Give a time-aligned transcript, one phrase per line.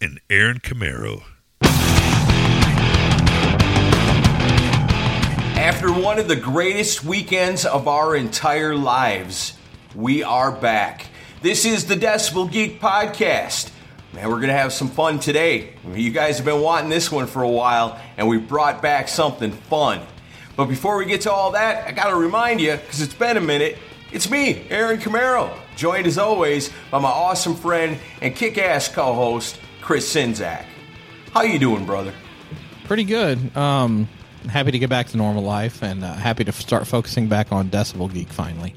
[0.00, 1.22] and Aaron Camaro.
[5.58, 9.56] After one of the greatest weekends of our entire lives,
[9.94, 11.06] we are back.
[11.42, 13.70] This is the Decibel Geek Podcast.
[14.12, 15.74] Man, we're going to have some fun today.
[15.92, 19.50] You guys have been wanting this one for a while, and we brought back something
[19.50, 20.00] fun.
[20.56, 23.36] But before we get to all that, I got to remind you, because it's been
[23.36, 23.76] a minute,
[24.12, 30.12] it's me, Aaron Camaro, joined as always by my awesome friend and kick-ass co-host, Chris
[30.12, 30.64] Czynszak.
[31.32, 32.12] How you doing, brother?
[32.86, 33.56] Pretty good.
[33.56, 34.08] Um,
[34.48, 37.70] happy to get back to normal life and uh, happy to start focusing back on
[37.70, 38.74] Decibel Geek finally.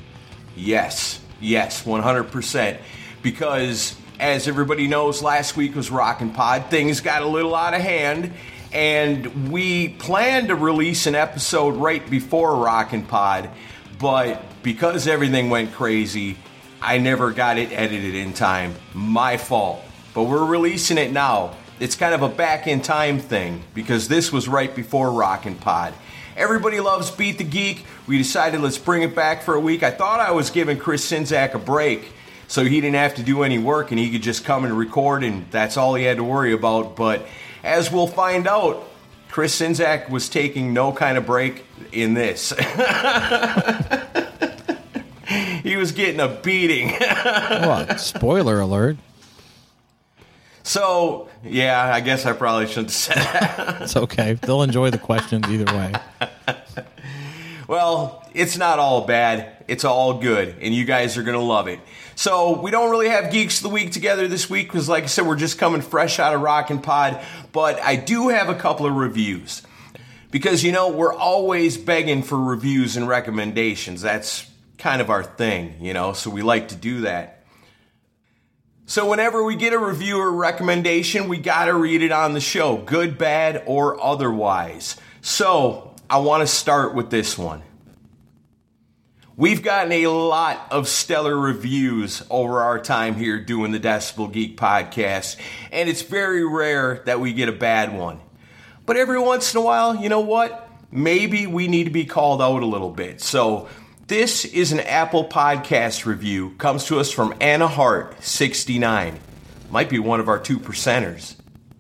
[0.56, 2.78] Yes, yes, 100%.
[3.24, 6.66] Because as everybody knows, last week was Rockin' Pod.
[6.70, 8.32] Things got a little out of hand,
[8.72, 13.50] and we planned to release an episode right before Rockin' Pod,
[13.98, 16.38] but because everything went crazy,
[16.84, 18.76] I never got it edited in time.
[18.94, 21.56] My fault but we're releasing it now.
[21.80, 25.94] It's kind of a back in time thing because this was right before Rockin' Pod.
[26.36, 27.86] Everybody loves Beat the Geek.
[28.08, 29.84] We decided let's bring it back for a week.
[29.84, 32.14] I thought I was giving Chris Czynszak a break
[32.48, 35.24] so he didn't have to do any work and he could just come and record
[35.24, 36.96] and that's all he had to worry about.
[36.96, 37.28] But
[37.64, 38.90] as we'll find out,
[39.30, 42.50] Chris Czynszak was taking no kind of break in this.
[45.62, 46.90] he was getting a beating.
[47.00, 48.00] what?
[48.00, 48.98] Spoiler alert.
[50.70, 53.82] So, yeah, I guess I probably shouldn't have said that.
[53.82, 54.34] it's okay.
[54.34, 55.94] They'll enjoy the questions either way.
[57.68, 59.66] well, it's not all bad.
[59.68, 61.80] It's all good, and you guys are going to love it.
[62.14, 65.08] So, we don't really have Geeks of the Week together this week because, like I
[65.08, 67.20] said, we're just coming fresh out of Rock and Pod,
[67.52, 69.64] but I do have a couple of reviews.
[70.30, 74.04] Because, you know, we're always begging for reviews and recommendations.
[74.04, 77.39] That's kind of our thing, you know, so we like to do that.
[78.90, 82.78] So whenever we get a review or recommendation, we gotta read it on the show,
[82.78, 84.96] good, bad, or otherwise.
[85.22, 87.62] So I wanna start with this one.
[89.38, 94.58] We've gotten a lot of stellar reviews over our time here doing the Decibel Geek
[94.58, 95.36] podcast,
[95.72, 98.20] and it's very rare that we get a bad one.
[98.88, 100.68] But every once in a while, you know what?
[100.92, 103.22] Maybe we need to be called out a little bit.
[103.22, 103.68] So
[104.10, 106.56] this is an Apple Podcast review.
[106.58, 109.20] Comes to us from Anna Hart, 69.
[109.70, 111.36] Might be one of our two percenters.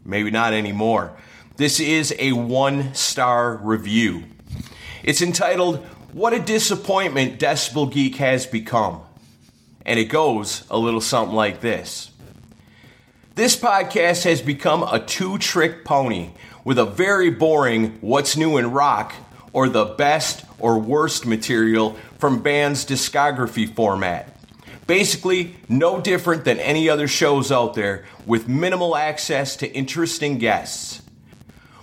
[0.06, 1.17] Maybe not anymore.
[1.57, 4.25] This is a one star review.
[5.01, 9.01] It's entitled, What a Disappointment Decibel Geek Has Become.
[9.84, 12.11] And it goes a little something like this
[13.34, 16.29] This podcast has become a two trick pony
[16.63, 19.16] with a very boring What's New in Rock
[19.54, 24.36] or the best or worst material from bands' discography format.
[24.88, 31.02] Basically, no different than any other shows out there with minimal access to interesting guests.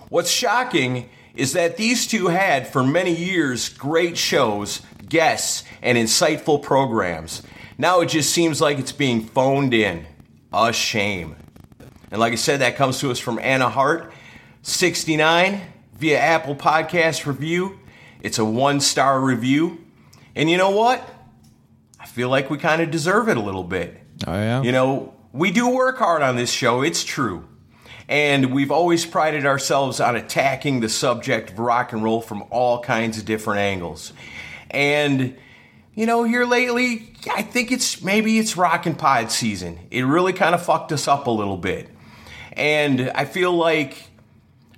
[0.09, 6.61] What's shocking is that these two had for many years great shows, guests, and insightful
[6.61, 7.43] programs.
[7.77, 10.05] Now it just seems like it's being phoned in.
[10.51, 11.35] A shame.
[12.09, 14.11] And like I said, that comes to us from Anna Hart,
[14.63, 15.61] 69,
[15.97, 17.79] via Apple Podcast Review.
[18.21, 19.83] It's a one star review.
[20.35, 21.07] And you know what?
[21.99, 23.99] I feel like we kind of deserve it a little bit.
[24.25, 24.61] Oh, yeah.
[24.61, 27.47] You know, we do work hard on this show, it's true.
[28.07, 32.81] And we've always prided ourselves on attacking the subject of rock and roll from all
[32.81, 34.13] kinds of different angles.
[34.71, 35.35] And,
[35.93, 39.79] you know, here lately, I think it's maybe it's rock and Pod season.
[39.91, 41.89] It really kind of fucked us up a little bit.
[42.53, 44.09] And I feel like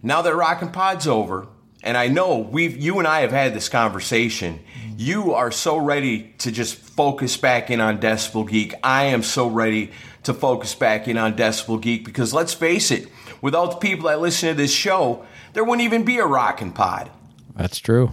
[0.01, 1.48] now that Rockin' Pod's over,
[1.84, 4.60] and I know we've you and I have had this conversation.
[4.98, 8.74] You are so ready to just focus back in on Decibel Geek.
[8.84, 9.92] I am so ready
[10.24, 13.07] to focus back in on Decibel Geek because let's face it,
[13.42, 17.10] without the people that listen to this show, there wouldn't even be a Rockin' Pod.
[17.56, 18.12] That's true.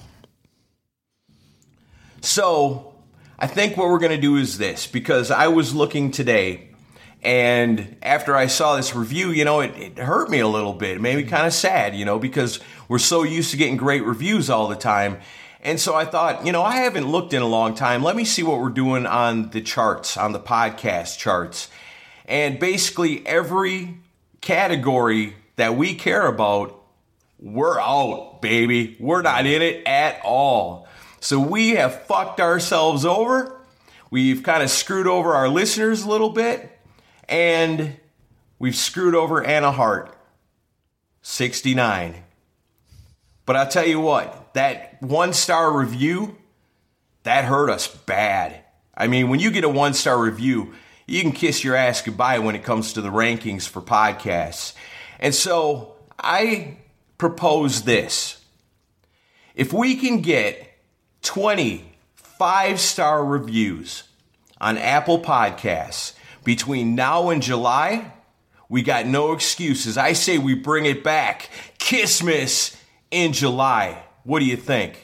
[2.21, 2.95] So,
[3.39, 6.71] I think what we're going to do is this because I was looking today
[7.27, 10.99] and after I saw this review, you know, it, it hurt me a little bit.
[10.99, 14.05] It made me kind of sad, you know, because we're so used to getting great
[14.05, 15.19] reviews all the time.
[15.61, 18.05] And so I thought, you know, I haven't looked in a long time.
[18.05, 21.69] Let me see what we're doing on the charts, on the podcast charts.
[22.27, 23.97] And basically, every
[24.41, 26.81] category that we care about,
[27.41, 28.97] we're out, baby.
[29.01, 30.87] We're not in it at all.
[31.19, 33.61] So we have fucked ourselves over.
[34.13, 36.76] We've kind of screwed over our listeners a little bit.
[37.29, 37.97] And
[38.59, 40.17] we've screwed over Anna Hart.
[41.23, 42.23] 69.
[43.45, 46.37] But I'll tell you what, that one star review,
[47.25, 48.61] that hurt us bad.
[48.97, 50.75] I mean, when you get a one star review,
[51.07, 54.75] you can kiss your ass goodbye when it comes to the rankings for podcasts.
[55.19, 56.77] And so I
[57.19, 58.41] propose this.
[59.55, 60.79] If we can get
[61.23, 61.97] 20
[62.39, 64.05] five star reviews
[64.61, 66.13] on Apple Podcasts
[66.47, 68.13] between now and July,
[68.71, 69.99] we got no excuses.
[69.99, 71.51] I say we bring it back.
[71.79, 72.75] Kissmas
[73.11, 74.03] in July.
[74.23, 75.03] What do you think?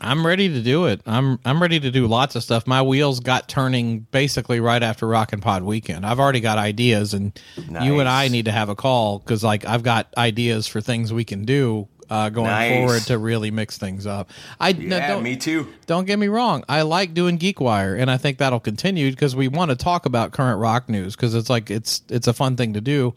[0.00, 1.00] I'm ready to do it.
[1.06, 2.66] I'm I'm ready to do lots of stuff.
[2.66, 6.06] My wheels got turning basically right after Rockin' Pod weekend.
[6.06, 7.36] I've already got ideas, and
[7.68, 7.84] Nice.
[7.84, 11.12] you and I need to have a call because like I've got ideas for things
[11.12, 12.72] we can do uh, going Nice.
[12.78, 14.30] forward to really mix things up.
[14.58, 15.68] I no, Yeah, don't, me too.
[15.86, 16.64] don't get me wrong.
[16.68, 20.32] I like doing GeekWire, and I think that'll continue because we want to talk about
[20.32, 23.14] current rock news because it's like it's it's a fun thing to do.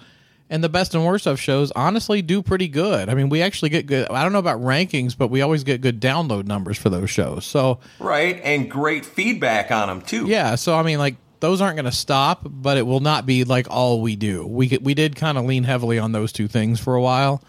[0.50, 3.08] And the best and worst of shows honestly do pretty good.
[3.08, 4.10] I mean, we actually get good.
[4.10, 7.46] I don't know about rankings, but we always get good download numbers for those shows.
[7.46, 10.26] So Right, and great feedback on them too.
[10.28, 13.46] yeah, so I mean, like those aren't going to stop, but it will not be
[13.46, 14.46] like all we do.
[14.46, 17.42] We we did kind of lean heavily on those two things for a while.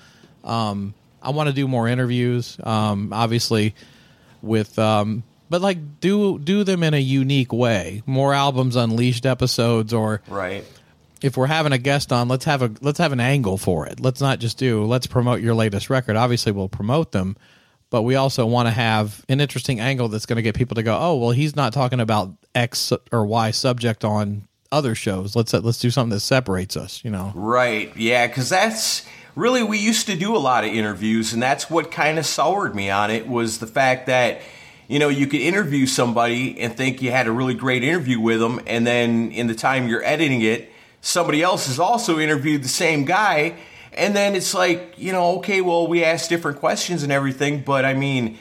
[0.45, 3.75] Um, I want to do more interviews, um, obviously,
[4.43, 8.03] with um, but like do do them in a unique way.
[8.07, 10.65] More albums unleashed episodes, or Right.
[11.23, 14.01] if we're having a guest on, let's have a let's have an angle for it.
[14.01, 16.17] Let's not just do let's promote your latest record.
[16.17, 17.37] Obviously, we'll promote them,
[17.91, 20.83] but we also want to have an interesting angle that's going to get people to
[20.83, 25.37] go, oh, well, he's not talking about X or Y subject on other shows.
[25.37, 27.05] Let's let's do something that separates us.
[27.05, 27.95] You know, Right.
[27.97, 29.05] Yeah, because that's
[29.35, 32.75] really we used to do a lot of interviews, and that's what kind of soured
[32.75, 34.41] me on it was the fact that
[34.89, 38.41] you know you could interview somebody and think you had a really great interview with
[38.41, 40.71] them, and then in the time you're editing it,
[41.01, 43.55] somebody else has also interviewed the same guy,
[43.93, 47.85] and then it's like you know, okay, well, we asked different questions and everything, but
[47.85, 48.39] I mean,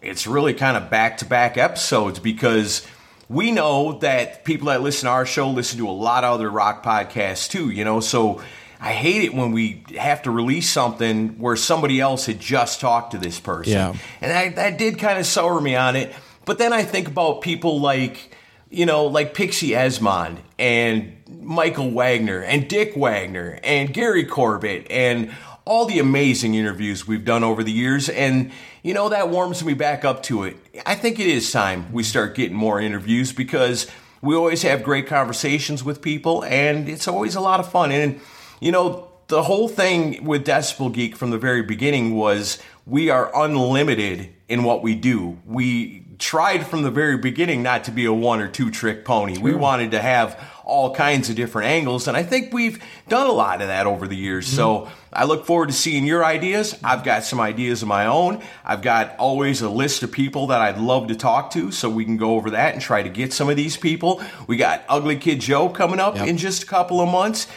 [0.00, 2.86] it's really kind of back to back episodes because
[3.28, 6.50] we know that people that listen to our show listen to a lot of other
[6.50, 8.00] rock podcasts too, you know.
[8.00, 8.42] So
[8.82, 13.12] I hate it when we have to release something where somebody else had just talked
[13.12, 13.74] to this person.
[13.74, 13.94] Yeah.
[14.20, 16.12] And I, that did kind of sour me on it.
[16.44, 18.36] But then I think about people like,
[18.70, 25.32] you know, like Pixie Esmond and Michael Wagener and Dick Wagner and Gary Corbett and
[25.64, 28.08] all the amazing interviews we've done over the years.
[28.08, 28.50] And,
[28.82, 30.56] you know, that warms me back up to it.
[30.84, 33.88] I think it is time we start getting more interviews because
[34.22, 37.92] we always have great conversations with people and it's always a lot of fun.
[37.92, 38.20] And,
[38.62, 43.30] you know, the whole thing with Decibel Geek from the very beginning was we are
[43.34, 45.38] unlimited in what we do.
[45.44, 49.36] We tried from the very beginning not to be a one or two trick pony.
[49.38, 53.32] We wanted to have all kinds of different angles, and I think we've done a
[53.32, 54.46] lot of that over the years.
[54.46, 54.56] Mm-hmm.
[54.56, 56.78] So I look forward to seeing your ideas.
[56.84, 58.40] I've got some ideas of my own.
[58.64, 62.04] I've got always a list of people that I'd love to talk to, so we
[62.04, 64.22] can go over that and try to get some of these people.
[64.46, 66.28] We got Ugly Kid Joe coming up Yep.
[66.28, 67.48] in just a couple of months.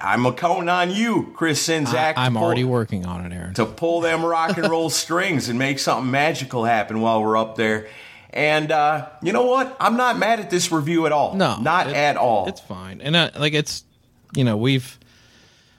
[0.00, 2.14] I'm a counting on you, Chris Czynszak.
[2.16, 3.54] I'm pull- already working on it, Aaron.
[3.54, 7.56] to pull them rock and roll strings and make something magical happen while we're up
[7.56, 7.88] there.
[8.32, 9.76] And uh, you know what?
[9.80, 11.34] I'm not mad at this review at all.
[11.34, 12.46] No, not it- at all.
[12.48, 13.82] It's fine, and uh, like it's,
[14.36, 14.96] you know, we've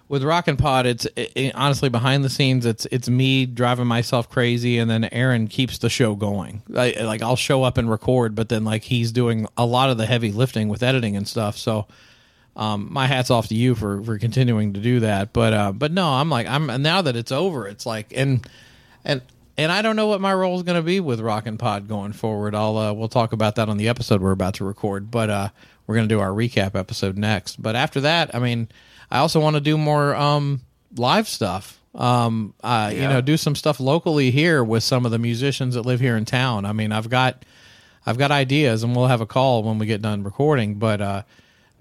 [0.10, 0.86] with Rock and Pod.
[0.86, 2.65] It's it, it- honestly behind the scenes.
[2.65, 6.62] It's it's me driving myself crazy, and then Aaron keeps the show going.
[6.75, 9.98] I, like I'll show up and record, but then like he's doing a lot of
[9.98, 11.58] the heavy lifting with editing and stuff.
[11.58, 11.88] So.
[12.55, 15.91] Um, my hats off to you for, for continuing to do that, but uh, but
[15.91, 18.46] no, I'm like I'm now that it's over, it's like and
[19.05, 19.22] and
[19.58, 21.88] and I don't know what my role is going to be with Rock and Pod
[21.88, 22.55] going forward.
[22.55, 25.50] I'll uh, we'll talk about that on the episode we're about to record, but uh,
[25.88, 27.62] we're going to do our recap episode next.
[27.62, 28.70] But after that, I mean,
[29.10, 30.62] I also want to do more um,
[30.96, 31.79] live stuff.
[31.93, 35.81] Um, uh, you know, do some stuff locally here with some of the musicians that
[35.81, 36.65] live here in town.
[36.65, 37.43] I mean, I've got
[38.05, 40.75] I've got ideas, and we'll have a call when we get done recording.
[40.75, 41.24] But uh,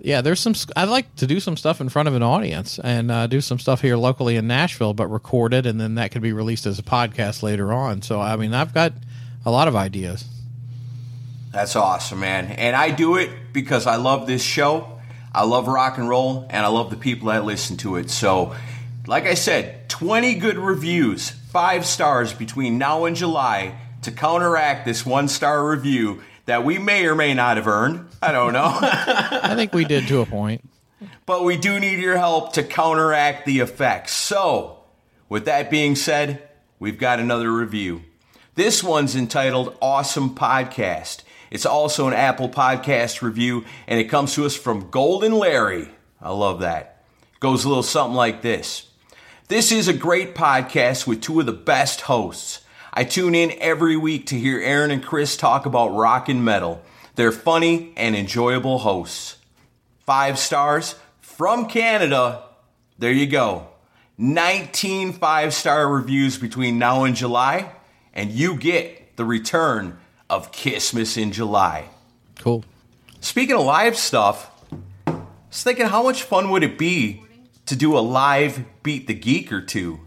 [0.03, 0.55] yeah, there's some.
[0.77, 3.59] I'd like to do some stuff in front of an audience and uh, do some
[3.59, 6.79] stuff here locally in Nashville, but record it, and then that could be released as
[6.79, 8.03] a podcast later on.
[8.03, 8.93] So I mean, I've got
[9.45, 10.25] a lot of ideas.
[11.53, 12.47] That's awesome, man.
[12.47, 15.01] And I do it because I love this show.
[15.33, 18.11] I love rock and roll, and I love the people that listen to it.
[18.11, 18.55] So,
[19.07, 25.05] like I said, 20 good reviews, five stars between now and July to counteract this
[25.05, 28.09] one star review that we may or may not have earned.
[28.21, 28.65] I don't know.
[28.83, 30.69] I think we did to a point.
[31.25, 34.13] but we do need your help to counteract the effects.
[34.15, 34.81] So,
[35.29, 36.49] with that being said,
[36.81, 38.03] we've got another review.
[38.57, 41.23] This one's entitled Awesome Podcast.
[41.53, 45.89] It's also an Apple Podcast review, and it comes to us from Golden Larry.
[46.21, 47.05] I love that.
[47.39, 48.89] Goes a little something like this.
[49.47, 52.63] This is a great podcast with two of the best hosts.
[52.93, 56.83] I tune in every week to hear Aaron and Chris talk about rock and metal.
[57.15, 59.37] They're funny and enjoyable hosts.
[60.01, 62.43] Five stars from Canada.
[62.99, 63.69] There you go.
[64.19, 67.73] 19 five star reviews between now and July,
[68.13, 71.89] and you get the return of Christmas in July.
[72.39, 72.65] Cool.
[73.21, 74.51] Speaking of live stuff,
[75.07, 75.13] I
[75.49, 77.23] was thinking how much fun would it be
[77.67, 80.01] to do a live Beat the Geek or two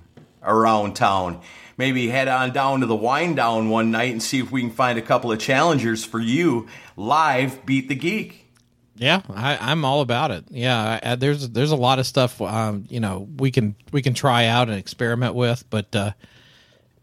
[0.43, 1.41] around town?
[1.77, 4.71] Maybe head on down to the Wine Down one night and see if we can
[4.71, 8.51] find a couple of challengers for you live Beat the Geek.
[8.95, 10.45] Yeah, I, I'm all about it.
[10.49, 14.13] Yeah, I, there's there's a lot of stuff um, you know we can we can
[14.13, 16.11] try out and experiment with, but uh,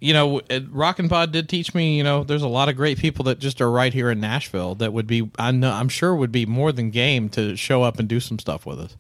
[0.01, 1.97] you know, Rock and Pod did teach me.
[1.97, 4.75] You know, there's a lot of great people that just are right here in Nashville
[4.77, 7.99] that would be I know I'm sure would be more than game to show up
[7.99, 8.97] and do some stuff with us.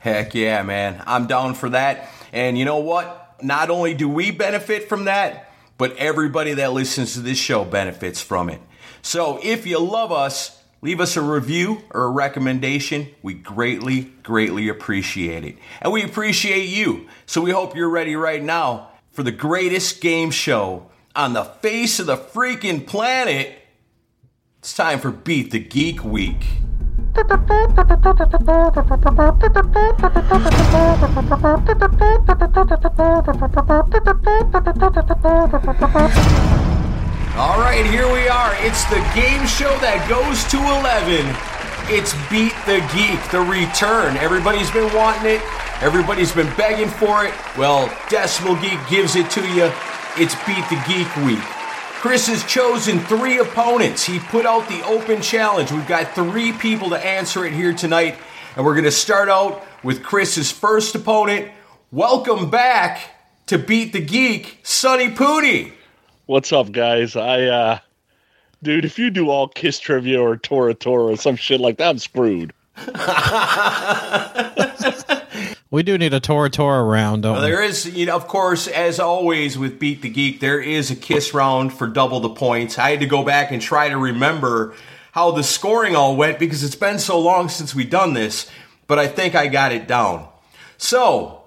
[0.00, 1.02] Heck yeah, man!
[1.06, 2.10] I'm down for that.
[2.32, 3.36] And you know what?
[3.42, 8.20] Not only do we benefit from that, but everybody that listens to this show benefits
[8.20, 8.60] from it.
[9.02, 13.08] So if you love us Leave us a review or a recommendation.
[13.22, 15.58] We greatly, greatly appreciate it.
[15.82, 17.06] And we appreciate you.
[17.26, 22.00] So we hope you're ready right now for the greatest game show on the face
[22.00, 23.58] of the freaking planet.
[24.60, 26.46] It's time for Beat the Geek Week.
[37.36, 38.52] All right, here we are.
[38.58, 41.26] It's the game show that goes to 11.
[41.88, 44.16] It's Beat the Geek, the return.
[44.18, 45.42] Everybody's been wanting it,
[45.82, 47.34] everybody's been begging for it.
[47.56, 49.72] Well, Decibel Geek gives it to you.
[50.16, 51.59] It's Beat the Geek week.
[52.00, 54.04] Chris has chosen three opponents.
[54.04, 55.70] He put out the open challenge.
[55.70, 58.16] We've got three people to answer it here tonight,
[58.56, 61.52] and we're going to start out with Chris's first opponent.
[61.92, 63.02] Welcome back
[63.48, 65.72] to Beat the Geek, Sonny Pooni.
[66.24, 67.16] What's up, guys?
[67.16, 67.78] I, uh,
[68.62, 71.90] dude, if you do all Kiss trivia or Tora Tora or some shit like that,
[71.90, 72.54] I'm screwed.
[75.70, 78.66] we do need a Tora Tora round, don't well, There is, you know, of course,
[78.66, 82.78] as always with Beat the Geek, there is a Kiss round for double the points.
[82.78, 84.74] I had to go back and try to remember
[85.12, 88.50] how the scoring all went because it's been so long since we done this,
[88.86, 90.28] but I think I got it down.
[90.76, 91.44] So,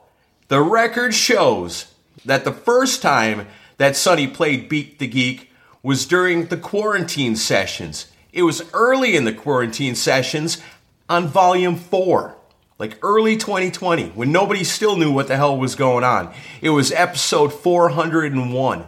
[0.48, 5.52] the record shows that the first time that Sonny played Beat the Geek
[5.82, 8.08] was during the quarantine sessions.
[8.32, 10.62] It was early in the quarantine sessions
[11.10, 12.36] on volume four,
[12.80, 16.34] like early 2020, when nobody still knew what the hell was going on.
[16.62, 18.86] It was episode 401.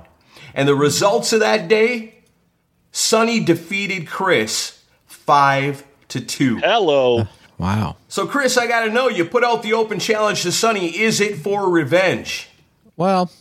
[0.53, 2.15] And the results of that day
[2.91, 6.57] Sonny defeated Chris 5 to 2.
[6.57, 7.27] Hello.
[7.57, 7.95] Wow.
[8.09, 10.87] So, Chris, I got to know you put out the open challenge to Sonny.
[10.87, 12.49] Is it for revenge?
[12.97, 13.31] Well,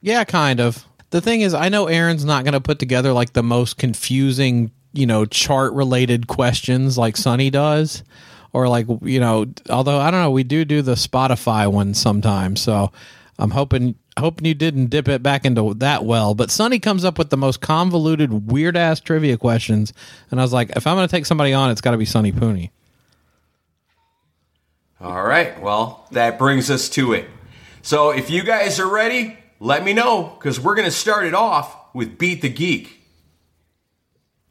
[0.00, 0.84] yeah, kind of.
[1.10, 4.70] The thing is, I know Aaron's not going to put together like the most confusing,
[4.92, 8.04] you know, chart related questions like Sonny does.
[8.52, 12.60] Or like, you know, although I don't know, we do do the Spotify one sometimes.
[12.60, 12.92] So
[13.38, 16.34] I'm hoping hoping you didn't dip it back into that well.
[16.34, 19.92] But Sonny comes up with the most convoluted, weird ass trivia questions.
[20.30, 22.04] And I was like, if I'm going to take somebody on, it's got to be
[22.04, 22.70] Sonny Pooni.
[25.00, 25.60] All right.
[25.60, 27.26] Well, that brings us to it.
[27.82, 31.34] So if you guys are ready, let me know because we're going to start it
[31.34, 32.99] off with Beat the Geek.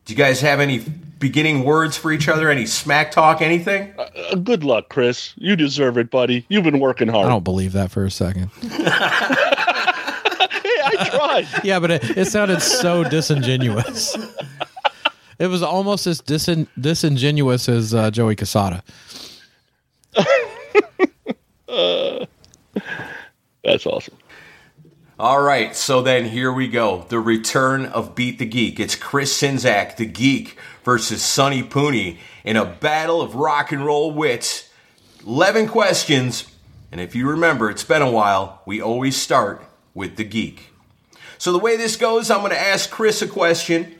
[0.09, 2.49] Do you guys have any beginning words for each other?
[2.49, 3.43] Any smack talk?
[3.43, 3.93] Anything?
[3.95, 5.35] Uh, uh, good luck, Chris.
[5.37, 6.47] You deserve it, buddy.
[6.49, 7.27] You've been working hard.
[7.27, 8.49] I don't believe that for a second.
[8.61, 11.47] hey, I tried.
[11.63, 14.17] yeah, but it, it sounded so disingenuous.
[15.37, 18.81] it was almost as disin- disingenuous as uh, Joey Cassata.
[21.69, 22.25] uh,
[23.63, 24.17] that's awesome.
[25.19, 27.05] All right, so then here we go.
[27.09, 28.79] The return of Beat the Geek.
[28.79, 34.13] It's Chris Czynszak, the geek, versus Sonny Pooni in a battle of rock and roll
[34.13, 34.69] wits.
[35.27, 36.49] 11 questions,
[36.89, 39.61] and if you remember, it's been a while, we always start
[39.93, 40.69] with the geek.
[41.37, 43.99] So the way this goes, I'm going to ask Chris a question.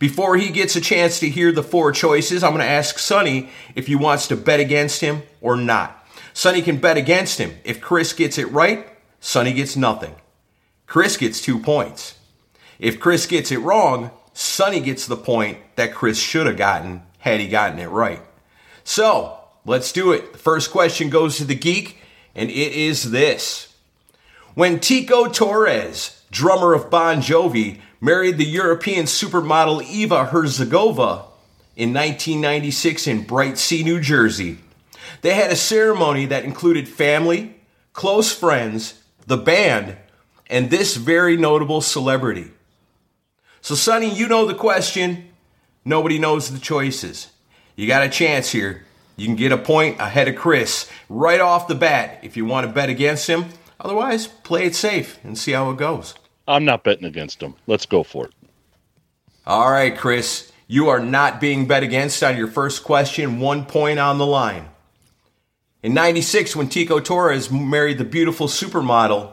[0.00, 3.50] Before he gets a chance to hear the four choices, I'm going to ask Sonny
[3.76, 6.08] if he wants to bet against him or not.
[6.32, 7.52] Sonny can bet against him.
[7.62, 8.88] If Chris gets it right,
[9.20, 10.16] Sonny gets nothing.
[10.86, 12.16] Chris gets two points.
[12.78, 17.40] If Chris gets it wrong, Sonny gets the point that Chris should have gotten had
[17.40, 18.20] he gotten it right.
[18.84, 20.32] So, let's do it.
[20.32, 21.98] The first question goes to the geek,
[22.34, 23.74] and it is this.
[24.54, 31.24] When Tico Torres, drummer of Bon Jovi, married the European supermodel Eva Herzigova
[31.74, 34.58] in 1996 in Bright Sea, New Jersey,
[35.22, 37.56] they had a ceremony that included family,
[37.92, 39.96] close friends, the band,
[40.48, 42.50] and this very notable celebrity.
[43.60, 45.28] So, Sonny, you know the question.
[45.84, 47.30] Nobody knows the choices.
[47.74, 48.84] You got a chance here.
[49.16, 52.66] You can get a point ahead of Chris right off the bat if you want
[52.66, 53.46] to bet against him.
[53.80, 56.14] Otherwise, play it safe and see how it goes.
[56.48, 57.54] I'm not betting against him.
[57.66, 58.34] Let's go for it.
[59.46, 60.52] All right, Chris.
[60.68, 63.38] You are not being bet against on your first question.
[63.38, 64.68] One point on the line.
[65.82, 69.32] In 96, when Tico Torres married the beautiful supermodel,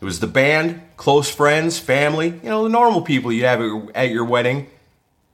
[0.00, 3.60] it was the band, close friends, family, you know, the normal people you have
[3.94, 4.68] at your wedding,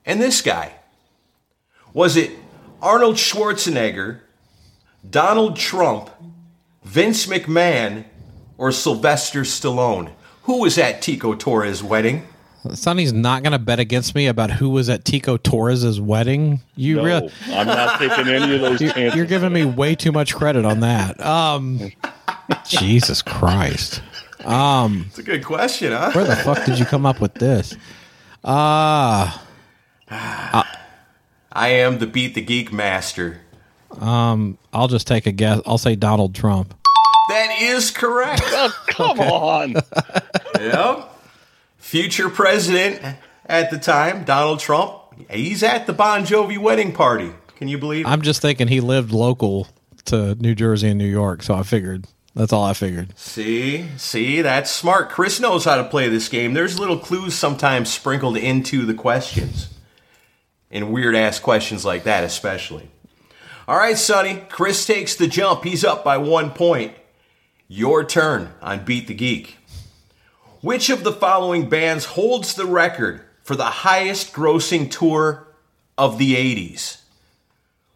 [0.05, 0.73] and this guy.
[1.93, 2.31] Was it
[2.81, 4.19] Arnold Schwarzenegger,
[5.07, 6.09] Donald Trump,
[6.83, 8.05] Vince McMahon,
[8.57, 10.11] or Sylvester Stallone?
[10.43, 12.23] Who was at Tico Torres' wedding?
[12.73, 16.61] Sonny's not going to bet against me about who was at Tico Torres' wedding.
[16.75, 19.15] You No, really, I'm not taking any of those you're, chances.
[19.15, 21.19] you're giving me way too much credit on that.
[21.23, 21.91] Um,
[22.67, 24.01] Jesus Christ,
[24.47, 26.11] It's a good question, huh?
[26.13, 27.75] where the fuck did you come up with this?
[28.43, 29.43] Ah,
[31.51, 33.41] I am the Beat the Geek master.
[33.99, 35.61] Um, I'll just take a guess.
[35.65, 36.73] I'll say Donald Trump.
[37.29, 38.43] That is correct.
[38.57, 39.73] Oh, come on.
[40.59, 41.09] yep.
[41.77, 43.01] Future president
[43.45, 44.93] at the time, Donald Trump.
[45.29, 47.31] He's at the Bon Jovi wedding party.
[47.57, 48.09] Can you believe it?
[48.09, 49.67] I'm just thinking he lived local
[50.05, 53.17] to New Jersey and New York, so I figured that's all I figured.
[53.17, 55.09] See, see, that's smart.
[55.09, 56.53] Chris knows how to play this game.
[56.53, 59.69] There's little clues sometimes sprinkled into the questions.
[60.69, 62.89] and weird ass questions like that, especially.
[63.67, 64.43] All right, Sonny.
[64.49, 65.63] Chris takes the jump.
[65.63, 66.93] He's up by one point.
[67.67, 69.57] Your turn on Beat the Geek.
[70.61, 75.47] Which of the following bands holds the record for the highest grossing tour
[75.97, 77.01] of the 80s?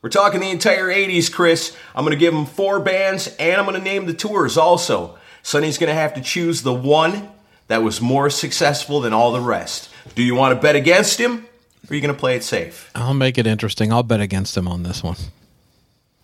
[0.02, 1.76] We're talking the entire 80s, Chris.
[1.94, 5.18] I'm going to give him four bands and I'm going to name the tours also.
[5.44, 7.30] Sonny's going to have to choose the one
[7.68, 9.90] that was more successful than all the rest.
[10.16, 11.46] Do you want to bet against him
[11.90, 12.90] or are you going to play it safe?
[12.96, 13.92] I'll make it interesting.
[13.92, 15.18] I'll bet against him on this one.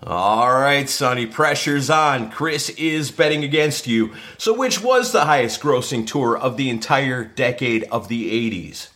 [0.03, 2.29] All right, Sonny, pressure's on.
[2.29, 4.13] Chris is betting against you.
[4.37, 8.89] So, which was the highest grossing tour of the entire decade of the 80s?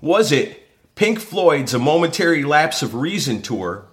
[0.00, 3.84] Was it Pink Floyd's A Momentary Lapse of Reason tour,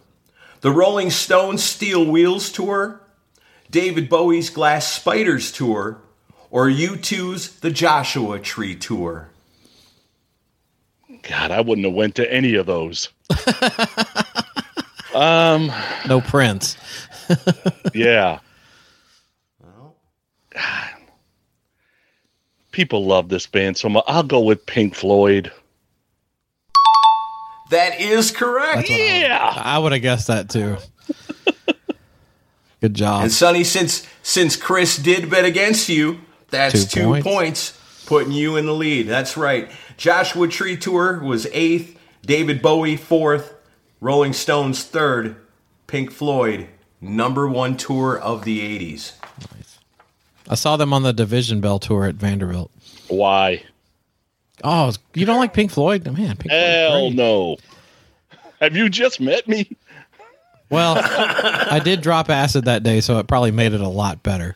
[0.62, 3.02] the Rolling Stones Steel Wheels tour,
[3.70, 6.02] David Bowie's Glass Spiders tour,
[6.50, 9.30] or U2's The Joshua Tree tour?
[11.24, 13.10] God, I wouldn't have went to any of those.
[15.14, 15.72] um,
[16.08, 16.78] No Prince.
[17.94, 18.40] yeah.
[20.50, 20.90] God.
[22.72, 24.04] People love this band so much.
[24.08, 25.52] I'll go with Pink Floyd.
[27.70, 28.90] That is correct.
[28.90, 29.54] Yeah.
[29.56, 30.78] I would have guessed that too.
[32.82, 33.24] Good job.
[33.24, 37.28] And Sonny, since since Chris did bet against you, that's Two two, points.
[37.28, 38.04] points.
[38.06, 39.08] putting you in the lead.
[39.08, 39.70] That's right.
[39.98, 43.54] Joshua Tree Tour was eighth, David Bowie fourth,
[44.00, 45.36] Rolling Stones third,
[45.88, 46.68] Pink Floyd
[47.02, 49.14] number one tour of the '80s.
[50.50, 52.72] I saw them on the Division Bell tour at Vanderbilt.
[53.08, 53.64] Why?
[54.64, 56.06] Oh, you don't like Pink Floyd?
[56.06, 57.16] Man, Pink Floyd's Hell great.
[57.16, 57.58] no.
[58.60, 59.76] Have you just met me?
[60.70, 64.56] Well, I did drop acid that day, so it probably made it a lot better.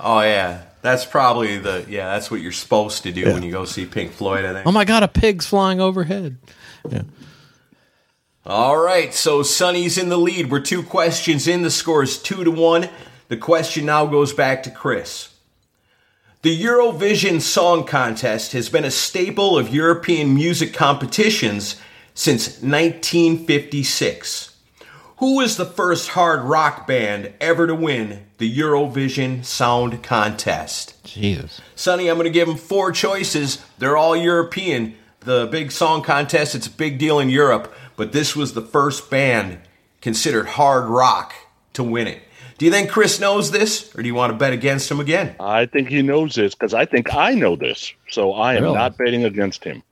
[0.00, 2.06] Oh yeah, that's probably the yeah.
[2.14, 4.44] That's what you're supposed to do when you go see Pink Floyd.
[4.44, 4.66] I think.
[4.66, 6.36] Oh my god, a pig's flying overhead.
[6.88, 7.02] Yeah.
[8.46, 10.50] All right, so Sonny's in the lead.
[10.50, 11.62] We're two questions in.
[11.62, 12.88] The score is two to one.
[13.28, 15.33] The question now goes back to Chris.
[16.44, 21.80] The Eurovision Song Contest has been a staple of European music competitions
[22.12, 24.54] since 1956.
[25.20, 31.02] Who was the first hard rock band ever to win the Eurovision Sound Contest?
[31.02, 31.62] Jesus.
[31.76, 33.64] Sonny, I'm going to give them four choices.
[33.78, 34.96] They're all European.
[35.20, 39.08] The big song contest, it's a big deal in Europe, but this was the first
[39.10, 39.60] band
[40.02, 41.32] considered hard rock
[41.72, 42.20] to win it.
[42.58, 45.34] Do you think Chris knows this, or do you want to bet against him again?
[45.40, 47.92] I think he knows this because I think I know this.
[48.10, 48.74] So I am Really?
[48.74, 49.82] not betting against him.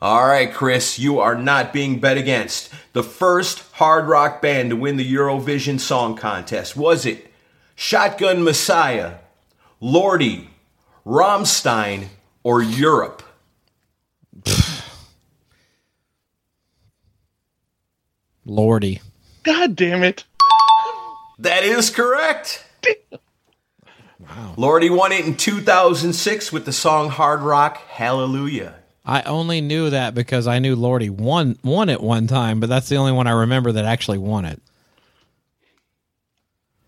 [0.00, 2.72] All right, Chris, you are not being bet against.
[2.92, 7.32] The first hard rock band to win the Eurovision Song Contest was it
[7.76, 9.14] Shotgun Messiah,
[9.82, 10.48] Lordi,
[11.06, 12.08] Rammstein,
[12.42, 13.22] or Europe?
[18.46, 19.00] Lordi.
[19.42, 20.24] God damn it.
[21.38, 22.64] That is correct.
[24.18, 24.54] Wow.
[24.56, 28.74] Lordi won it in 2006 with the song Hard Rock Hallelujah.
[29.04, 32.90] I only knew that because I knew Lordi won won it one time, but that's
[32.90, 34.60] the only one I remember that actually won it.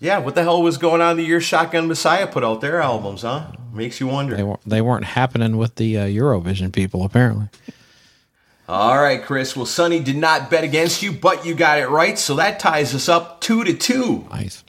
[0.01, 3.23] Yeah, what the hell was going on the year Shotgun Messiah put out their albums,
[3.23, 3.53] huh?
[3.73, 4.35] Makes you wonder.
[4.37, 7.49] They weren't, they weren't happening with the uh, Eurovision people, apparently.
[8.71, 9.57] All right, Chris.
[9.57, 12.95] Well, Sonny did not bet against you, but you got it right, so that ties
[12.95, 14.29] us up two to two.
[14.31, 14.63] Nice.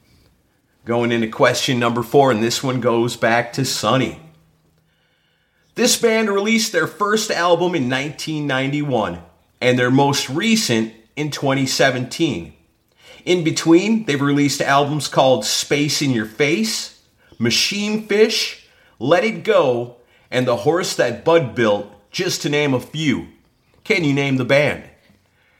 [0.86, 4.20] Going into question number four, and this one goes back to Sonny.
[5.76, 9.22] This band released their first album in 1991
[9.62, 12.54] and their most recent in 2017.
[13.24, 17.04] In between, they've released albums called Space in Your Face,
[17.38, 19.98] Machine Fish, Let It Go,
[20.32, 23.28] and The Horse That Bud Built, just to name a few.
[23.84, 24.84] Can you name the band?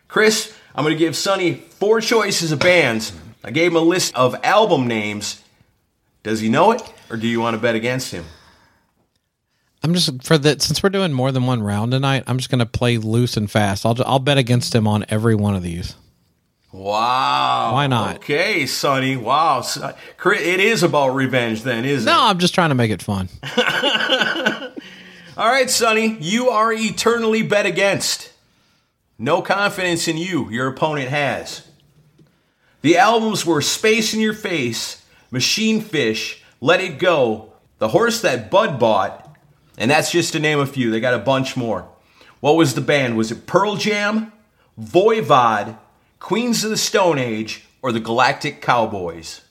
[0.08, 3.14] Chris, I'm going to give Sonny four choices of bands.
[3.44, 5.42] I gave him a list of album names.
[6.24, 8.26] Does he know it, or do you want to bet against him?
[9.84, 12.24] I'm just for that since we're doing more than one round tonight.
[12.28, 13.86] I'm just going to play loose and fast.
[13.86, 15.96] I'll I'll bet against him on every one of these.
[16.72, 17.74] Wow.
[17.74, 18.18] Why not?
[18.18, 19.18] Okay, Sonny.
[19.18, 19.64] Wow.
[20.26, 22.16] It is about revenge then, isn't no, it?
[22.16, 23.28] No, I'm just trying to make it fun.
[25.38, 26.18] All right, Sonny.
[26.20, 28.34] You are eternally bet against.
[29.18, 31.68] No confidence in you, your opponent has.
[32.82, 38.52] The albums were Space in Your Face, Machine Fish, Let It Go, The Horse That
[38.52, 39.38] Bud Bought,
[39.78, 40.92] and that's just to name a few.
[40.92, 41.88] They got a bunch more.
[42.42, 43.16] What was the band?
[43.16, 44.34] Was it Pearl Jam,
[44.78, 45.78] Voivod,
[46.20, 49.42] Queens of the Stone Age, or the Galactic Cowboys?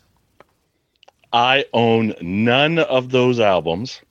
[1.33, 4.03] I own none of those albums.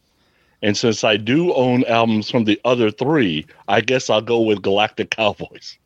[0.61, 4.61] And since I do own albums from the other three, I guess I'll go with
[4.61, 5.77] Galactic Cowboys.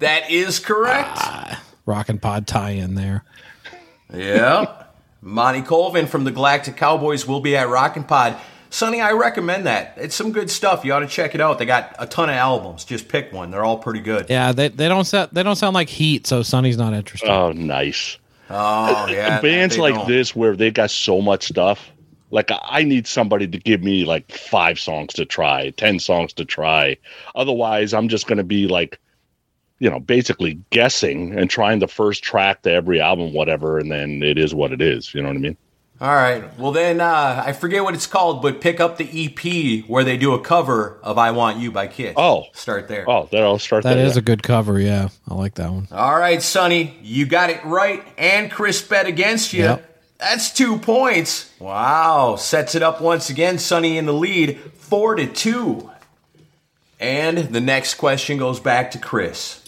[0.00, 1.10] That is correct.
[1.14, 3.24] Ah, rock and Pod tie in there.
[4.12, 4.84] Yeah.
[5.20, 8.36] Monty Colvin from the Galactic Cowboys will be at Rockin' Pod
[8.74, 9.94] Sonny, I recommend that.
[9.98, 10.84] It's some good stuff.
[10.84, 11.60] You ought to check it out.
[11.60, 12.84] They got a ton of albums.
[12.84, 13.52] Just pick one.
[13.52, 14.26] They're all pretty good.
[14.28, 17.30] Yeah, they, they don't sound they don't sound like Heat, so Sonny's not interested.
[17.30, 18.18] Oh, nice.
[18.50, 19.40] Oh yeah.
[19.42, 20.08] Bands like don't.
[20.08, 21.88] this where they got so much stuff.
[22.34, 26.44] Like I need somebody to give me like five songs to try, ten songs to
[26.44, 26.96] try.
[27.36, 28.98] Otherwise, I'm just going to be like,
[29.78, 34.20] you know, basically guessing and trying the first track to every album, whatever, and then
[34.20, 35.14] it is what it is.
[35.14, 35.56] You know what I mean?
[36.00, 36.58] All right.
[36.58, 40.16] Well, then uh, I forget what it's called, but pick up the EP where they
[40.16, 42.14] do a cover of "I Want You" by Kiss.
[42.16, 43.08] Oh, start there.
[43.08, 43.84] Oh, there I'll start.
[43.84, 44.18] That there, is yeah.
[44.18, 44.80] a good cover.
[44.80, 45.86] Yeah, I like that one.
[45.92, 49.62] All right, Sonny, you got it right, and Chris bet against you.
[49.62, 49.93] Yep.
[50.24, 51.52] That's two points.
[51.58, 53.58] Wow, sets it up once again.
[53.58, 55.90] Sonny in the lead, four to two.
[56.98, 59.62] And the next question goes back to Chris.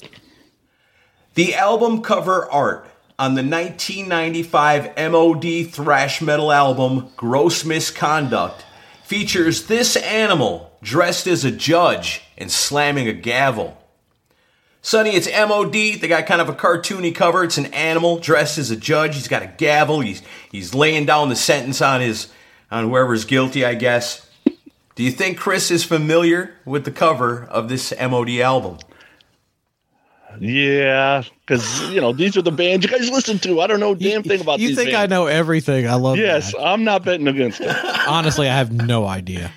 [1.35, 2.88] The album cover art
[3.19, 8.64] on the 1995 MOD thrash metal album Gross Misconduct
[9.05, 13.77] features this animal dressed as a judge and slamming a gavel.
[14.87, 15.72] Sonny, it's MOD.
[15.72, 17.42] They got kind of a cartoony cover.
[17.42, 19.16] It's an animal dressed as a judge.
[19.16, 19.99] He's got a gavel.
[19.99, 20.22] He's
[20.53, 22.29] he's laying down the sentence on his
[22.70, 24.31] on whoever's guilty, I guess.
[24.94, 28.79] Do you think Chris is familiar with the cover of this MOD album?
[30.38, 33.61] Yeah, because you know these are the bands you guys listen to.
[33.61, 34.61] I don't know damn thing about.
[34.61, 35.12] You these think bands.
[35.12, 35.88] I know everything?
[35.88, 36.16] I love.
[36.16, 36.64] Yes, that.
[36.64, 37.77] I'm not betting against it.
[38.07, 39.51] Honestly, I have no idea.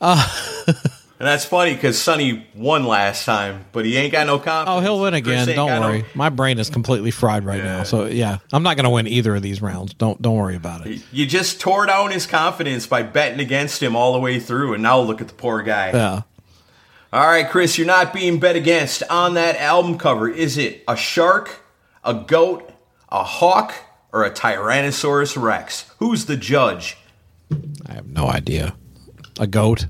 [0.00, 0.24] Uh,
[1.18, 4.78] and that's funny because Sonny won last time, but he ain't got no confidence.
[4.78, 5.48] Oh, he'll win again.
[5.48, 6.02] Don't worry.
[6.02, 6.08] No...
[6.14, 7.78] My brain is completely fried right yeah.
[7.78, 7.82] now.
[7.82, 9.94] So yeah, I'm not going to win either of these rounds.
[9.94, 11.02] Don't don't worry about it.
[11.10, 14.82] You just tore down his confidence by betting against him all the way through, and
[14.82, 15.90] now look at the poor guy.
[15.90, 16.22] Yeah.
[17.12, 20.28] All right, Chris, you're not being bet against on that album cover.
[20.28, 21.62] Is it a shark,
[22.04, 22.70] a goat,
[23.08, 23.74] a hawk,
[24.12, 25.90] or a Tyrannosaurus Rex?
[25.98, 26.98] Who's the judge?
[27.86, 28.76] I have no idea.
[29.40, 29.86] A goat.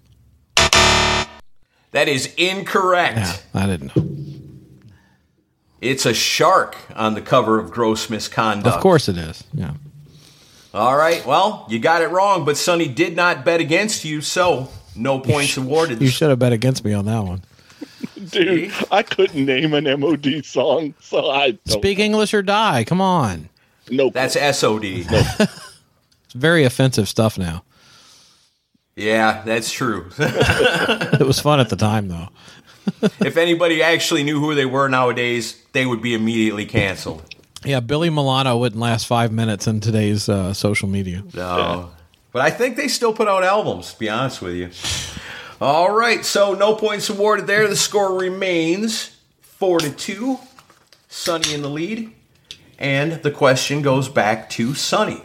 [1.92, 3.18] That is incorrect.
[3.18, 4.04] Yeah, I didn't know.
[5.80, 8.74] It's a shark on the cover of Gross Misconduct.
[8.76, 9.44] Of course it is.
[9.52, 9.74] Yeah.
[10.74, 11.24] All right.
[11.24, 15.56] Well, you got it wrong, but Sonny did not bet against you, so no points
[15.56, 16.02] you awarded.
[16.02, 17.42] You should have bet against me on that one.
[18.30, 21.78] Dude, I couldn't name an MOD song, so I don't.
[21.78, 22.84] speak English or die.
[22.84, 23.48] Come on.
[23.90, 24.82] No, that's SOD.
[25.10, 25.22] No.
[25.40, 27.62] it's very offensive stuff now.
[28.98, 30.10] Yeah, that's true.
[30.18, 32.28] it was fun at the time, though.
[33.20, 37.22] if anybody actually knew who they were nowadays, they would be immediately canceled.
[37.64, 41.22] Yeah, Billy Milano wouldn't last five minutes in today's uh, social media.
[41.32, 41.56] No.
[41.56, 41.86] Yeah.
[42.32, 44.70] But I think they still put out albums, to be honest with you.
[45.60, 47.68] All right, so no points awarded there.
[47.68, 50.38] The score remains four to two.
[51.08, 52.12] Sonny in the lead,
[52.78, 55.22] and the question goes back to Sonny.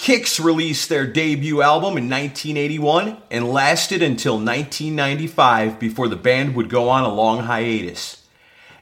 [0.00, 6.70] Kix released their debut album in 1981 and lasted until 1995 before the band would
[6.70, 8.26] go on a long hiatus.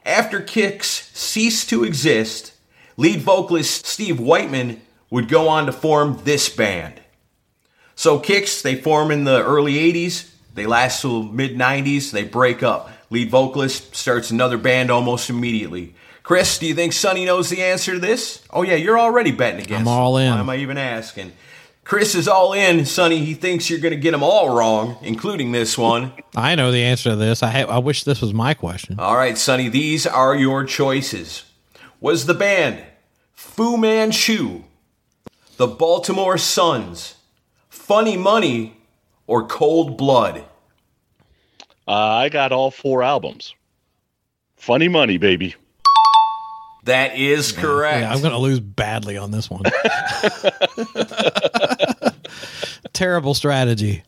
[0.05, 2.53] After Kix ceased to exist,
[2.95, 7.01] lead vocalist Steve Whiteman would go on to form this band.
[7.95, 12.63] So Kix, they form in the early 80s, they last till mid 90s, they break
[12.63, 12.91] up.
[13.09, 15.95] Lead vocalist starts another band almost immediately.
[16.23, 18.43] Chris, do you think Sonny knows the answer to this?
[18.51, 19.81] Oh yeah, you're already betting against.
[19.81, 20.31] I'm all in.
[20.31, 21.31] Why am I even asking?
[21.83, 22.85] Chris is all in.
[22.85, 26.13] Sonny, he thinks you're going to get them all wrong, including this one.
[26.35, 27.41] I know the answer to this.
[27.41, 28.99] I ha- I wish this was my question.
[28.99, 31.45] All right, Sonny, these are your choices.
[31.99, 32.83] Was the band
[33.33, 34.63] Fu Manchu,
[35.57, 37.15] the Baltimore Suns,
[37.69, 38.77] Funny Money,
[39.25, 40.45] or Cold Blood?
[41.87, 43.55] Uh, I got all four albums.
[44.55, 45.55] Funny money, baby.
[46.89, 48.01] That is correct.
[48.01, 49.61] Yeah, I'm going to lose badly on this one.
[52.93, 54.01] Terrible strategy.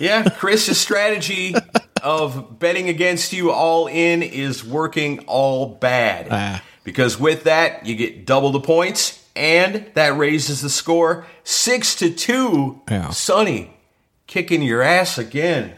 [0.00, 1.54] Yeah, Chris's strategy
[2.02, 6.26] of betting against you all in is working all bad.
[6.32, 6.64] Ah.
[6.82, 12.10] Because with that, you get double the points, and that raises the score six to
[12.10, 12.82] two.
[12.90, 13.10] Yeah.
[13.10, 13.72] Sonny,
[14.26, 15.74] kicking your ass again.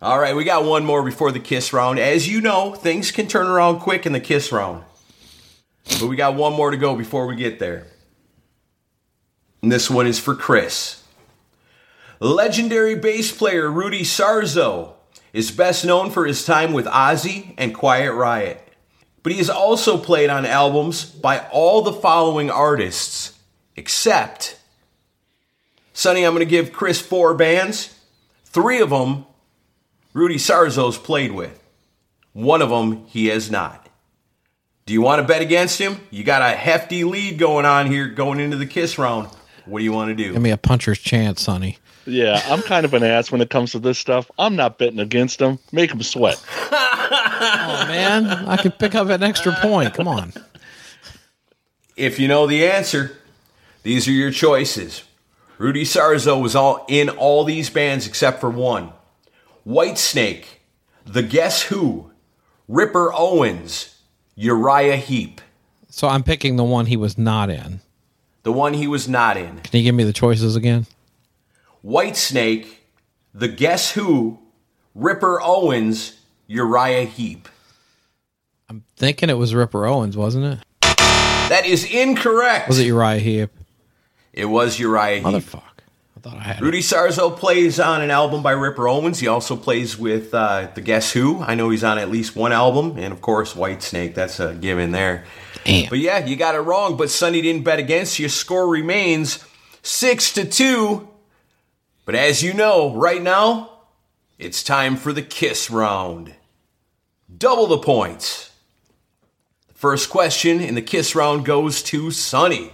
[0.00, 1.98] All right, we got one more before the kiss round.
[1.98, 4.84] As you know, things can turn around quick in the kiss round.
[5.84, 7.88] But we got one more to go before we get there.
[9.60, 11.02] And this one is for Chris.
[12.20, 14.92] Legendary bass player Rudy Sarzo
[15.32, 18.62] is best known for his time with Ozzy and Quiet Riot.
[19.24, 23.36] But he has also played on albums by all the following artists,
[23.74, 24.60] except
[25.92, 27.98] Sonny, I'm going to give Chris four bands.
[28.44, 29.26] Three of them
[30.18, 31.62] Rudy Sarzo's played with.
[32.32, 33.88] One of them he has not.
[34.84, 36.00] Do you want to bet against him?
[36.10, 39.28] You got a hefty lead going on here going into the kiss round.
[39.64, 40.32] What do you want to do?
[40.32, 41.78] Give me a puncher's chance, Sonny.
[42.04, 44.28] Yeah, I'm kind of an ass when it comes to this stuff.
[44.40, 45.60] I'm not betting against them.
[45.70, 46.44] Make them sweat.
[47.40, 49.94] Oh man, I could pick up an extra point.
[49.94, 50.32] Come on.
[51.96, 53.16] If you know the answer,
[53.84, 55.04] these are your choices.
[55.56, 58.92] Rudy Sarzo was all in all these bands except for one.
[59.68, 60.44] Whitesnake,
[61.04, 62.10] The Guess Who,
[62.68, 63.98] Ripper Owens,
[64.34, 65.42] Uriah Heep.
[65.90, 67.80] So I'm picking the one he was not in.
[68.44, 69.60] The one he was not in.
[69.60, 70.86] Can you give me the choices again?
[71.84, 72.66] Whitesnake,
[73.34, 74.38] The Guess Who,
[74.94, 77.46] Ripper Owens, Uriah Heep.
[78.70, 80.58] I'm thinking it was Ripper Owens, wasn't it?
[81.50, 82.68] That is incorrect.
[82.68, 83.50] Was it Uriah Heep?
[84.32, 85.24] It was Uriah Heep.
[85.24, 85.62] Motherfuck.
[86.18, 86.62] I thought I had it.
[86.62, 89.20] Rudy Sarzo plays on an album by Ripper Owens.
[89.20, 91.40] He also plays with uh, the Guess Who.
[91.40, 94.14] I know he's on at least one album, and of course Whitesnake.
[94.14, 95.24] That's a given there.
[95.64, 95.88] Damn.
[95.88, 96.96] But yeah, you got it wrong.
[96.96, 98.28] But Sonny didn't bet against you.
[98.28, 99.44] Score remains
[99.82, 101.08] six to two.
[102.04, 103.70] But as you know, right now
[104.38, 106.34] it's time for the kiss round.
[107.36, 108.50] Double the points.
[109.68, 112.72] The first question in the kiss round goes to Sonny.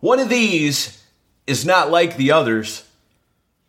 [0.00, 1.01] One of these
[1.46, 2.84] is not like the others.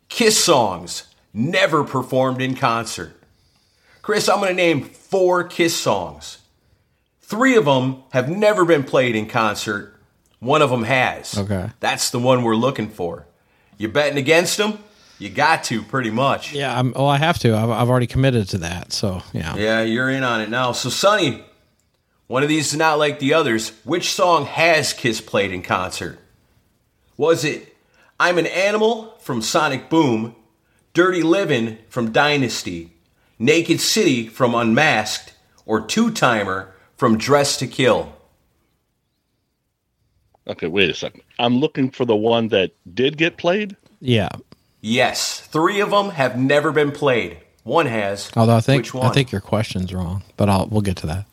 [0.08, 3.12] Kiss songs never performed in concert.
[4.02, 6.38] Chris, I'm going to name four Kiss songs.
[7.22, 9.94] Three of them have never been played in concert.
[10.40, 11.38] One of them has.
[11.38, 11.70] Okay.
[11.80, 13.26] That's the one we're looking for.
[13.78, 14.78] You betting against them?
[15.18, 16.52] You got to, pretty much.
[16.52, 17.56] Yeah, I'm, well, I have to.
[17.56, 18.92] I've, I've already committed to that.
[18.92, 19.56] So, yeah.
[19.56, 20.72] Yeah, you're in on it now.
[20.72, 21.42] So, Sonny,
[22.26, 23.70] one of these is not like the others.
[23.84, 26.18] Which song has Kiss played in concert?
[27.16, 27.76] Was it
[28.18, 30.34] I'm an Animal from Sonic Boom,
[30.92, 32.92] Dirty Livin' from Dynasty,
[33.38, 35.34] Naked City from Unmasked,
[35.66, 38.14] or Two Timer from Dress to Kill?
[40.46, 41.22] Okay, wait a second.
[41.38, 43.76] I'm looking for the one that did get played.
[44.00, 44.28] Yeah.
[44.80, 47.38] Yes, three of them have never been played.
[47.62, 48.30] One has.
[48.36, 49.06] Although I think Which one?
[49.06, 51.24] I think your question's wrong, but I'll we'll get to that.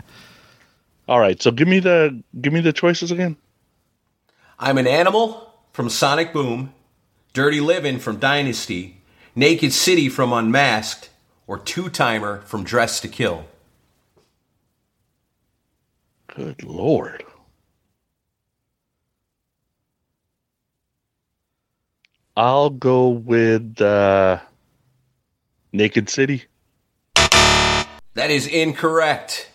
[1.10, 3.36] All right, so give me the give me the choices again.
[4.58, 6.74] I'm an Animal from Sonic Boom,
[7.34, 8.98] Dirty Livin' from Dynasty,
[9.36, 11.10] Naked City from Unmasked,
[11.48, 13.46] or Two Timer from Dress to Kill.
[16.28, 17.24] Good lord.
[22.36, 24.40] I'll go with uh,
[25.74, 26.46] Naked City.
[28.14, 29.50] That is incorrect.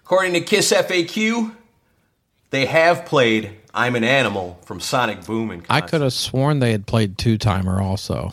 [0.00, 1.54] According to Kiss FAQ,
[2.50, 6.72] they have played I'm an Animal from Sonic Boom and I could have sworn they
[6.72, 8.32] had played two timer also.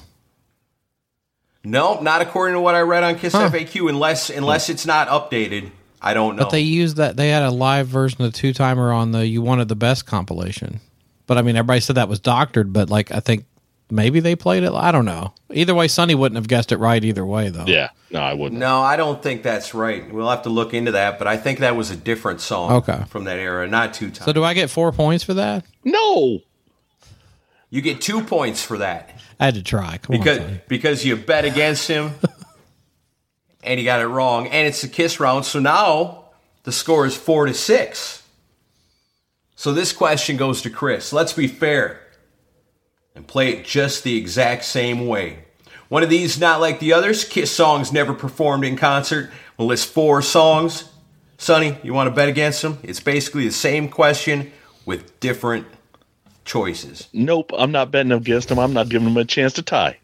[1.63, 3.49] Nope, not according to what I read on Kiss Huh.
[3.49, 3.89] FAQ.
[3.89, 5.69] Unless unless it's not updated,
[6.01, 6.43] I don't know.
[6.43, 7.15] But they used that.
[7.15, 10.79] They had a live version of Two Timer on the "You Wanted the Best" compilation.
[11.27, 12.73] But I mean, everybody said that was doctored.
[12.73, 13.45] But like, I think
[13.89, 14.71] maybe they played it.
[14.71, 15.33] I don't know.
[15.51, 17.65] Either way, Sonny wouldn't have guessed it right either way, though.
[17.65, 18.59] Yeah, no, I wouldn't.
[18.59, 20.11] no, I don't think that's right.
[20.11, 21.17] We'll have to look into that.
[21.17, 22.71] But I think that was a different song.
[22.73, 23.03] Okay.
[23.09, 24.25] from that era, not two times.
[24.25, 25.65] So do I get four points for that?
[25.83, 26.41] No,
[27.69, 29.97] you get two points for that I had to try.
[29.97, 32.11] Come because on, because you bet against him,
[33.63, 34.47] and you got it wrong.
[34.47, 35.45] And it's a kiss round.
[35.45, 36.25] So now
[36.63, 38.23] the score is four to six.
[39.55, 41.13] So this question goes to Chris.
[41.13, 42.01] Let's be fair
[43.15, 45.39] and play it just the exact same way.
[45.87, 49.31] One of these, not like the others, Kiss songs never performed in concert.
[49.57, 50.89] We'll list four songs.
[51.37, 52.79] Sonny, you want to bet against them?
[52.83, 54.51] It's basically the same question
[54.85, 55.67] with different
[56.43, 57.07] choices.
[57.13, 57.51] nope.
[57.57, 58.59] I'm not betting against him.
[58.59, 59.97] I'm not giving him a chance to tie.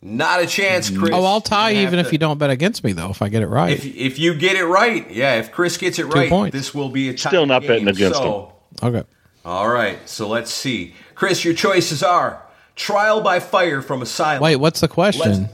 [0.00, 1.10] Not a chance, Chris.
[1.12, 3.10] Oh, I'll tie You have even if you don't bet against me, though.
[3.10, 3.72] If I get it right.
[3.72, 6.56] If, if you get it right, yeah, if Chris gets it right, points.
[6.56, 7.68] this will be a tie Still not game.
[7.68, 9.02] betting against so, okay.
[9.44, 10.94] All right, so let's see.
[11.18, 12.40] Chris, your choices are
[12.76, 14.40] Trial by Fire from Asylum.
[14.40, 15.42] Wait, what's the question?
[15.42, 15.52] Let's-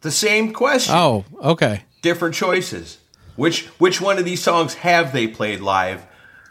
[0.00, 0.94] The same question.
[0.94, 1.82] Oh, okay.
[2.00, 2.96] different choices.
[3.36, 6.06] Which which one of these songs have they played live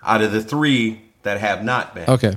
[0.05, 2.07] out of the three that have not been?
[2.07, 2.35] Okay.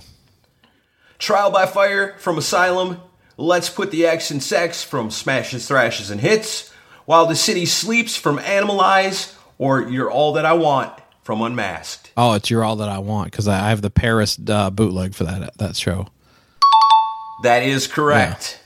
[1.19, 2.99] Trial by Fire from Asylum,
[3.37, 6.71] Let's Put the X in Sex from Smashes, Thrashes, and Hits,
[7.05, 10.93] While the City Sleeps from Animalize, or You're All That I Want
[11.23, 12.10] from Unmasked.
[12.17, 15.15] Oh, it's you're all that I want because I I have the Paris uh, bootleg
[15.15, 16.07] for that that show.
[17.43, 18.61] That is correct.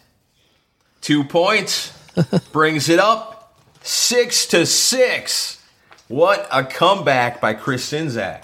[1.01, 1.93] Two points
[2.53, 5.63] brings it up six to six.
[6.09, 8.43] What a comeback by Chris Czynszak.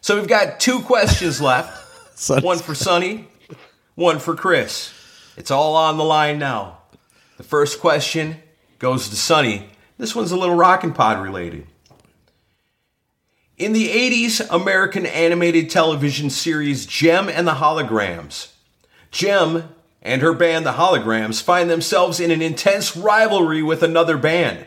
[0.00, 1.78] So we've got two questions left.
[2.42, 3.28] One for Sonny,
[3.94, 4.92] one for Chris.
[5.36, 6.78] It's all on the line now.
[7.38, 8.36] The first question
[8.78, 9.70] goes to Sonny.
[9.96, 11.66] This one's a little rock and Pod related.
[13.60, 18.52] In the 80s American animated television series Jem and the Holograms,
[19.10, 24.66] Jem and her band The Holograms find themselves in an intense rivalry with another band.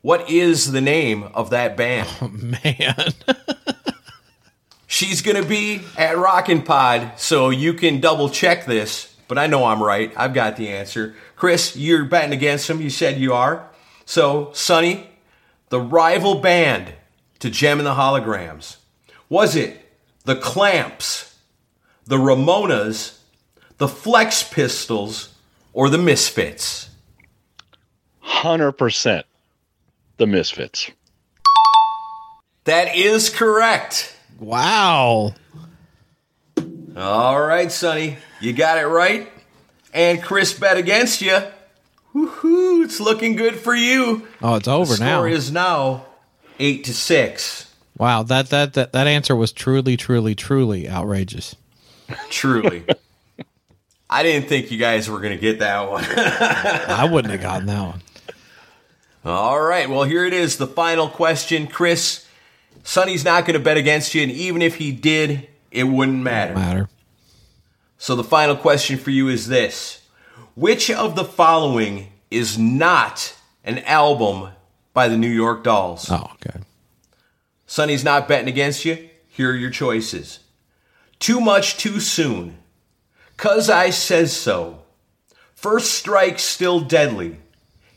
[0.00, 2.08] What is the name of that band?
[2.22, 3.12] Oh, man,
[4.86, 9.48] She's going to be at Rockin' Pod, so you can double check this, but I
[9.48, 10.14] know I'm right.
[10.16, 11.14] I've got the answer.
[11.36, 12.80] Chris, you're betting against him.
[12.80, 13.68] You said you are.
[14.06, 15.10] So, Sonny,
[15.68, 16.94] the rival band
[17.40, 18.76] to Jem and the Holograms,
[19.28, 19.78] was it
[20.24, 21.36] the Clamps,
[22.06, 23.18] the Ramonas,
[23.78, 25.34] the Flex Pistols,
[25.72, 26.90] or the Misfits?
[28.20, 29.26] Hundred percent.
[30.18, 30.90] The Misfits.
[32.64, 34.14] That is correct.
[34.38, 35.34] wow.
[36.96, 39.30] All right, Sonny, you got it right.
[39.94, 41.38] And Chris bet against you.
[42.14, 42.84] Woohoo!
[42.84, 44.26] It's looking good for you.
[44.42, 45.18] Oh, it's over the now.
[45.20, 46.06] score is now
[46.60, 47.74] eight to six.
[47.98, 51.56] wow, that, that that that answer was truly, truly, truly outrageous.
[52.28, 52.84] Truly.
[54.10, 56.04] I didn't think you guys were going to get that one.
[56.08, 58.02] I wouldn't have gotten that one.
[59.24, 61.66] All right, well, here it is the final question.
[61.66, 62.26] Chris,
[62.82, 66.54] Sonny's not going to bet against you, and even if he did, it wouldn't matter.
[66.54, 66.88] Matter.
[67.98, 70.00] So the final question for you is this
[70.54, 74.50] Which of the following is not an album
[74.92, 76.10] by the New York Dolls?
[76.10, 76.60] Oh, okay.
[77.66, 79.08] Sonny's not betting against you.
[79.28, 80.40] Here are your choices
[81.18, 82.58] Too Much Too Soon,
[83.36, 84.82] Cause I Sez So,
[85.54, 87.38] First Strike Still Deadly,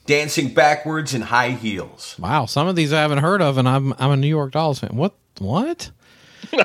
[0.05, 2.15] Dancing Backwards in High Heels.
[2.19, 4.79] Wow, some of these I haven't heard of, and I'm I'm a New York Dolls
[4.79, 4.95] fan.
[4.95, 5.15] What?
[5.39, 5.91] What?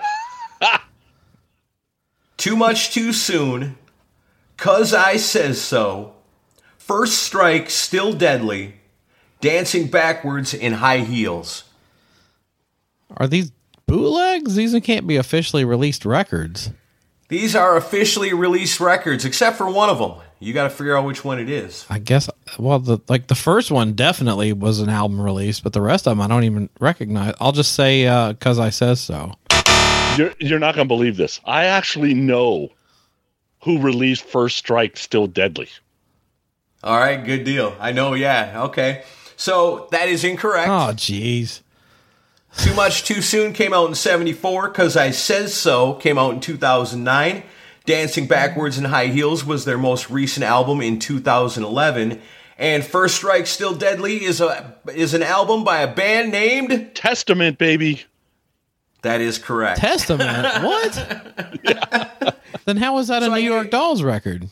[2.36, 3.76] Too Much Too Soon,
[4.56, 6.14] Cause I Sez So,
[6.76, 8.74] First Strike Still Deadly,
[9.40, 11.64] Dancing Backwards in High Heels.
[13.16, 13.52] Are these
[13.86, 14.54] bootlegs?
[14.54, 16.70] These can't be officially released records.
[17.28, 20.14] These are officially released records, except for one of them.
[20.40, 21.84] You got to figure out which one it is.
[21.90, 22.30] I guess.
[22.58, 26.12] Well, the like the first one definitely was an album release, but the rest of
[26.12, 27.34] them I don't even recognize.
[27.40, 29.34] I'll just say uh, because I says so.
[30.16, 31.40] You're you're not gonna believe this.
[31.44, 32.70] I actually know
[33.62, 35.68] who released First Strike Still Deadly.
[36.84, 37.76] All right, good deal.
[37.80, 38.62] I know, yeah.
[38.66, 39.02] Okay.
[39.38, 40.68] So that is incorrect.
[40.68, 41.60] Oh, jeez.
[42.58, 44.70] Too Much Too Soon came out in 74.
[44.70, 47.44] Cause I Sez So came out in 2009.
[47.86, 52.20] Dancing Backwards in High Heels was their most recent album in 2011.
[52.58, 57.56] And First Strike Still Deadly is a is an album by a band named Testament,
[57.58, 58.02] baby.
[59.02, 59.78] That is correct.
[59.78, 60.28] Testament.
[60.64, 62.34] what?
[62.64, 64.48] Then how was that a So I New get- York Dolls record?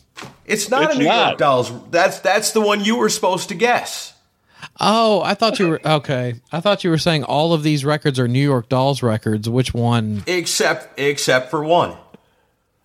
[0.47, 1.27] It's not It's a New not.
[1.31, 1.73] York Dolls.
[1.91, 4.13] That's that's the one you were supposed to guess.
[4.79, 6.35] Oh, I thought you were okay.
[6.53, 9.49] I thought you were saying all of these records are New York Dolls records.
[9.49, 10.23] Which one?
[10.27, 11.97] Except except for one.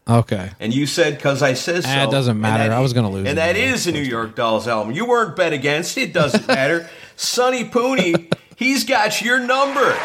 [0.09, 0.51] Okay.
[0.59, 1.91] And you said because I says so.
[1.93, 2.63] Ah, it doesn't matter.
[2.69, 3.71] that I was gonna lose And it that anyway.
[3.73, 4.93] is a New York Dolls album.
[4.93, 5.97] You weren't bet against.
[5.97, 6.89] It doesn't matter.
[7.15, 9.95] Sonny Pooni, he's got your number.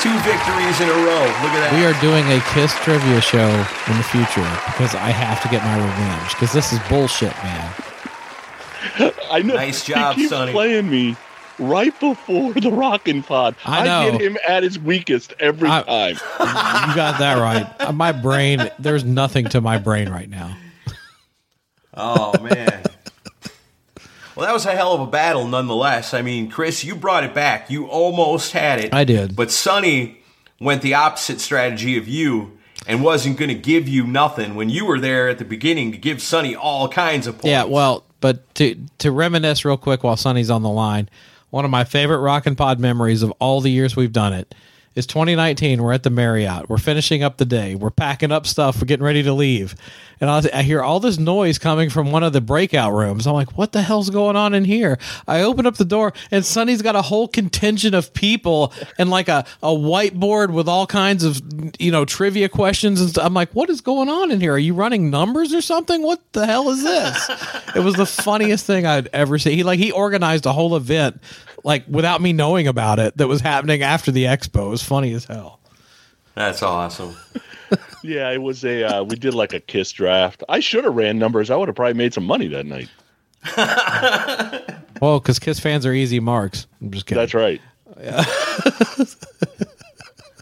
[0.00, 1.24] Two victories in a row.
[1.42, 1.72] Look at that.
[1.74, 5.62] We are doing a Kiss trivia show in the future because I have to get
[5.64, 7.72] my revenge because this is bullshit, man.
[9.34, 9.54] I know.
[9.54, 10.52] Nice job, he keeps Sonny.
[10.52, 11.16] playing me
[11.58, 13.54] right before the rockin' pod.
[13.64, 14.10] I know.
[14.12, 16.16] get him at his weakest every I- time.
[16.90, 17.66] You got that right.
[17.80, 20.56] Uh, My brain, there's nothing to my brain right now.
[21.94, 22.82] Oh man.
[24.36, 26.12] Well, that was a hell of a battle, nonetheless.
[26.12, 27.70] I mean, Chris, you brought it back.
[27.70, 28.92] You almost had it.
[28.92, 29.36] I did.
[29.36, 30.18] But Sonny
[30.60, 32.58] went the opposite strategy of you
[32.88, 35.98] and wasn't going to give you nothing when you were there at the beginning to
[35.98, 37.46] give Sonny all kinds of points.
[37.46, 41.10] Yeah, well, but to to reminisce real quick while Sonny's on the line,
[41.50, 44.54] one of my favorite Rock and Pod memories of all the years we've done it
[44.94, 45.82] is 2019.
[45.82, 46.68] We're at the Marriott.
[46.68, 47.74] We're finishing up the day.
[47.74, 48.80] We're packing up stuff.
[48.80, 49.74] We're getting ready to leave.
[50.20, 53.26] And I, I hear all this noise coming from one of the breakout rooms.
[53.26, 54.98] I'm like, what the hell's going on in here?
[55.26, 59.28] I open up the door, and Sonny's got a whole contingent of people and like
[59.28, 61.40] a, a whiteboard with all kinds of,
[61.78, 63.00] you know, trivia questions.
[63.00, 63.26] And stuff.
[63.26, 64.52] I'm like, what is going on in here?
[64.52, 66.02] Are you running numbers or something?
[66.02, 67.30] What the hell is this?
[67.74, 69.56] it was the funniest thing I'd ever seen.
[69.56, 71.20] He like he organized a whole event
[71.64, 74.66] like without me knowing about it that was happening after the expo.
[74.66, 75.60] It was funny as hell.
[76.34, 77.16] That's awesome.
[78.04, 78.84] Yeah, it was a.
[78.84, 80.44] Uh, we did like a kiss draft.
[80.48, 81.50] I should have ran numbers.
[81.50, 82.90] I would have probably made some money that night.
[85.00, 86.66] Well, because Kiss fans are easy marks.
[86.80, 87.20] I'm just kidding.
[87.20, 87.60] That's right.
[88.00, 88.24] Yeah.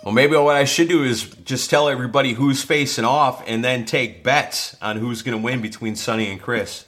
[0.04, 3.84] well, maybe what I should do is just tell everybody who's facing off and then
[3.84, 6.84] take bets on who's going to win between Sonny and Chris.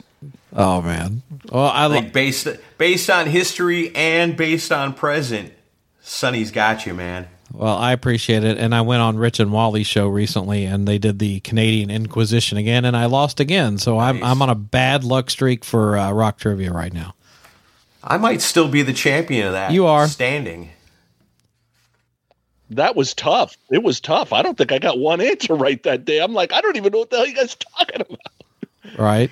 [0.55, 1.23] Oh man.
[1.51, 2.13] Well, I Like like.
[2.13, 2.47] based
[2.79, 5.53] based on history and based on present,
[6.01, 7.29] Sonny's got you, man.
[7.53, 10.99] Well, I appreciate it, and I went on Rich and Wally's show recently, and they
[10.99, 13.79] did the Canadian Inquisition again, and I lost again.
[13.79, 17.15] So I'm I'm on a bad luck streak for uh, rock trivia right now.
[18.03, 19.73] I might still be the champion of that.
[19.73, 20.07] You are.
[20.09, 20.71] standing.
[22.71, 23.57] That was tough.
[23.71, 24.33] It was tough.
[24.33, 26.19] I don't think I got one answer right that day.
[26.21, 28.99] I'm like, I don't even know what the hell you guys talking about.
[28.99, 29.31] Right?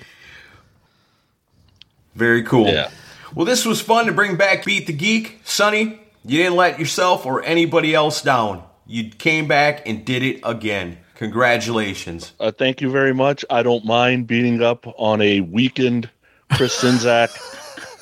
[2.15, 2.67] Very cool.
[2.67, 2.89] Yeah.
[3.35, 5.39] Well, this was fun to bring back Beat the Geek.
[5.43, 8.63] Sonny, you didn't let yourself or anybody else down.
[8.85, 10.99] You came back and did it again.
[11.15, 12.33] Congratulations.
[12.39, 13.45] Uh, thank you very much.
[13.49, 16.09] I don't mind beating up on a weakened
[16.51, 17.29] Chris Czynszak.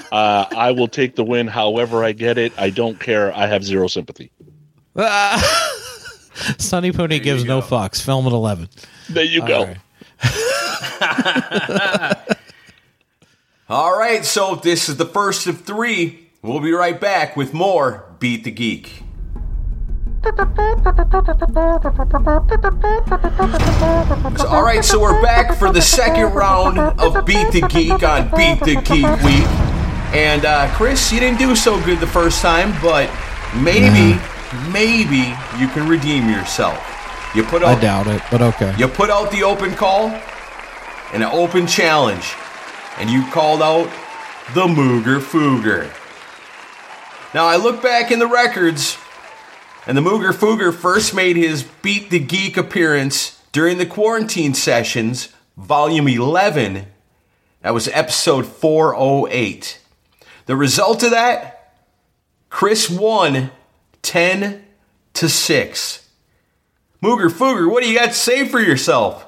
[0.12, 2.52] uh, I will take the win however I get it.
[2.58, 3.34] I don't care.
[3.36, 4.32] I have zero sympathy.
[6.58, 7.68] Sonny Pooni gives no go.
[7.68, 8.04] fucks.
[8.04, 8.68] Film at eleven.
[9.10, 9.60] There you go.
[9.60, 9.78] All right.
[13.72, 16.28] All right, so this is the first of three.
[16.42, 19.02] We'll be right back with more Beat the Geek.
[24.36, 28.30] So, all right, so we're back for the second round of Beat the Geek on
[28.32, 29.48] Beat the Geek Week.
[30.14, 33.10] And uh, Chris, you didn't do so good the first time, but
[33.56, 34.20] maybe,
[34.74, 36.78] maybe you can redeem yourself.
[37.34, 38.76] You put out, I doubt it, but okay.
[38.78, 40.10] you put out the open call
[41.14, 42.34] and an open challenge,
[43.02, 43.90] and you called out
[44.54, 45.92] the Mooger Fooger.
[47.34, 48.96] Now I look back in the records,
[49.88, 55.30] and the Mooger Fooger first made his Beat the Geek appearance during the quarantine sessions,
[55.58, 56.86] volume 11.
[57.62, 59.82] That was episode 408.
[60.46, 61.74] The result of that,
[62.52, 63.50] Chris won
[64.04, 64.64] 10
[65.16, 66.08] to 6.
[67.02, 69.26] Mooger Fooger, what do you got to say for yourself?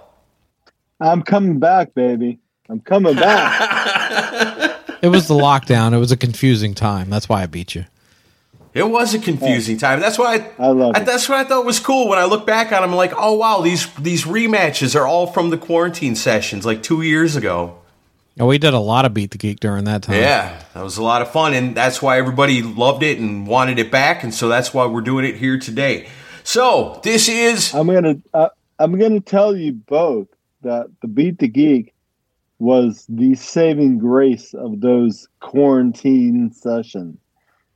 [1.00, 2.38] I'm coming back, baby.
[2.74, 4.80] I'm coming back.
[5.04, 5.94] It was the lockdown.
[5.94, 7.10] It was a confusing time.
[7.12, 7.86] That's why I beat you.
[8.74, 10.00] It was a confusing time.
[10.00, 11.06] That's why I, I love I- it.
[11.06, 12.90] that's what I thought was cool when I look back on them.
[12.90, 17.04] I'm like, oh wow, these these rematches are all from the quarantine sessions like two
[17.04, 17.78] years ago.
[18.40, 20.16] Oh, we did a lot of beat the geek during that time.
[20.16, 23.78] Yeah, that was a lot of fun, and that's why everybody loved it and wanted
[23.78, 26.08] it back, and so that's why we're doing it here today.
[26.44, 28.50] So this is I'm gonna uh,
[28.80, 30.30] I'm gonna tell you both
[30.64, 31.93] that the Beat the Geek
[32.64, 37.18] was the saving grace of those quarantine sessions.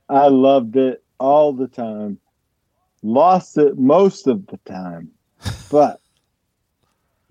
[0.08, 2.18] I loved it all the time.
[3.02, 5.10] Lost it most of the time,
[5.70, 6.00] but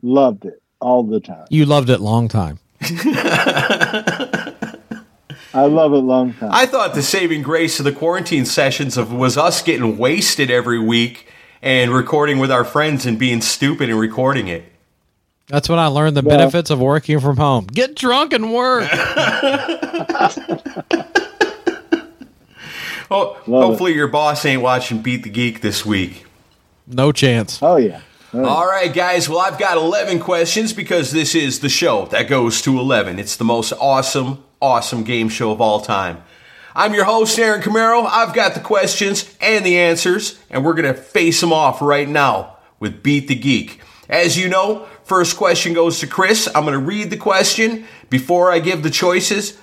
[0.04, 1.48] loved it all the time.
[1.50, 2.60] You loved it long time.
[2.82, 4.54] I
[5.56, 6.52] love it long time.
[6.54, 10.78] I thought the saving grace of the quarantine sessions of was us getting wasted every
[10.78, 11.28] week
[11.64, 14.72] and recording with our friends and being stupid and recording it.
[15.50, 17.66] That's when I learned the Well- benefits of working from home.
[17.68, 18.90] Get drunk and work.
[23.10, 26.26] Love hopefully your boss ain't watching Beat the Geek this week.
[26.86, 27.60] no chance.
[27.62, 28.02] Oh yeah.
[28.34, 28.48] Oh, yeah.
[28.48, 29.30] All right, guys.
[29.30, 33.20] Well, I've got 11 questions because this is the show that goes to 11.
[33.20, 36.22] It's the most awesome, awesome game show of all time.
[36.76, 38.06] I'm your host, Aaron Camaro.
[38.06, 42.08] I've got the questions and the answers, and we're going to face them off right
[42.08, 43.80] now with Beat the Geek.
[44.10, 46.48] As you know, first question goes to Chris.
[46.54, 47.86] I'm going to read the question.
[48.10, 49.58] Before I give the choices,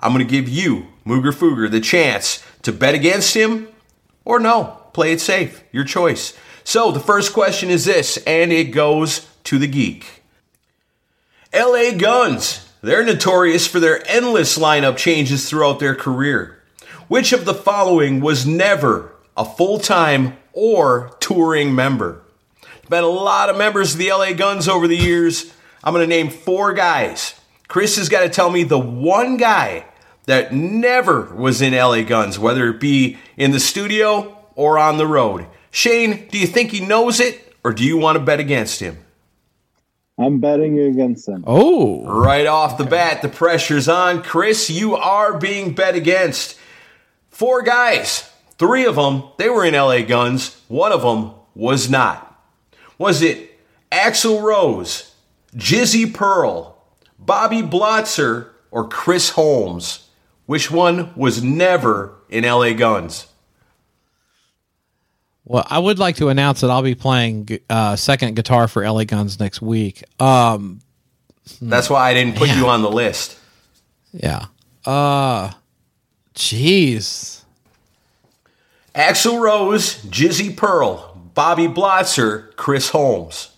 [0.00, 3.68] I'm going to give you, Mooger Fooger, the chance to bet against him
[4.24, 4.78] or no.
[4.92, 5.62] Play it safe.
[5.72, 6.36] Your choice.
[6.64, 10.22] So the first question is this, and it goes to the geek.
[11.54, 12.68] LA Guns.
[12.82, 16.60] They're notorious for their endless lineup changes throughout their career.
[17.06, 22.21] Which of the following was never a full time or touring member?
[22.88, 25.52] Been a lot of members of the LA Guns over the years.
[25.84, 27.34] I'm going to name four guys.
[27.68, 29.86] Chris has got to tell me the one guy
[30.26, 35.06] that never was in LA Guns, whether it be in the studio or on the
[35.06, 35.46] road.
[35.70, 38.98] Shane, do you think he knows it or do you want to bet against him?
[40.18, 41.42] I'm betting against him.
[41.46, 44.22] Oh, Right off the bat, the pressure's on.
[44.22, 46.58] Chris, you are being bet against.
[47.30, 50.60] Four guys, three of them, they were in LA Guns.
[50.68, 52.28] One of them was not.
[53.02, 53.58] Was it
[53.90, 55.12] Axl Rose,
[55.56, 56.80] Jizzy Pearl,
[57.18, 60.08] Bobby Blotzer, or Chris Holmes?
[60.46, 63.26] Which one was never in LA Guns?
[65.44, 69.02] well, I would like to announce that I'll be playing uh, second guitar for LA
[69.02, 70.04] Guns next week.
[70.20, 70.80] Um,
[71.60, 73.36] That's why I didn't put you on the list.
[74.12, 74.46] yeah.
[74.86, 75.50] Uh,
[76.36, 77.42] jeez.
[78.94, 83.50] Axl Rose, Jizzy Pearl, Bobby Blotzer, Chris Holmes.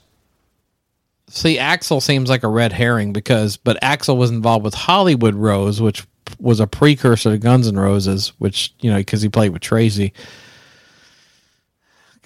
[1.29, 5.81] See, Axl seems like a red herring because, but Axl was involved with Hollywood Rose,
[5.81, 6.07] which
[6.39, 10.13] was a precursor to Guns N' Roses, which you know because he played with Tracii.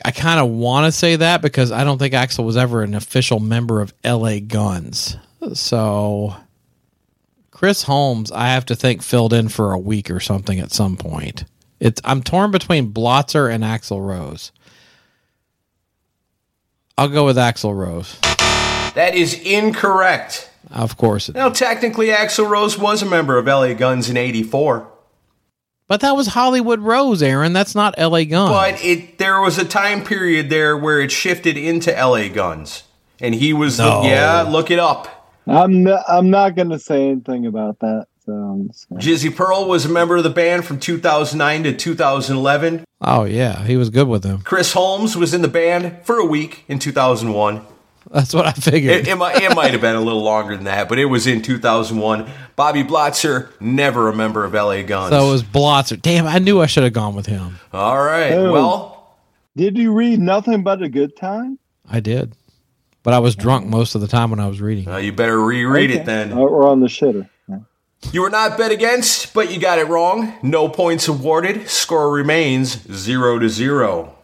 [0.05, 2.95] I kind of want to say that because I don't think Axl was ever an
[2.95, 4.41] official member of L.A.
[4.41, 5.17] Guns.
[5.55, 6.37] So,
[7.51, 10.97] Chris Holmes, I have to think filled in for a week or something at some
[10.97, 11.45] point.
[11.81, 14.53] It's I'm torn between Blotzer and Axl Rose.
[16.99, 18.19] I'll go with Axl Rose.
[18.95, 20.51] That is incorrect.
[20.73, 24.87] Of course, it Now, technically, Axl Rose was a member of LA Guns in '84,
[25.87, 27.53] But that was Hollywood Rose, Aaron.
[27.53, 28.25] That's not L.A.
[28.27, 28.51] Guns.
[28.51, 32.83] but it there was a time period there where it shifted into LA Guns,
[33.21, 34.03] and he was No.
[34.03, 34.43] the, yeah.
[34.43, 35.15] Look it up.
[35.47, 38.08] I'm not, I'm not going to say anything about that.
[38.29, 41.73] So I'm just gonna- Jizzy Pearl was a member of the band from 2009 to
[41.73, 42.85] 2011.
[43.01, 44.43] Oh yeah, he was good with them.
[44.43, 47.63] Chris Holmes was in the band for a week in 2001.
[48.11, 48.93] That's what I figured.
[48.95, 51.27] It, it, might, it might have been a little longer than that, but it was
[51.27, 52.27] in 2001.
[52.55, 55.11] Bobby Blotzer, never a member of LA Guns.
[55.11, 56.01] so it was Blotzer.
[56.01, 57.59] Damn, I knew I should have gone with him.
[57.73, 58.33] All right.
[58.33, 58.53] Oh.
[58.53, 59.17] Well,
[59.57, 61.59] Did you read nothing but a good time?
[61.89, 62.35] I did,
[63.03, 64.87] but I was drunk most of the time when I was reading.
[64.89, 66.01] uh, you better reread Okay.
[66.01, 66.33] it then.
[66.35, 67.29] Or, or on the shitter.
[68.03, 68.11] Yeah.
[68.13, 70.33] You were not bet against, but you got it wrong.
[70.43, 71.69] No points awarded.
[71.69, 74.15] Score remains zero to zero.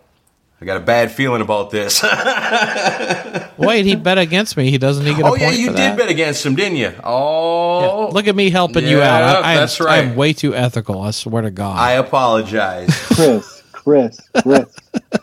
[0.61, 2.03] I got a bad feeling about this.
[3.59, 4.71] Wait, he bet against me.
[4.71, 5.99] He doesn't he get a oh point yeah, you for did that?
[5.99, 6.87] bet against him, didn't you?
[6.87, 9.23] Yeah, Oh, Look at me helping you out.
[9.45, 9.99] I, I am, that's right.
[9.99, 11.01] I am way too ethical.
[11.03, 11.77] I swear to God.
[11.77, 12.89] I apologize.
[13.15, 14.75] Chris, Chris, Chris.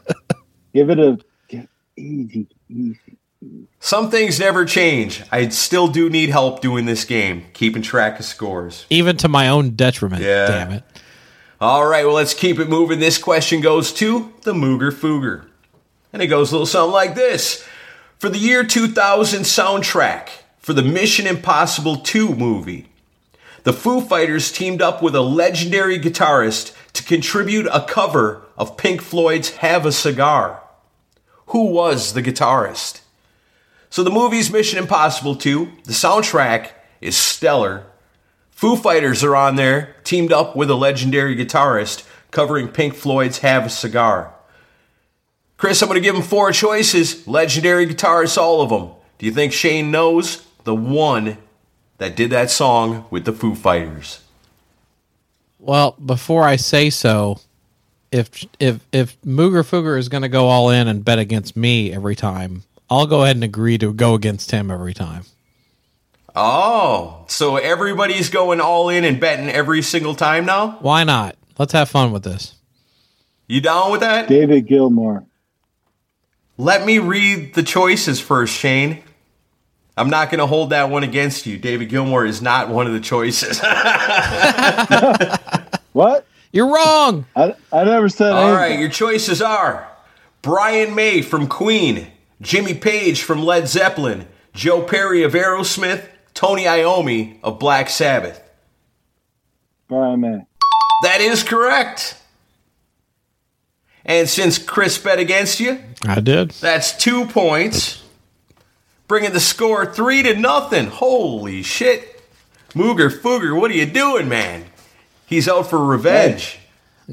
[0.73, 2.99] Give it a give- easy, easy.
[3.83, 5.23] Some things never change.
[5.31, 8.85] I still do need help doing this game, keeping track of scores.
[8.91, 10.21] Even to my own detriment.
[10.21, 10.47] Yeah.
[10.47, 10.83] Damn it.
[11.59, 12.99] All right, well, let's keep it moving.
[12.99, 15.47] This question goes to the Mooger Fooger.
[16.13, 17.67] And it goes a little something like this
[18.19, 20.29] For the year 2000 soundtrack
[20.59, 22.87] for the Mission Impossible 2 movie,
[23.63, 29.01] the Foo Fighters teamed up with a legendary guitarist to contribute a cover of Pink
[29.01, 30.61] Floyd's Have a Cigar.
[31.47, 33.01] Who was the guitarist?
[33.91, 36.69] So the movie's Mission Impossible 2, the soundtrack
[37.01, 37.85] is stellar.
[38.49, 43.65] Foo Fighters are on there, teamed up with a legendary guitarist covering Pink Floyd's Have
[43.65, 44.33] a Cigar.
[45.57, 47.27] Chris, I'm going to give him four choices.
[47.27, 48.91] Legendary guitarists, all of them.
[49.17, 51.37] Do you think Shane knows the one
[51.97, 54.21] that did that song with the Foo Fighters?
[55.59, 57.41] Well, before I say so,
[58.09, 61.93] if if if Mooger Fooger is going to go all in and bet against me
[61.93, 65.23] every time, I'll go ahead and agree to go against him every time.
[66.35, 70.77] Oh, so everybody's going all in and betting every single time now?
[70.81, 71.35] Why not?
[71.57, 72.55] Let's have fun with this.
[73.47, 74.27] You down with that?
[74.27, 75.25] David Gilmour.
[76.57, 79.03] Let me read the choices first, Shane.
[79.97, 81.57] I'm not going to hold that one against you.
[81.57, 83.61] David Gilmour is not one of the choices.
[85.93, 86.25] What?
[86.53, 87.25] You're wrong.
[87.35, 88.55] I, I never said All anything.
[88.55, 89.87] right, your choices are
[90.41, 92.07] Brian May from Queen,
[92.41, 98.41] Jimmy Page from Led Zeppelin, Joe Perry of Aerosmith, Tony Iommi of Black Sabbath.
[99.87, 100.45] Brian May.
[101.03, 102.17] That is correct.
[104.03, 106.51] And since Chris bet against you, I did.
[106.51, 108.03] that's two points,
[109.07, 110.87] bringing the score three to nothing.
[110.87, 112.07] Holy shit.
[112.73, 114.65] Mooger Fooger, what are you doing, man?
[115.25, 116.57] He's out for revenge.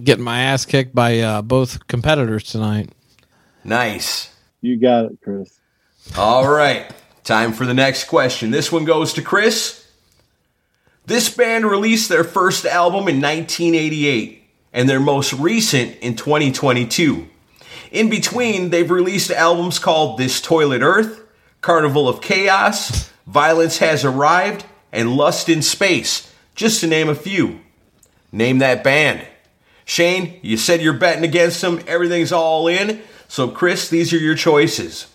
[0.02, 2.90] Getting my ass kicked by uh, both competitors tonight.
[3.64, 4.32] Nice.
[4.60, 5.60] You got it, Chris.
[6.16, 6.90] All right,
[7.24, 8.50] time for the next question.
[8.50, 9.86] This one goes to Chris.
[11.06, 14.42] This band released their first album in 1988
[14.72, 17.28] and their most recent in 2022.
[17.90, 21.22] In between, they've released albums called This Toilet Earth,
[21.60, 27.60] Carnival of Chaos, Violence Has Arrived, and Lust in Space, just to name a few.
[28.30, 29.26] Name that band.
[29.84, 31.80] Shane, you said you're betting against them.
[31.86, 33.00] Everything's all in.
[33.28, 35.06] So, Chris, these are your choices.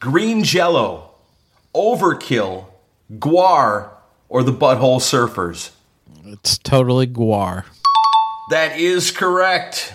[0.00, 1.10] Green Jello,
[1.74, 2.66] Overkill,
[3.18, 3.90] Gwar,
[4.28, 5.70] or the Butthole Surfers?
[6.24, 7.64] It's totally Gwar.
[8.50, 9.94] That is correct.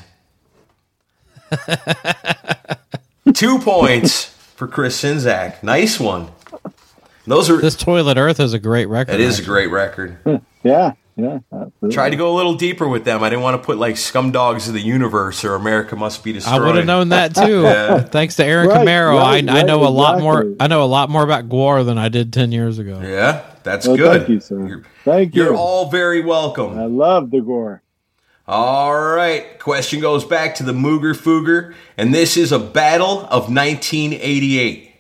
[3.33, 4.25] Two points
[4.55, 5.61] for Chris Czynszak.
[5.63, 6.29] Nice one.
[7.25, 9.13] Those are This Toilet Earth is a great record.
[9.13, 10.17] that is a great record.
[10.63, 11.39] Yeah, yeah.
[11.51, 11.89] Absolutely.
[11.91, 13.23] Tried to go a little deeper with them.
[13.23, 16.61] I didn't want to put like Scumdogs of the Universe or America Must Be Destroyed.
[16.61, 17.63] I would have known that too.
[18.09, 20.53] Thanks to Aaron Right, Camaro, right, I, I know right, a lot more.
[20.59, 23.01] I know a lot more about Gwar than I did ten years ago.
[23.01, 24.21] Yeah, that's Well, good.
[24.21, 24.67] Thank you, sir.
[24.67, 25.43] You're, thank you.
[25.43, 26.77] you're all very welcome.
[26.77, 27.81] I love the gore.
[28.47, 29.59] All right.
[29.59, 34.93] Question goes back to the Mooger Fooger, and this is a battle of 1988.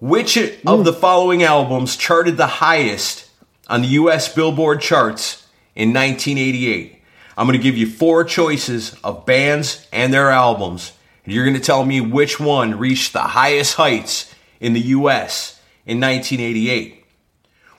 [0.00, 0.82] Which of hmm.
[0.82, 3.25] the following albums charted the highest
[3.68, 4.32] on the U.S.
[4.32, 7.02] Billboard charts in 1988?
[7.36, 10.92] I'm going to give you four choices of bands and their albums.
[11.24, 15.60] And you're going to tell me which one reached the highest heights in the U.S.
[15.84, 17.04] in 1988.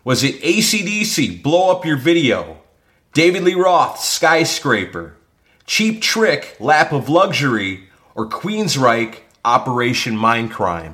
[0.03, 2.57] Was it ACDC, Blow Up Your Video,
[3.13, 5.15] David Lee Roth, Skyscraper,
[5.65, 10.93] Cheap Trick, Lap of Luxury, or Queensryche, Operation Mindcrime?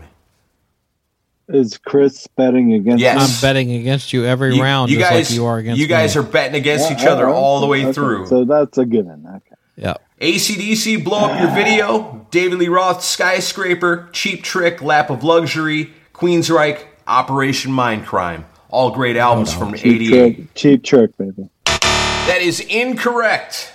[1.49, 3.01] Is Chris betting against?
[3.01, 3.17] Yes.
[3.37, 6.21] I'm betting against you every round, just like you are against you guys me.
[6.21, 7.33] are betting against Yeah, each other right.
[7.35, 8.27] all the way Okay, through.
[8.27, 9.25] So that's a given.
[9.27, 9.55] Okay.
[9.75, 9.95] yeah.
[10.21, 16.81] ACDC, Blow Up Your Video, David Lee Roth, Skyscraper, Cheap Trick, Lap of Luxury, Queensryche,
[17.07, 18.45] Operation Mindcrime.
[18.69, 20.35] All great albums from Cheap 88.
[20.35, 21.49] trick, cheap trick, baby.
[21.65, 23.73] That is incorrect.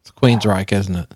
[0.00, 1.14] It's Queensryche, isn't it?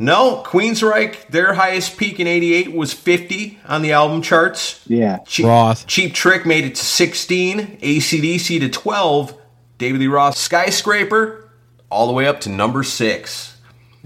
[0.00, 4.80] No, Queensryche, their highest peak in 88 was 50 on the album charts.
[4.86, 5.18] Yeah.
[5.26, 5.86] Cheap, Roth.
[5.88, 9.34] Cheap Trick made it to 16, ACDC to 12,
[9.78, 11.50] David Lee Roth Skyscraper
[11.90, 13.56] all the way up to number 6.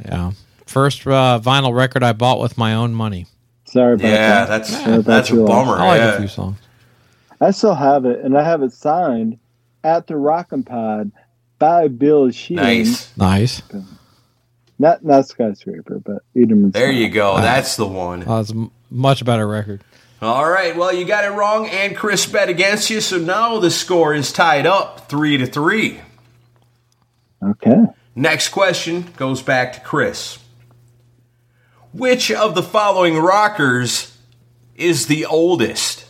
[0.05, 0.33] Yeah.
[0.65, 3.27] First uh, vinyl record I bought with my own money.
[3.67, 4.49] Sorry about Yeah, that.
[4.49, 5.75] that's Yeah, that's that's a bummer.
[5.75, 6.15] I like yeah.
[6.15, 6.57] a few songs.
[7.41, 9.39] I still have it, and I have it signed
[9.85, 11.11] at the Rockin' Pod
[11.59, 12.63] by Bill Sheehan.
[12.63, 13.17] Nice.
[13.17, 13.63] Nice.
[14.83, 16.83] Not not skyscraper, but Eat 'Em and Smile.
[16.83, 17.37] There you go.
[17.37, 18.25] That's the one.
[18.27, 18.53] Oh, it's
[18.91, 19.85] much better record.
[20.21, 20.77] All right.
[20.77, 24.33] Well, you got it wrong, and Chris bet against you, so now the score is
[24.33, 26.01] tied up three to three.
[27.41, 27.77] Okay.
[28.17, 30.41] Next question goes back to Chris.
[31.93, 34.19] Which of the following rockers
[34.75, 36.07] is the oldest?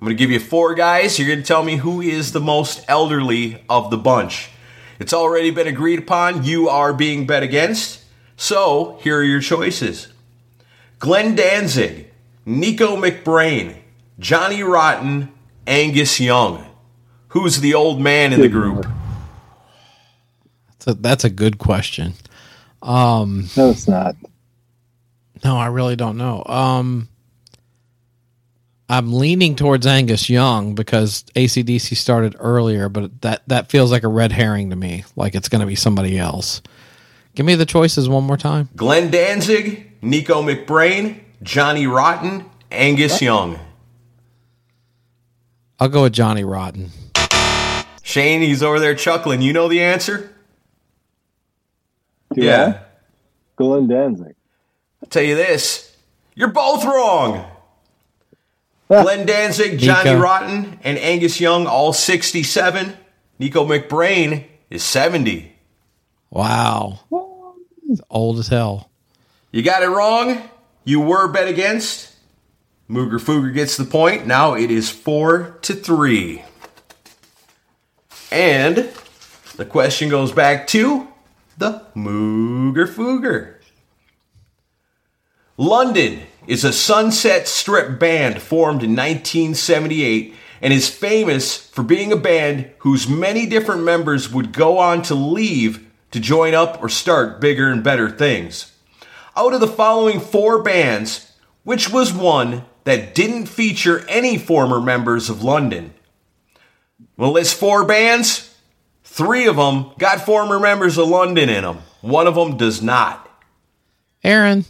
[0.00, 1.16] I'm going to give you four guys.
[1.16, 4.50] You're going to tell me who is the most elderly of the bunch.
[4.98, 6.44] It's already been agreed upon.
[6.44, 8.02] You are being bet against.
[8.36, 10.08] So here are your choices
[10.98, 12.10] Glenn Danzig,
[12.46, 13.76] Nicko McBrain,
[14.18, 15.32] Johnny Rotten,
[15.66, 16.66] Angus Young.
[17.28, 18.86] Who's the old man in the group?
[20.70, 22.14] That's a, that's a good question.
[23.56, 24.14] No, it's not.
[25.42, 26.44] No, I really don't know.
[26.46, 27.08] Um,
[28.88, 34.08] I'm leaning towards Angus Young because ACDC started earlier, but that, that feels like a
[34.08, 35.04] red herring to me.
[35.16, 36.60] Like it's going to be somebody else.
[37.34, 38.68] Give me the choices one more time.
[38.76, 43.58] Glenn Danzig, Nicko McBrain, Johnny Rotten, Angus Young.
[45.80, 46.90] I'll go with Johnny Rotten.
[48.02, 49.40] Shane, he's over there chuckling.
[49.40, 50.30] You know the answer?
[52.34, 52.80] Do I?
[53.56, 54.36] Glenn Danzig.
[55.02, 55.96] I'll tell you this.
[56.34, 57.50] You're both wrong.
[58.88, 60.20] Glenn Danzig, Johnny Nico.
[60.20, 62.96] Rotten, and Angus Young, all 67.
[63.38, 65.52] Nicko McBrain is 70.
[66.30, 67.00] Wow.
[67.88, 68.90] It's old as hell.
[69.50, 70.42] You got it wrong.
[70.84, 72.12] You were bet against.
[72.88, 74.26] Mooger Fooger gets the point.
[74.26, 76.44] Now it is four to three.
[78.30, 78.90] And
[79.56, 81.08] the question goes back to
[81.56, 83.54] the Mooger Fooger.
[85.56, 92.16] London is a Sunset Strip band formed in 1978 and is famous for being a
[92.16, 97.40] band whose many different members would go on to leave to join up or start
[97.40, 98.72] bigger and better things.
[99.36, 101.32] Out of the following four bands,
[101.64, 105.92] which was one that didn't feature any former members of London?
[107.16, 108.54] Well, list four bands.
[109.02, 111.78] Three of them got former members of London in them.
[112.00, 113.28] One of them does not.
[114.22, 114.64] Aaron,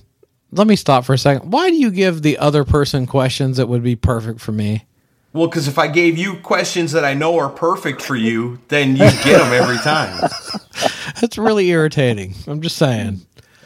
[0.54, 1.52] let me stop for a second.
[1.52, 4.86] Why do you give the other person questions that would be perfect for me?
[5.32, 8.92] Well, because if I gave you questions that I know are perfect for you, then
[8.92, 10.30] you get them every time.
[11.20, 12.34] That's really irritating.
[12.46, 13.20] I'm just saying.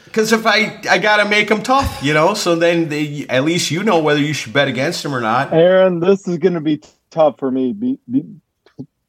[0.05, 3.69] Because if I I gotta make them tough, you know, so then they, at least
[3.69, 5.53] you know whether you should bet against them or not.
[5.53, 6.81] Aaron, this is going to be
[7.11, 7.73] tough for me.
[7.73, 8.25] Be, be,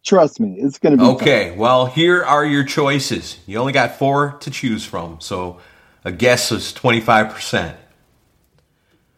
[0.04, 3.38] trust me, it's going to be Okay, well here are your choices.
[3.46, 5.58] You only got four to choose from, so
[6.04, 7.76] a guess is twenty five percent.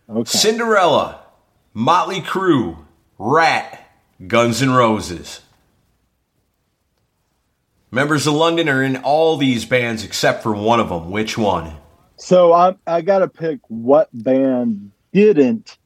[0.09, 0.25] Okay.
[0.29, 1.21] Cinderella,
[1.75, 2.77] Motley Crue,
[3.19, 3.81] Ratt,
[4.27, 5.41] Guns N' Roses.
[7.91, 11.11] Members of London are in all these bands except for one of them.
[11.11, 11.77] Which one?
[12.17, 15.77] So I I got to pick what band didn't.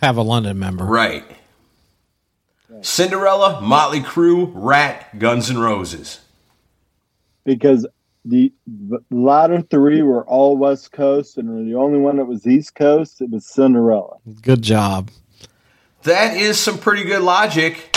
[0.00, 0.84] Have a London member.
[0.84, 1.24] Right.
[2.82, 6.20] Cinderella, Motley Crue, Ratt, Guns N' Roses.
[7.44, 7.86] because
[8.28, 12.74] the, the latter three were all West Coast, and the only one that was East
[12.74, 14.16] Coast, it was Cinderella.
[14.42, 15.10] Good job.
[16.02, 17.96] That is some pretty good logic,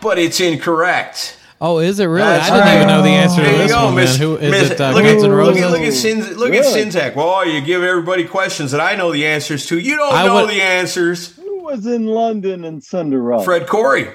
[0.00, 1.38] but it's incorrect.
[1.60, 2.26] Oh, is it really?
[2.26, 2.74] That's I didn't right.
[2.76, 3.94] even know the answer to There you this go, one.
[3.94, 4.18] Miss.
[4.18, 4.28] man.
[4.28, 4.80] Who is Miss- it?
[4.80, 5.62] Uh, look, Guns at, N' look Roses.
[5.62, 6.64] at look at Sin, look at Good.
[6.72, 7.16] Syntax.
[7.16, 9.78] Well, you give everybody questions that I know the answers to.
[9.78, 11.34] You don't I know would- the answers.
[11.36, 13.44] Who was in London and Cinderella?
[13.44, 14.08] Fred Coury,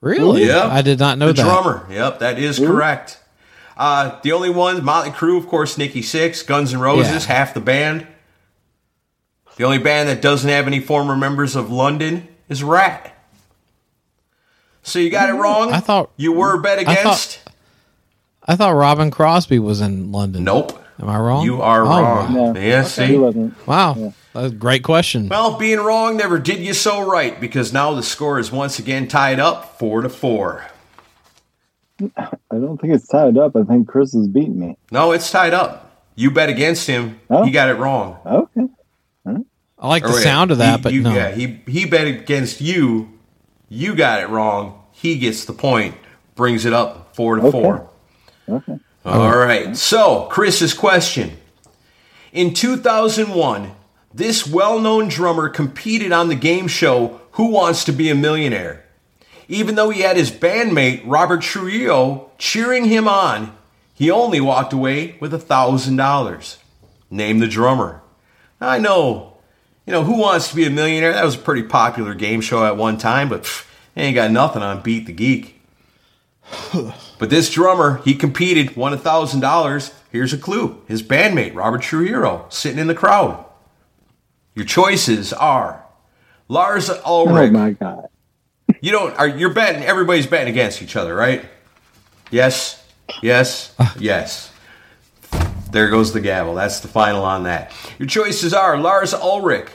[0.00, 0.46] Really?
[0.46, 0.64] Yep.
[0.70, 1.42] I did not know the that.
[1.42, 1.86] drummer.
[1.90, 3.20] Yep, that is correct.
[3.78, 7.32] Uh, the only ones, Motley Crue, of course, Nikki Sixx, Guns N' Roses, Yeah.
[7.36, 8.06] half the band.
[9.56, 13.14] The only band that doesn't have any former members of London is Ratt.
[14.82, 15.72] So you got it wrong.
[15.72, 17.38] I thought- you were bet I thought- against.
[18.46, 20.44] I thought Robin Crosby was in London.
[20.44, 20.82] nope.
[21.00, 21.44] Am I wrong?
[21.44, 22.34] You are Oh, wrong.
[22.34, 22.54] No.
[22.60, 23.16] Yeah, He see.
[23.16, 23.54] wasn't.
[23.68, 24.12] Wow.
[24.34, 25.28] That's a great question.
[25.28, 29.06] Well, being wrong never did you so right because now the score is once again
[29.06, 30.64] tied up four to four.
[32.00, 33.56] I don't think it's tied up.
[33.56, 34.76] I think Chris has beaten me.
[34.92, 36.04] No, it's tied up.
[36.14, 37.20] You bet against him.
[37.30, 37.44] Oh.
[37.44, 38.18] He got it wrong.
[38.24, 38.66] Okay.
[39.80, 41.14] I like Or the wait, sound of that, he- but you- no.
[41.14, 43.08] Yeah, he he bet against you.
[43.68, 44.80] You got it wrong.
[44.92, 45.94] He gets the point.
[46.34, 47.50] Brings it up four to Okay.
[47.50, 47.90] four.
[48.48, 48.78] Okay.
[49.04, 49.36] All oh.
[49.38, 49.76] right.
[49.76, 51.32] So, Chris's question.
[52.32, 53.70] In 2001,
[54.12, 58.84] this well known drummer competed on the game show Who Wants to Be a Millionaire?
[59.48, 63.56] Even though he had his bandmate Robert Trujillo cheering him on,
[63.94, 66.56] he only walked away with a $1,000.
[67.10, 68.02] Name the drummer.
[68.60, 69.38] I know,
[69.86, 71.12] you know, Who Wants to Be a Millionaire?
[71.12, 74.62] That was a pretty popular game show at one time, but pff, ain't got nothing
[74.62, 75.60] on Beat the Geek.
[77.18, 79.92] But this drummer, he competed, won a $1,000.
[80.12, 83.44] Here's a clue his bandmate, Robert Trujillo, sitting in the crowd.
[84.54, 85.84] Your choices are
[86.46, 87.50] Lars Ulrich.
[87.50, 88.08] Oh my God.
[88.80, 91.44] You don't, are, you're betting, everybody's betting against each other, right?
[92.30, 92.84] Yes,
[93.22, 94.52] yes, yes.
[95.70, 96.54] There goes the gavel.
[96.54, 97.72] That's the final on that.
[97.98, 99.68] Your choices are Lars Ulrich,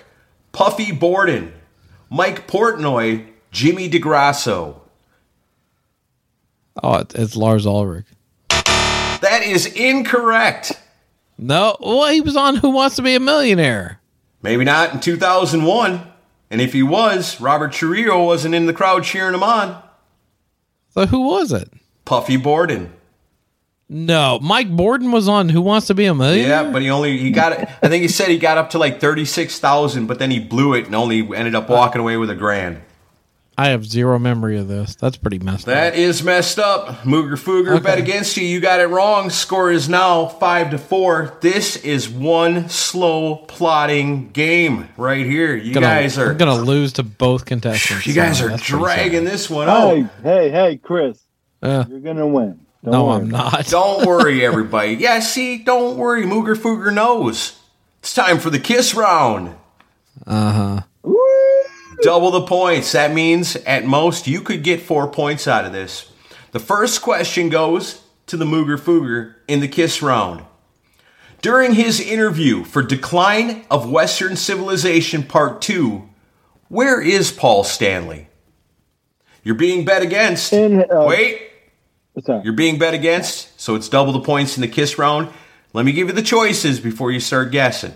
[0.51, 1.51] Puffy Bordin,
[2.09, 4.79] Mike Portnoy, Jimmy DeGrasso.
[6.81, 8.07] Oh, it's Lars Ulrich.
[8.49, 10.73] That is incorrect.
[11.37, 13.99] No, well, he was on Who Wants to Be a Millionaire.
[14.41, 16.12] Maybe not in 2001.
[16.53, 19.81] And if he was, Robert Trujillo wasn't in the crowd cheering him on.
[20.89, 21.67] So who was it?
[22.05, 22.91] Puffy Bordin.
[23.89, 26.47] No, Mike Bordin was on Who Wants to Be a Millionaire.
[26.47, 27.67] Yeah, but he only he got it.
[27.81, 30.39] I think he said he got up to like thirty six thousand, but then he
[30.39, 32.79] blew it and only ended up walking away with a grand.
[33.55, 34.95] I have zero memory of this.
[34.95, 35.73] That's pretty messed up.
[35.75, 36.87] That is messed up.
[37.03, 37.83] Mooger Fooger Okay.
[37.83, 38.43] bet against you.
[38.45, 39.29] You got it wrong.
[39.29, 41.37] Score is now five to four.
[41.41, 45.55] This is one slow plotting game right here.
[45.55, 48.07] You Gonna- guys are I'm gonna lose to both contestants.
[48.07, 50.09] you guys so are dragging this one Hey, out.
[50.23, 51.19] hey, hey, Chris.
[51.61, 52.59] Uh, You're going to win.
[52.83, 53.65] Don't no, worry I'm not.
[53.69, 54.95] Don't worry, everybody.
[54.95, 56.23] Yeah, see, don't worry.
[56.23, 57.57] Mooger Fooger knows.
[57.99, 59.47] It's time for the kiss round.
[59.47, 59.55] it.
[60.27, 60.79] Woo!
[62.03, 62.91] Double the points.
[62.91, 66.11] That means at most you could get four points out of this.
[66.51, 70.43] The first question goes to the Mooger Fooger in the kiss round.
[71.41, 76.07] During his interview for Decline of Western Civilization Part 2,
[76.69, 78.27] where is Paul Stanley?
[79.43, 80.53] You're being bet against.
[80.53, 81.41] In, uh, Wait,
[82.43, 85.29] you're being bet against, so it's double the points in the kiss round.
[85.73, 87.93] Let me give you the choices before you start guessing.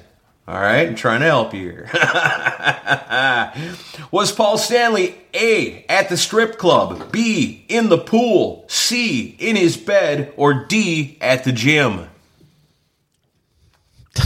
[0.47, 1.89] All right, I'm trying to help you here.
[4.11, 9.75] Was Paul Stanley A, at the strip club, B, in the pool, C, in his
[9.75, 12.07] bed, or D, at the gym?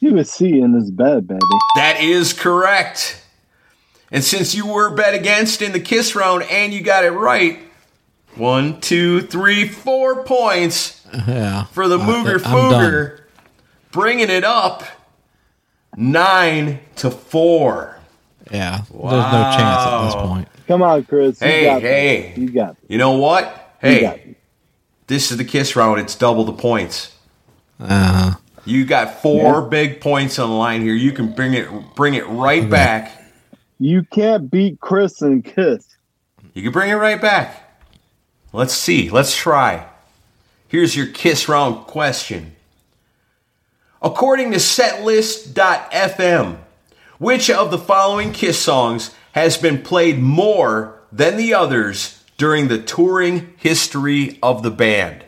[0.00, 1.40] He was C in his bed, baby.
[1.74, 3.20] That is correct.
[4.12, 7.58] And since you were bet against in the kiss round and you got it right,
[8.36, 11.64] one, two, three, four points Yeah.
[11.64, 12.92] for the Uh, Mooger I'm done.
[12.92, 13.20] Fooger,
[13.92, 14.84] bringing it up
[15.96, 17.98] nine to four.
[18.50, 18.78] Yeah.
[18.90, 20.48] There's no chance at this point.
[20.66, 21.40] Come on, Chris.
[21.40, 22.28] You Hey, got hey.
[22.30, 22.38] This.
[22.38, 22.90] You got this.
[22.90, 23.44] You know what?
[23.82, 24.34] You Hey, got this.
[25.06, 26.00] this is the kiss round.
[26.00, 27.14] It's double the points.
[27.80, 28.34] Uh,
[28.64, 29.68] You got four Yeah.
[29.70, 30.94] big points on the line here.
[30.94, 33.12] You can bring it bring it right back.
[33.78, 35.86] You can't beat Chris and Kiss.
[36.52, 37.64] You can bring it right back.
[38.52, 39.08] Let's see.
[39.08, 39.86] Let's try.
[40.66, 42.56] Here's your kiss round question.
[44.00, 46.58] According to setlist.fm,
[47.18, 52.78] which of the following Kiss songs has been played more than the others during the
[52.78, 55.24] touring history of the band?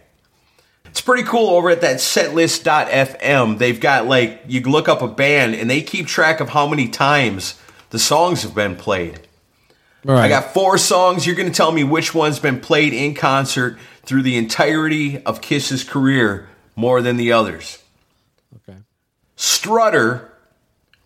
[0.86, 3.58] It's pretty cool over at that setlist.fm.
[3.58, 6.88] They've got like, you look up a band and they keep track of how many
[6.88, 7.58] times
[7.90, 9.20] the songs have been played.
[10.04, 10.24] right.
[10.24, 11.26] I got four songs.
[11.26, 15.40] You're going to tell me which one's been played in concert through the entirety of
[15.40, 17.78] Kiss's career more than the others.
[18.57, 18.78] Okay.
[19.36, 20.32] Strutter,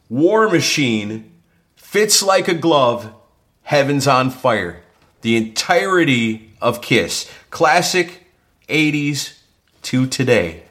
[0.08, 1.32] War Machine,
[1.76, 3.12] Fits Like a Glove,
[3.62, 4.82] Heaven's on Fire.
[5.22, 7.30] The entirety of Kiss.
[7.50, 8.26] Classic
[8.68, 9.38] 80s
[9.82, 10.64] to today.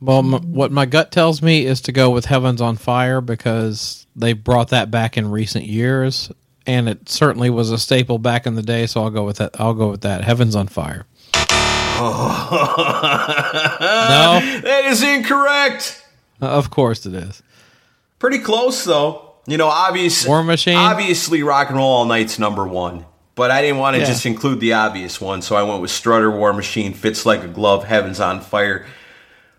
[0.00, 4.06] Well, m- what my gut tells me is to go with Heaven's on Fire because
[4.16, 6.32] they brought that back in recent years,
[6.66, 8.86] and it certainly was a staple back in the day.
[8.86, 9.60] So I'll go with that.
[9.60, 10.24] I'll go with that.
[10.24, 11.06] Heaven's on Fire.
[12.02, 12.10] No,
[14.40, 14.40] oh.
[14.62, 16.04] That is incorrect.
[16.40, 17.42] Uh, of course it is.
[18.18, 19.28] Pretty close though.
[19.46, 20.76] You know, obvious War Machine?
[20.76, 24.06] Obviously, Rock and Roll All Night's number one, but I didn't want to Yeah.
[24.06, 27.48] just include the obvious one, so I went with Strutter, War Machine, Fits Like a
[27.48, 28.86] Glove, Heaven's on Fire.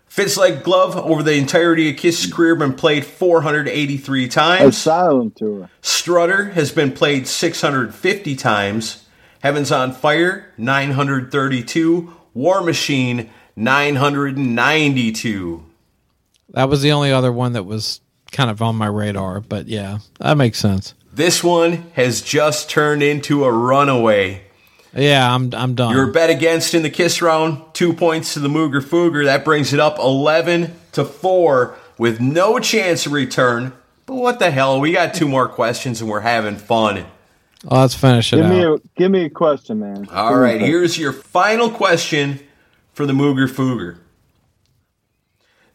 [0.06, 4.76] Fits Like Glove over the entirety of Kiss's career been played 483 times.
[4.76, 5.68] Asylum tour.
[5.82, 9.04] Strutter has been played 650 times.
[9.42, 12.14] Heaven's on Fire 932.
[12.34, 15.64] War Machine 992.
[16.50, 18.00] That was the only other one that was
[18.32, 19.40] kind of on my radar.
[19.40, 20.94] But yeah, that makes sense.
[21.12, 24.42] This one has just turned into a runaway.
[24.96, 25.94] Yeah, I'm I'm done.
[25.94, 27.62] You're bet against in the kiss round.
[27.72, 29.24] Two points to the Mooger Fooger.
[29.24, 33.72] That brings it up 11 to 4 with no chance of return.
[34.06, 34.80] But what the hell?
[34.80, 37.06] We got two more questions and we're having fun.
[37.64, 38.80] Let's finish it Give me out.
[38.80, 40.08] a give me a question, man.
[40.10, 42.40] All Give right, here's your final question
[42.92, 43.98] for the Mooger Fooger.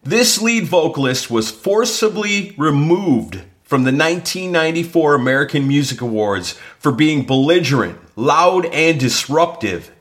[0.04, 8.00] This lead vocalist was forcibly removed from the 1994 American Music Awards for being belligerent,
[8.16, 9.92] loud, and disruptive.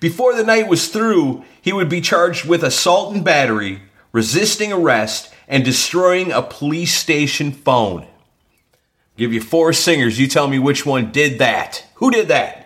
[0.00, 3.82] Before the night was through, he would be charged with assault and battery,
[4.12, 8.06] resisting arrest, and destroying a police station phone.
[9.16, 10.18] Give you four singers.
[10.18, 11.84] You tell me which one did that.
[11.94, 12.64] Who did that?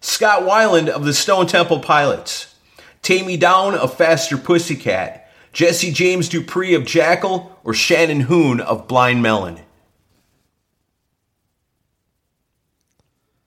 [0.00, 2.54] Scott Weiland of the Stone Temple Pilots,
[3.02, 9.22] Taime Downe of Faster Pussycat, Jesse James Dupree of Jackyl, or Shannon Hoon of Blind
[9.22, 9.60] Melon.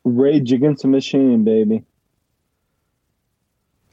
[0.04, 1.84] Rage Against the Machine, baby.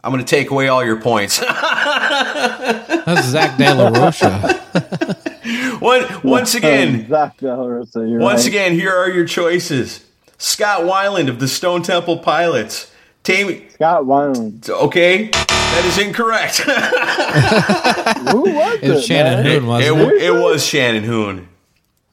[0.02, 1.38] I'm going to take away all your points.
[1.40, 5.24] That's Zach De La Rocha.
[5.80, 8.48] One, once again, Zach De La Rosa, you're once right.
[8.48, 10.04] again, here are your choices.
[10.36, 12.92] Scott Weiland of the Stone Temple Pilots,
[13.24, 13.70] Taime.
[13.72, 14.68] Scott Weiland.
[14.68, 16.58] Okay, that is incorrect.
[18.32, 19.06] Who was It was it?
[19.06, 19.44] Shannon man?
[19.44, 20.22] Hoon, it, wasn't it?
[20.22, 21.48] it was Shannon Hoon.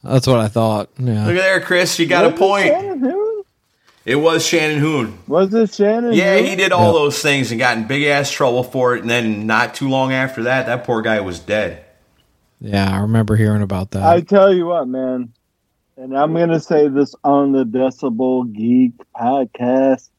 [0.03, 0.89] That's what I thought.
[0.99, 1.25] Yeah.
[1.25, 1.97] Look at there, Chris.
[1.99, 2.67] You got a Was it point.
[2.67, 3.43] Shannon Hoon?
[4.05, 5.17] It was Shannon Hoon.
[5.27, 6.13] Was it Shannon?
[6.13, 6.45] Yeah, Hoon?
[6.45, 6.99] he did all Yeah.
[6.99, 9.01] those things and got in big ass trouble for it.
[9.01, 11.84] And then not too long after that, that poor guy was dead.
[12.65, 14.03] Yeah, I remember hearing about that.
[14.03, 15.31] I tell you what, man,
[15.97, 20.09] and I'm gonna say this on the Decibel Geek podcast.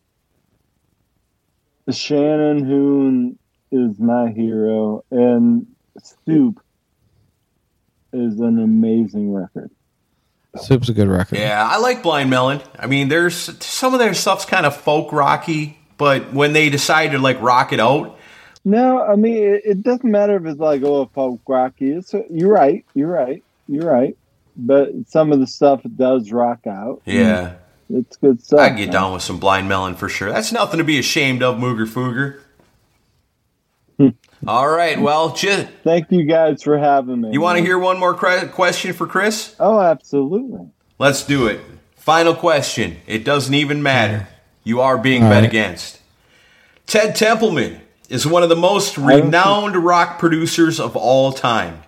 [1.91, 3.39] Shannon Hoon
[3.73, 5.67] is my hero, and
[6.25, 6.61] Soup
[8.13, 9.73] is an amazing record.
[10.57, 11.39] Soup's a good record.
[11.39, 12.61] Yeah, I like Blind Melon.
[12.79, 13.35] I mean, there's
[13.65, 17.73] some of their stuff's kind of folk rocky, but when they decide to like rock
[17.73, 18.16] it out,
[18.67, 21.93] No, I mean it, it doesn't matter if it's like oh folk rocky.
[21.93, 24.17] It's you're right, you're right, you're right.
[24.57, 27.01] But some of the stuff does rock out.
[27.05, 27.55] Yeah.
[27.91, 28.01] Mm.
[28.01, 28.59] It's good stuff.
[28.59, 28.91] I get man.
[28.91, 30.33] down with some blind melon for sure.
[30.33, 32.41] That's nothing to be ashamed of, Mooger Fooger.
[33.99, 34.49] Hmm.
[34.49, 35.01] All right.
[35.01, 37.33] Well, just, Thank you guys for having me.
[37.33, 39.55] you want to hear one more cre- question for Chris?
[39.61, 40.69] Oh, absolutely.
[40.99, 41.61] Let's do it.
[41.95, 42.97] Final question.
[43.07, 44.27] It doesn't even matter.
[44.65, 45.49] You are being All bet right.
[45.49, 46.01] against.
[46.87, 51.83] Ted Templeman is one of the most renowned rock producers of all time.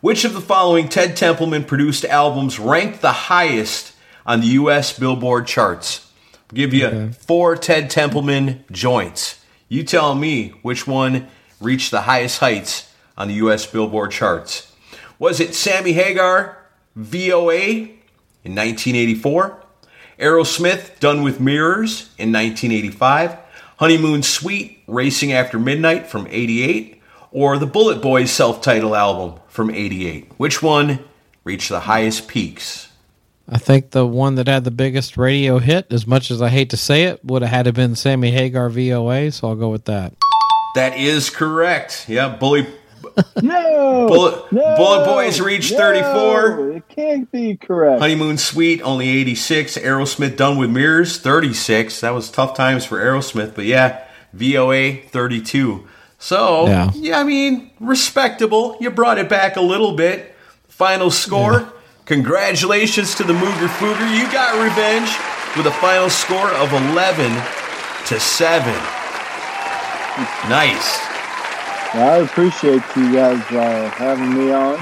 [0.00, 3.92] Which of the following Ted Templeman produced albums ranked the highest
[4.24, 4.98] on the U.S.
[4.98, 6.10] Billboard charts?
[6.34, 9.44] I'll give you four Ted Templeman joints.
[9.68, 11.28] You tell me which one
[11.60, 13.66] reached the highest heights on the U.S.
[13.66, 14.74] Billboard charts.
[15.18, 16.56] Was it Sammy Hagar,
[16.96, 19.62] VOA in 1984?
[20.18, 23.36] Aerosmith, Done with Mirrors in 1985?
[23.80, 27.00] Honeymoon Suite, Racing After Midnight from 88?
[27.32, 30.32] Or the Bullet Boys self titled album from 88?
[30.36, 30.98] Which one
[31.44, 32.92] reached the highest peaks?
[33.48, 36.68] I think the one that had the biggest radio hit, as much as I hate
[36.70, 39.32] to say it, would have had to been Sammy Hagar VOA.
[39.32, 40.12] So I'll go with that.
[40.74, 42.04] That is correct.
[42.06, 42.66] Yeah, Bully.
[43.42, 46.70] No, Bullet- no, Bullet Boys reached no, 34.
[46.72, 48.00] It can't be correct.
[48.00, 49.76] Honeymoon Suite, only 86.
[49.78, 52.00] Aerosmith, Done with Mirrors, 36.
[52.00, 55.86] That was tough times for Aerosmith, but yeah, VOA, 32.
[56.18, 56.90] So, Yeah.
[56.94, 58.76] yeah, I mean, respectable.
[58.80, 60.34] You brought it back a little bit.
[60.68, 61.72] Final score.
[62.06, 64.18] Congratulations to the Mooger Fooger.
[64.18, 65.10] You got revenge
[65.56, 67.30] with a final score of 11
[68.06, 68.74] to 7.
[70.48, 70.98] Nice.
[71.92, 74.78] I appreciate you guys uh, having me on.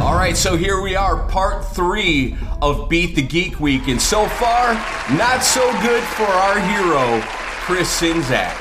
[0.00, 4.26] All right, so here we are, part three of Beat the Geek Week, and so
[4.26, 4.72] far,
[5.18, 7.20] not so good for our hero,
[7.66, 8.56] Chris Czynszak.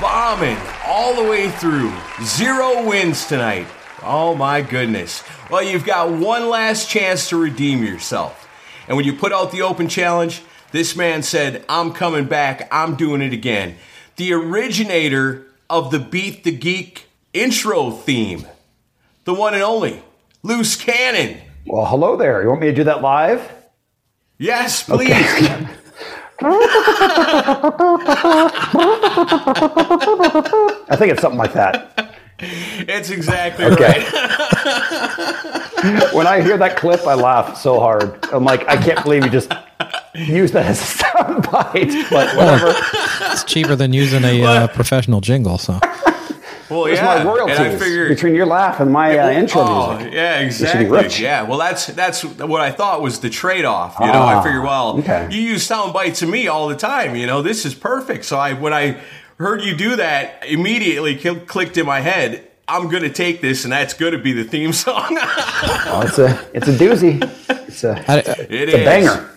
[0.00, 1.92] Bombing all the way through,
[2.22, 3.66] zero wins tonight.
[4.06, 5.24] Oh my goodness.
[5.50, 8.48] Well, you've got one last chance to redeem yourself.
[8.86, 12.94] And when you put out the open challenge, this man said, I'm coming back, I'm
[12.94, 13.76] doing it again.
[14.14, 18.46] The originator of the Beat the Geek intro theme
[19.26, 20.02] the one and only
[20.42, 21.38] Loose Cannon.
[21.66, 22.42] Well, hello there.
[22.42, 23.52] You want me to do that live?
[24.38, 25.10] Yes, please.
[25.10, 25.68] I
[30.96, 32.05] think it's something like that.
[32.38, 34.04] It's exactly Okay.
[34.04, 35.62] right.
[36.12, 38.18] When I hear that clip, I laugh so hard.
[38.32, 39.52] I'm like, I can't believe you just
[40.14, 42.06] used that as a sound bite.
[42.10, 42.72] But whatever.
[43.32, 45.58] It's cheaper than using a uh, professional jingle.
[45.58, 45.78] So
[46.68, 47.04] Well, There's yeah.
[47.04, 50.12] my and I royalties figured between your laugh and my uh, intro oh, music.
[50.14, 50.86] yeah, exactly.
[50.86, 51.20] rich.
[51.20, 53.96] Yeah, well, that's that's what I thought was the trade-off.
[54.00, 55.28] You know, I Ah, figured, well, okay.
[55.30, 57.14] you use sound bites of me all the time.
[57.14, 58.24] You know, this is perfect.
[58.24, 59.00] So I, when I
[59.38, 62.48] heard you do that, immediately clicked in my head.
[62.68, 65.16] I'm gonna take this, and that's gonna be the theme song.
[65.18, 67.22] Oh, it's a it's a doozy.
[67.68, 69.30] It's a I, It it's a banger.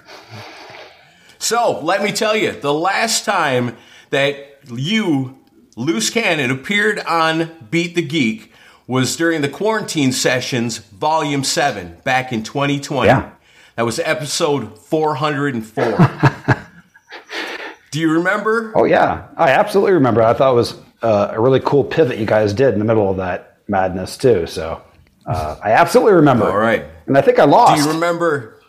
[1.38, 3.78] So let me tell you, the last time
[4.10, 5.38] that you,
[5.78, 8.52] Loose Cannon, appeared on Beat the Geek
[8.88, 13.08] was during the quarantine sessions, Volume 7, back in 2020.
[13.08, 13.32] Yeah.
[13.76, 16.66] That was episode 404.
[17.92, 18.72] Do you remember?
[18.76, 20.22] Oh yeah, I absolutely remember.
[20.22, 23.10] I thought it was uh, a really cool pivot you guys did in the middle
[23.10, 24.46] of that madness too.
[24.48, 24.82] So
[25.26, 26.46] uh, I absolutely remember.
[26.50, 26.86] All right.
[27.08, 27.82] And I think I lost.
[27.82, 28.62] Do you remember?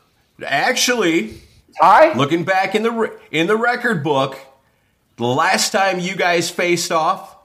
[0.43, 1.35] Actually,
[1.81, 2.14] Tie?
[2.14, 4.39] looking back in the re- in the record book,
[5.16, 7.37] the last time you guys faced off,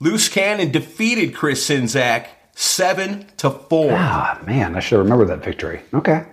[0.00, 3.92] Loose Cannon defeated Chris Czynszak seven to four.
[3.92, 5.82] Ah man, I should remember that victory.
[5.94, 6.24] Okay.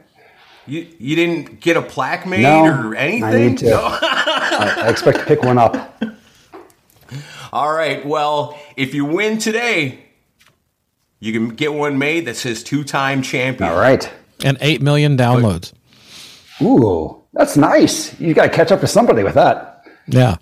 [0.67, 3.23] You you didn't get a plaque made No, or anything.
[3.23, 3.65] I need to.
[3.69, 3.79] No?
[4.01, 6.01] I, I expect to pick one up.
[7.53, 8.05] All right.
[8.05, 9.99] Well, if you win today,
[11.19, 13.69] you can get one made that says two-time champion.
[13.71, 14.11] All right.
[14.43, 15.71] and eight million downloads.
[16.61, 18.19] Ooh, that's nice.
[18.19, 19.85] You got to catch up to somebody with that.
[20.07, 20.35] Yeah.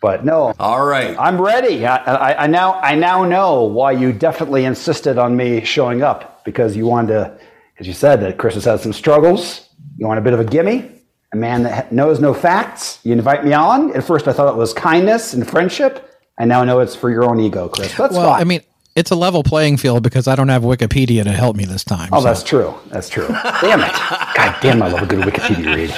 [0.00, 1.16] But no, All right.
[1.18, 1.86] I'm ready.
[1.86, 6.44] I, I, I now I now know why you definitely insisted on me showing up
[6.44, 7.38] because you wanted to,
[7.78, 9.68] as you said, that Chris has had some struggles.
[9.96, 10.90] You want a bit of a gimme,
[11.32, 12.98] a man that knows no facts.
[13.04, 13.94] You invite me on.
[13.96, 16.10] At first, I thought it was kindness and friendship.
[16.38, 17.96] I now know it's for your own ego, Chris.
[17.96, 18.40] That's Well, fine.
[18.40, 18.60] I mean,
[18.96, 22.08] it's a level playing field because I don't have Wikipedia to help me this time.
[22.12, 22.74] oh, so- that's true.
[22.88, 23.26] That's true.
[23.28, 23.92] damn it!
[24.36, 25.90] God damn, I love a good Wikipedia read.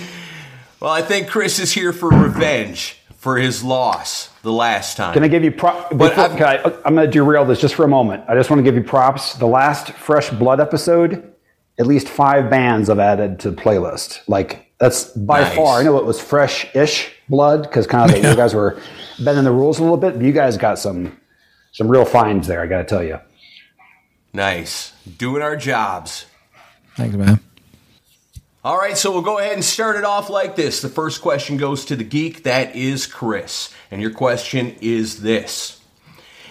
[0.78, 5.12] Well, I think Chris is here for revenge for his loss the last time.
[5.14, 5.94] Can I give you props?
[5.94, 8.24] But I've- I, I'm going to derail this just for a moment.
[8.28, 9.34] I just want to give you props.
[9.34, 11.32] The last Fresh Blood episode,
[11.78, 14.20] at least five bands I've added to the playlist.
[14.28, 15.56] Like that's by Nice.
[15.56, 15.80] far.
[15.80, 18.78] I know it was fresh-ish blood because kind of the, you guys were
[19.24, 20.14] bending the rules a little bit.
[20.14, 21.18] But you guys got some
[21.72, 22.60] some real finds there.
[22.62, 23.18] I got to tell you.
[24.32, 24.92] nice.
[25.18, 26.26] Doing our jobs.
[26.94, 27.40] Thanks, man.
[28.66, 30.82] All right, so we'll go ahead and start it off like this.
[30.82, 33.72] The first question goes to the geek, that is Chris.
[33.92, 35.80] And your question is this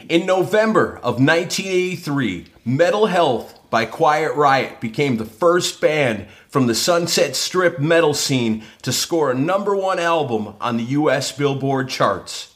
[0.08, 6.74] In November of 1983, Metal Health by Quiet Riot became the first band from the
[6.74, 12.56] Sunset Strip metal scene to score a number one album on the US Billboard charts.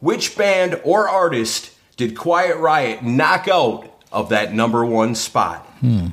[0.00, 5.60] Which band or artist did Quiet Riot knock out of that number one spot?
[5.80, 6.06] Hmm.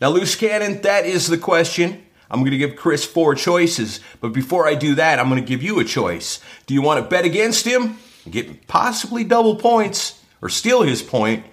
[0.00, 2.05] Now, loose cannon, that is the question.
[2.30, 5.46] I'm going to give Chris four choices, but before I do that, I'm going to
[5.46, 6.40] give you a choice.
[6.66, 11.02] Do you want to bet against him and get possibly double points or steal his
[11.02, 11.44] point,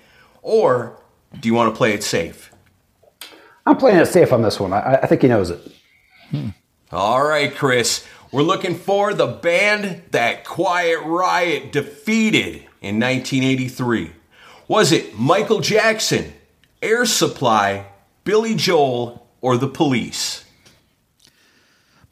[0.41, 0.97] or
[1.39, 2.51] do you want to play it safe?
[3.65, 4.74] I'm playing it safe on this one.
[4.74, 5.61] I, I think he knows it.
[6.32, 6.49] Hmm.
[6.91, 8.05] All right, Chris.
[8.32, 14.11] We're looking for the band that Quiet Riot defeated in 1983.
[14.67, 16.34] Was it Michael Jackson,
[16.82, 17.86] Air Supply,
[18.24, 20.42] Billy Joel, or The Police?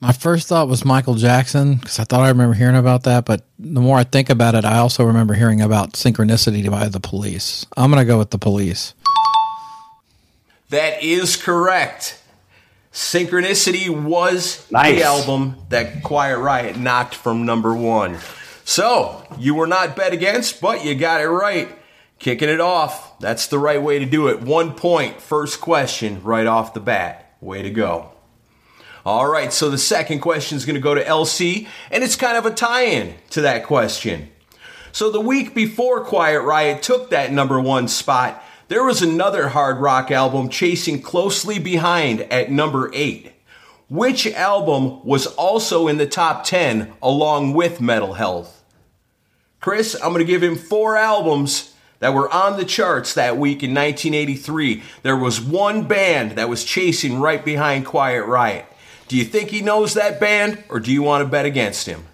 [0.03, 3.45] My first thought was Michael Jackson because I thought I remember hearing about that, but
[3.59, 7.67] the more I think about it, I also remember hearing about synchronicity by the police.
[7.77, 8.95] I'm going to go with the police.
[10.69, 12.19] That is correct.
[12.91, 14.95] Synchronicity was Nice.
[14.95, 18.17] the album that Quiet Riot knocked from number one.
[18.65, 21.69] So, you were not bet against, but you got it right.
[22.17, 23.19] Kicking it off.
[23.19, 24.41] That's the right way to do it.
[24.41, 27.35] One point, first question, right off the bat.
[27.39, 28.11] Way to go.
[29.05, 32.37] All right, so the second question is going to go to LC, and it's kind
[32.37, 34.29] of a tie in to that question.
[34.91, 39.79] So the week before Quiet Riot took that number one spot, there was another hard
[39.79, 43.31] rock album chasing closely behind at number eight.
[43.89, 48.63] Which album was also in the top 10 along with Metal Health?
[49.59, 53.63] Chris, I'm going to give him four albums that were on the charts that week
[53.63, 54.83] in 1983.
[55.03, 58.65] There was one band that was chasing right behind Quiet Riot.
[59.11, 62.05] Do you think he knows that band, or do you want to bet against him?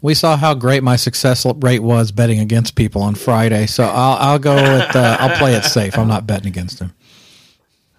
[0.00, 4.16] We saw how great my success rate was betting against people on Friday, so I'll,
[4.18, 5.96] I'll go with uh, I'll play it safe.
[5.96, 6.92] I'm not betting against him.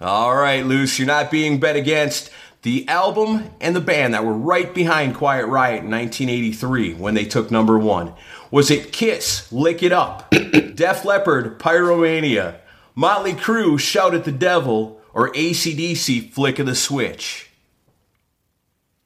[0.02, 2.30] All right, Luce, you're not being bet against.
[2.64, 7.24] The album and the band that were right behind Quiet Riot in 1983 when they
[7.24, 8.12] took number one.
[8.52, 10.30] Was it Kiss, Lick It Up,
[10.76, 12.58] Def Leppard, Pyromania,
[12.96, 17.50] Motley Crue, Shout at the Devil, or ACDC, Flick of the Switch?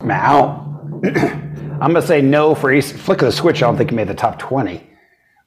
[0.02, 1.02] Now, I'm
[1.80, 2.92] going to say no for Ace.
[2.92, 4.88] Flick of the Switch, I don't think he made the top 20,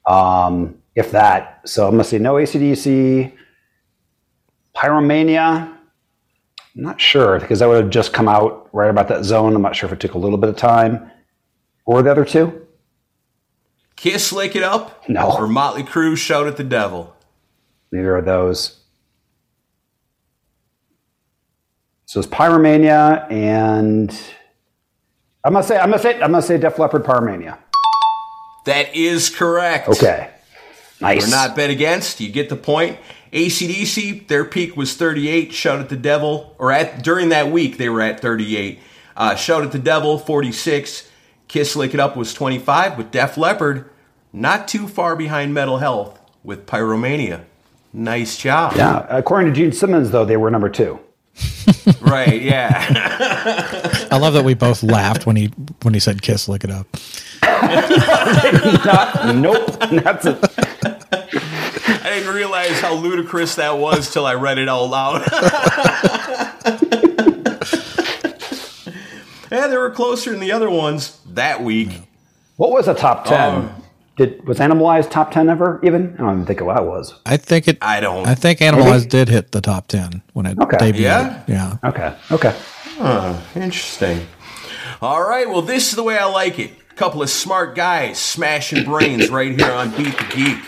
[0.07, 1.61] um, if that.
[1.65, 3.33] So I'm going to say no ACDC.
[4.75, 5.77] Pyromania,
[6.75, 9.55] I'm not sure because that would have just come out right about that zone.
[9.55, 11.11] I'm not sure if it took a little bit of time.
[11.85, 12.67] Or the other two?
[13.95, 15.07] Kiss, Lick It Up?
[15.09, 15.31] No.
[15.37, 17.15] Or Motley Crue, Shout at the Devil?
[17.91, 18.79] Neither of those.
[22.05, 24.17] So it's Pyromania and
[25.43, 27.57] I'm gonna say I'm gonna say I'm gonna say Def Leppard Pyromania.
[28.65, 29.89] That is correct.
[29.89, 30.29] Okay.
[30.99, 31.23] Nice.
[31.23, 32.19] We're not bet against.
[32.19, 32.99] You get the point.
[33.33, 35.51] ACDC, their peak was 38.
[35.53, 38.79] Shout at the Devil, or at during that week they were at 38.
[39.17, 41.09] Uh, Shout at the Devil, 46.
[41.47, 42.97] Kiss Lick It Up was 25.
[42.97, 43.89] But Def Leppard,
[44.31, 47.45] not too far behind Metal Health with Pyromania.
[47.93, 48.73] Nice job.
[48.75, 49.05] Yeah.
[49.09, 50.99] According to Gene Simmons, though, they were number two.
[52.01, 54.07] Right, yeah.
[54.11, 55.47] I love that we both laughed when he
[55.81, 56.87] when he said "kiss, look it up."
[58.85, 59.79] Not, nope.
[59.89, 60.37] That's it.
[62.03, 65.21] I didn't realize how ludicrous that was till I read it out loud.
[69.51, 71.89] yeah, they were closer than the other ones that week.
[72.57, 73.55] What was a top ten?
[73.55, 73.80] Um,
[74.21, 75.79] Did was Animalized top ten ever?
[75.83, 77.15] Even I don't even think what that was.
[77.25, 77.79] I think it.
[77.81, 80.77] I don't- I think Animalized did hit the top ten when it Okay.
[80.77, 80.99] debuted.
[80.99, 81.41] Yeah?
[81.47, 81.77] yeah.
[81.83, 82.13] Okay.
[82.31, 82.55] Okay.
[83.55, 84.27] Interesting.
[85.01, 86.69] All right, well, this is the way I like it.
[86.91, 90.59] A couple of smart guys smashing brains right here on Beat the Geek.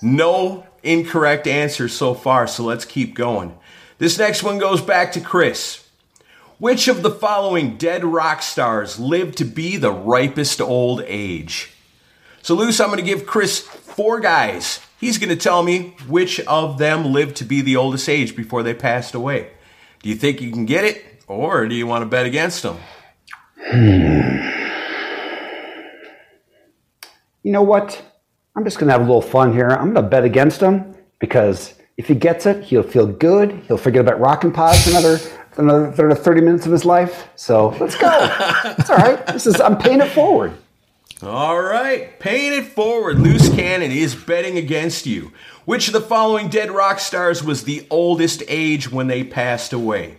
[0.00, 3.54] No incorrect answers so far, so let's keep going.
[3.98, 5.84] This next one goes back to Chris.
[6.58, 11.72] Which of the following dead rock stars lived to be the ripest old age?
[12.48, 14.80] So, Luce, I'm going to give Chris four guys.
[14.98, 18.62] He's going to tell me which of them lived to be the oldest age before
[18.62, 19.50] they passed away.
[20.02, 22.78] Do you think you can get it, or do you want to bet against them?
[23.58, 24.38] Hmm.
[27.42, 28.02] you know what?
[28.56, 29.68] I'm just going to have a little fun here.
[29.68, 33.52] I'm going to bet against him because if he gets it, he'll feel good.
[33.68, 35.18] He'll forget about rockin' pods for another
[35.58, 37.28] another 30 30 minutes of his life.
[37.36, 38.08] So let's go.
[38.78, 39.26] it's all right.
[39.26, 40.56] This is I'm paying it forward.
[41.20, 43.18] All right, paying it forward.
[43.18, 45.32] Loose Cannon is betting against you.
[45.64, 50.18] Which of the following dead rock stars was the oldest age when they passed away?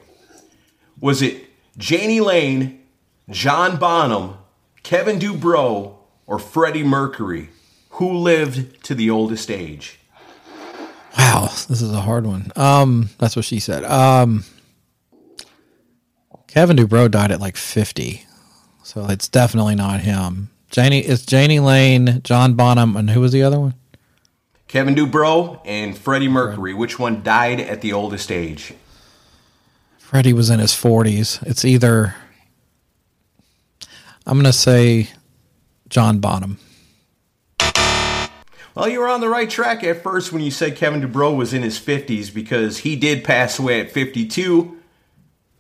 [1.00, 1.46] Was it
[1.80, 2.84] Jani Lane,
[3.30, 4.40] John Bonham,
[4.84, 5.96] Kevin DuBrow,
[6.28, 7.50] or Freddie Mercury?
[7.92, 10.00] Who lived to the oldest age?
[11.18, 12.52] Wow, this is a hard one.
[12.58, 13.86] Um, that's what she said.
[13.86, 14.44] Um,
[16.48, 18.26] Kevin DuBrow died at like fifty,
[18.84, 20.50] so it's definitely not him.
[20.76, 23.74] Jani, it's Jani Lane, John Bonham, and who was the other one?
[24.68, 26.76] Kevin DuBrow and Freddie Mercury.
[26.76, 28.74] Which one died at the oldest age?
[29.98, 31.40] Freddie was in his forties.
[31.44, 32.16] It's either
[34.26, 35.10] I'm gonna say
[35.90, 36.60] John Bonham.
[38.76, 41.54] Well, you were on the right track at first when you said Kevin DuBrow was
[41.54, 44.78] in his 50s because he did pass away at 52,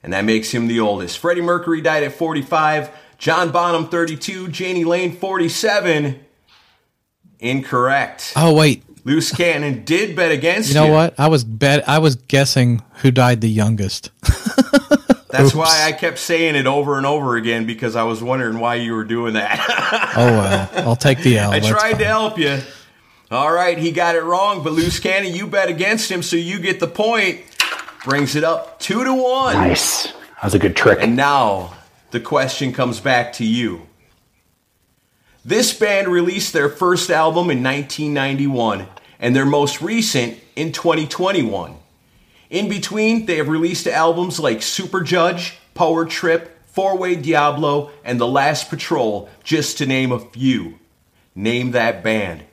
[0.03, 1.17] and that makes him the oldest.
[1.17, 6.19] Freddie Mercury died at 45, John Bonham 32, Jani Lane 47.
[7.41, 8.33] Incorrect.
[8.35, 11.17] Oh wait, Loose Cannon did bet against you know what?
[11.17, 11.87] I was bet.
[11.87, 14.11] I was guessing who died the youngest.
[15.29, 18.75] That's why I kept saying it over and over again because I was wondering why
[18.75, 19.65] you were doing that.
[20.15, 21.51] Oh well, I'll take the L.
[21.51, 21.99] I That's tried fine.
[21.99, 22.59] to help you.
[23.31, 26.59] All right, he got it wrong, but Loose Cannon, you bet against him, so you
[26.59, 27.41] get the point.
[28.05, 29.53] Brings it up two to one.
[29.55, 30.07] Nice.
[30.07, 30.99] That was a good trick.
[31.01, 31.73] And now
[32.11, 33.87] the question comes back to you.
[35.45, 38.87] This band released their first album in 1991
[39.19, 41.75] and their most recent in 2021.
[42.49, 48.27] In between, they have released albums like Superjudge, Power Trip, Four Way Diablo, and The
[48.27, 50.79] Last Patrol, just to name a few.
[51.35, 52.43] Name that band.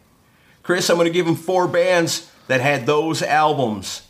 [0.62, 4.02] Chris, I'm going to give him four bands that had those albums.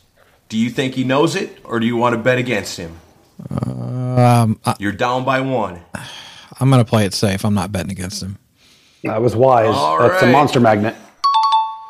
[0.48, 2.98] Do you think he knows it, or do you want to bet against him?
[3.50, 5.80] Um, I, You're down by one.
[6.58, 7.44] I'm gonna play it safe.
[7.44, 8.38] I'm not betting against him.
[9.04, 9.74] That was wise.
[9.74, 10.94] All That's a monster magnet.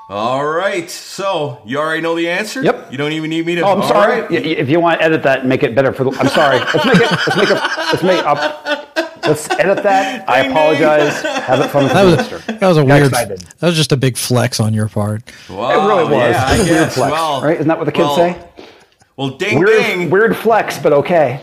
[0.09, 0.89] All right.
[0.91, 2.63] So you already know the answer.
[2.63, 2.93] Yep.
[2.93, 3.63] You don't even need me to.
[3.63, 4.21] Oh, I'm All sorry.
[4.23, 4.31] right.
[4.31, 6.29] Y- y- If you want to edit that and make it better for the, I'm
[6.29, 6.59] sorry.
[6.59, 7.11] Let's make it.
[7.11, 7.55] Let's make it.
[7.55, 8.89] Let's make up.
[9.25, 10.29] Let's edit that.
[10.29, 10.53] I Ding, ding.
[10.53, 11.23] apologize.
[11.23, 12.59] Have it fun with That the was listener.
[12.59, 13.07] that was a Got weird.
[13.09, 13.41] excited.
[13.41, 15.23] That was just a big flex on your part.
[15.51, 16.31] Wow, It really was.
[16.31, 16.95] Yeah, I It's weird guess.
[16.95, 17.55] flex, well, right?
[17.57, 18.39] Isn't that what the kids well, say?
[19.17, 20.11] Well, ding Weird, ding.
[20.11, 21.41] weird flex, but okay.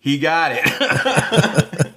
[0.00, 1.92] He got it.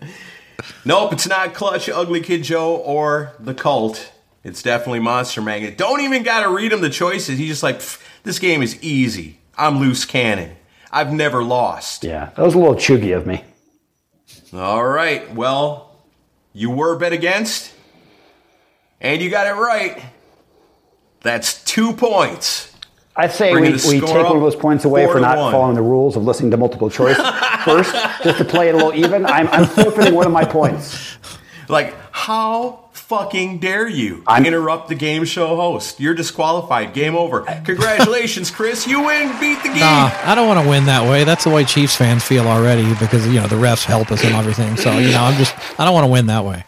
[0.85, 4.11] nope, it's not Clutch, Ugly Kid Joe, or The Cult.
[4.43, 5.77] It's definitely Monster Magnet.
[5.77, 7.37] Don't even got to read him the choices.
[7.37, 7.81] He's just like,
[8.23, 9.39] this game is easy.
[9.57, 10.55] I'm loose cannon.
[10.91, 12.03] I've never lost.
[12.03, 13.43] Yeah, that was a little chuggy of me.
[14.53, 15.33] All right.
[15.35, 15.91] Well,
[16.53, 17.71] you were bet against,
[19.01, 20.01] and you got it right.
[21.21, 22.68] That's two points.
[23.15, 25.51] I say we, we take one of those points away for not one.
[25.51, 27.17] following the rules of listening to multiple choice
[27.65, 29.25] first, just to play it a little even.
[29.25, 31.17] I'm, I'm forfeiting one of my points.
[31.67, 35.99] Like, how fucking dare you I'm- interrupt the game show host?
[35.99, 36.93] You're disqualified.
[36.93, 37.41] Game over.
[37.65, 38.87] Congratulations, Chris.
[38.87, 39.27] You win.
[39.39, 39.79] Beat the game.
[39.79, 41.25] Nah, I don't want to win that way.
[41.25, 44.33] That's the way Chiefs fans feel already because you know the refs help us and
[44.35, 44.77] everything.
[44.77, 46.63] So you know, I'm just I don't want to win that way.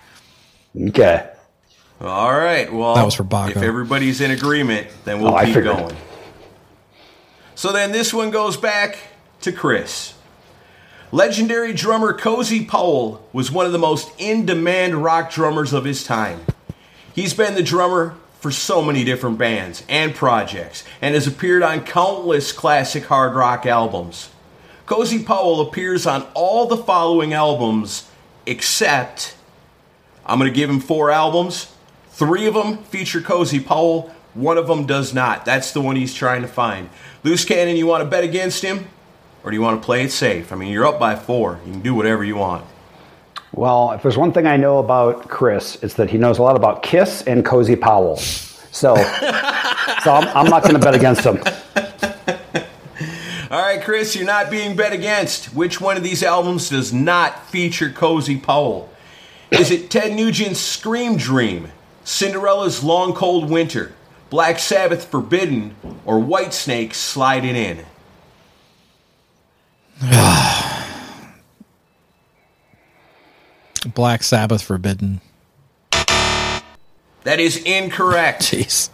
[0.90, 1.30] Okay.
[2.02, 2.72] All right.
[2.74, 3.52] Well, That was for Baco.
[3.52, 5.66] if everybody's in agreement, then we'll Oh, keep figured.
[5.78, 5.96] going.
[7.62, 8.98] So then this one goes back
[9.42, 10.16] to Chris.
[11.12, 16.04] Legendary drummer Cozy Powell was one of the most in demand rock drummers of his
[16.04, 16.40] time.
[17.14, 21.86] He's been the drummer for so many different bands and projects and has appeared on
[21.86, 24.32] countless classic hard rock albums.
[24.88, 28.10] Cozy Powell appears on all the following albums
[28.48, 29.36] except
[30.26, 31.72] I'm going to give him four albums.
[32.10, 34.12] Three of them feature Cozy Powell.
[34.34, 35.46] One of them does not.
[35.46, 36.90] That's the one he's trying to find.
[37.24, 38.88] Loose Cannon, you want to bet against him?
[39.44, 40.54] Or do you want to play it safe?
[40.54, 41.60] I mean, you're up by four.
[41.66, 42.66] You can do whatever you want.
[43.54, 46.56] Well, if there's one thing I know about Chris, it's that he knows a lot
[46.56, 48.18] about Kiss and Cozy Powell.
[48.18, 48.96] So,
[50.04, 51.42] so I'm, I'm not going to bet against him.
[53.52, 55.54] All right, Chris, you're not being bet against.
[55.54, 58.90] Which one of these albums does not feature Cozy Powell?
[59.52, 61.68] Is it Ted Nugent's Scream Dream,
[62.06, 63.92] Cinderella's Long Cold Winter,
[64.32, 65.76] Black Sabbath Forbidden,
[66.06, 67.86] or Whitesnake Slide It In?
[73.94, 75.20] Black Sabbath forbidden.
[75.92, 78.44] That is incorrect.
[78.44, 78.90] Jeez.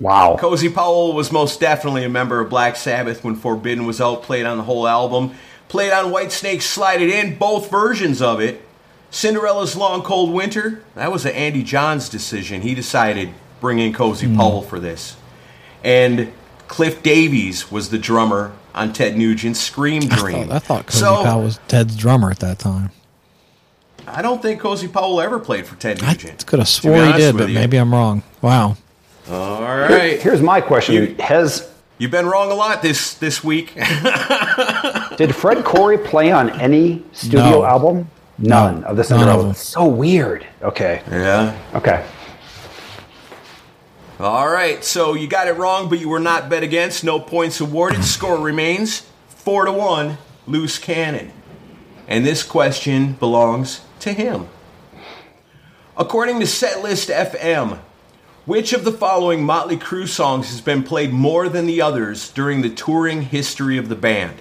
[0.00, 0.36] Wow.
[0.40, 4.44] Cozy Powell was most definitely a member of Black Sabbath when Forbidden was out, played
[4.44, 5.36] on the whole album,
[5.68, 8.60] played on Whitesnake Slide It In, both versions of it.
[9.12, 12.62] Cinderella's Long Cold Winter, that was an Andy Johns decision.
[12.62, 13.32] He decided
[13.64, 14.36] bring in Cozy Hmm.
[14.36, 15.16] Powell for this.
[15.82, 16.30] And
[16.68, 20.48] Cliff Davies was the drummer on Ted Nugent's Scream I Dream.
[20.48, 22.90] thought, I thought Cozy so, Powell was Ted's drummer at that time.
[24.06, 26.08] I don't think Cozy Powell ever played for Ted Nugent.
[26.08, 26.46] I Nugent.
[26.46, 27.54] could have to swore he did, but you.
[27.54, 28.22] maybe I'm wrong.
[28.42, 28.76] Wow.
[29.30, 30.20] All right.
[30.20, 33.72] Here's my question: You- Has You've been wrong a lot this this week.
[35.16, 37.64] did Fred Coury play on any studio No.
[37.64, 38.10] album?
[38.36, 38.86] None No.
[38.88, 39.54] of the None of them.
[39.54, 40.44] So weird.
[40.60, 41.00] Okay.
[41.10, 41.56] yeah.
[41.74, 42.04] Okay.
[44.20, 44.84] All right.
[44.84, 47.02] So you got it wrong, but you were not bet against.
[47.02, 48.04] No points awarded.
[48.04, 50.18] Score remains four to one.
[50.46, 51.32] Loose cannon.
[52.06, 54.48] And this question belongs to him.
[55.96, 57.78] According to Setlist FM,
[58.44, 62.60] which of the following Motley Crue songs has been played more than the others during
[62.60, 64.34] the touring history of the band?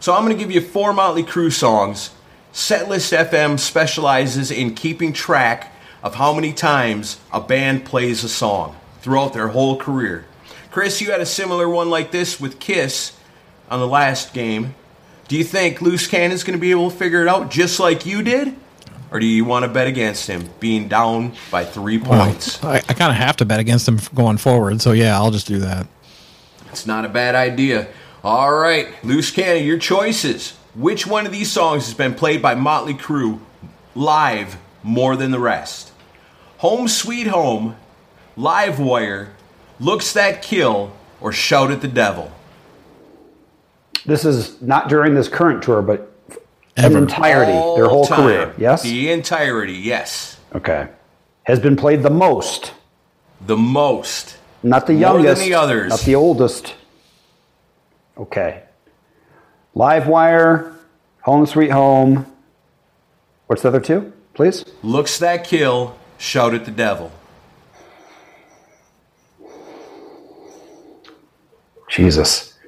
[0.00, 2.10] So I'm going to give you four Motley Crue songs.
[2.52, 5.72] Setlist FM specializes in keeping track
[6.02, 10.24] of how many times a band plays a song throughout their whole career.
[10.70, 13.12] Chris, you had a similar one like this with Kiss
[13.70, 14.74] on the last game.
[15.28, 18.06] Do you think Loose Cannon's going to be able to figure it out just like
[18.06, 18.56] you did?
[19.10, 22.64] Or do you want to bet against him being down by three Well, points?
[22.64, 24.80] I, I kind of have to bet against him going forward.
[24.80, 25.86] So yeah, I'll just do that.
[26.70, 27.86] It's not a bad idea.
[28.24, 30.52] All right, Loose Cannon, your choices.
[30.74, 33.38] Which one of these songs has been played by Motley Crue
[33.94, 35.92] live more than the rest?
[36.58, 37.76] Home Sweet Home,
[38.36, 39.30] Live Wire,
[39.80, 42.32] Looks That Kill, or Shout at the Devil?
[44.06, 46.12] This is not during this current tour, but
[46.76, 46.98] in Ever.
[46.98, 48.20] entirety, their whole time.
[48.22, 48.54] career.
[48.58, 48.82] Yes.
[48.82, 50.38] The entirety, yes.
[50.54, 50.88] Okay.
[51.44, 52.72] Has been played the most,
[53.40, 54.36] The most.
[54.62, 55.90] not the More than youngest, the others.
[55.90, 56.74] not the oldest.
[58.18, 58.62] Okay.
[59.76, 60.72] Livewire,
[61.22, 62.26] Home Sweet Home.
[63.46, 64.64] What's the other two, please?
[64.82, 67.10] Looks That Kill, Shout at the Devil.
[71.94, 72.58] Jesus.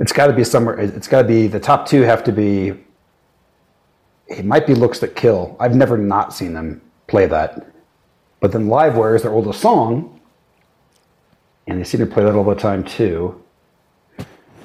[0.00, 0.80] It's got to be somewhere.
[0.80, 2.02] It's got to be the top two.
[2.02, 2.74] Have to be.
[4.26, 5.56] It might be looks that kill.
[5.60, 7.70] I've never not seen them play that,
[8.40, 10.20] but then Livewire is their oldest song,
[11.68, 13.40] and they seem to play that all the time too.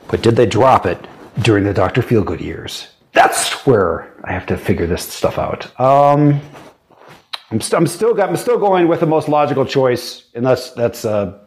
[0.07, 0.98] But did they drop it
[1.44, 2.88] during the Doctor Feelgood years?
[3.14, 5.80] That's where I have to figure this stuff out.
[5.80, 6.41] Um,
[7.49, 11.02] I'm, st- I'm still got, I'm still going with the most logical choice, unless that's
[11.02, 11.40] that's uh,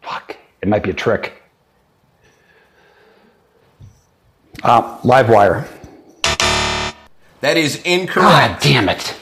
[0.00, 0.36] fuck.
[0.62, 1.42] It might be a trick.
[4.62, 5.68] Uh, Livewire.
[7.40, 8.16] That is incorrect.
[8.16, 9.14] God damn it!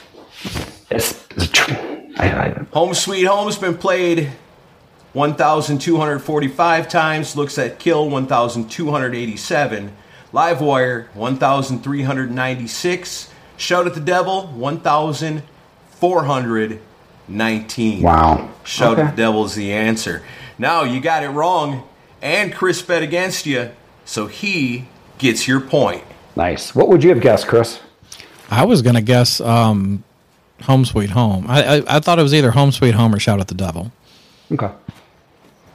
[0.89, 1.71] It's, it's a tr-
[2.17, 4.31] I, I, Home Sweet Home's been played
[5.13, 7.35] 1,245 times.
[7.35, 9.91] Looks at Kill 1,287.
[10.33, 13.29] Livewire 1,396.
[13.57, 14.47] Shout at the Devil
[15.99, 18.01] 1,419.
[18.01, 18.49] wow.
[18.63, 19.11] Shout at Okay.
[19.11, 20.23] the Devil is the answer.
[20.57, 21.83] Now you got it wrong,
[22.21, 23.69] and Chris bet against you,
[24.05, 24.87] so he
[25.17, 26.03] gets your point.
[26.35, 26.75] Nice.
[26.75, 27.79] What would you have guessed, Chris?
[28.49, 30.03] I was gonna guess um,
[30.63, 31.45] Home Sweet Home.
[31.47, 33.91] I, I I thought it was either Home Sweet Home or Shout at the Devil.
[34.51, 34.69] Okay.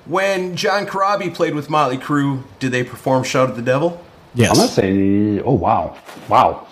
[0.07, 4.03] When John Corabi played with Motley Crue, did they perform Shout at the Devil?
[4.35, 5.43] Yes, I'm not saying.
[5.45, 5.97] Oh wow,
[6.29, 6.67] wow.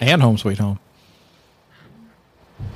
[0.00, 0.78] and Home Sweet Home.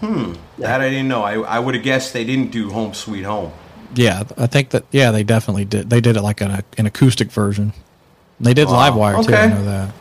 [0.05, 0.35] Hmm.
[0.59, 1.23] That I didn't know.
[1.23, 3.53] I, I would have guessed they didn't do Home Sweet Home.
[3.95, 4.85] Yeah, I think that.
[4.91, 5.89] Yeah, they definitely did.
[5.91, 7.73] They did it like an, an acoustic version.
[8.41, 8.91] They did Wow.
[8.91, 9.35] Livewire too.
[9.35, 9.95] I know that.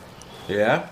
[0.48, 0.90] Yeah.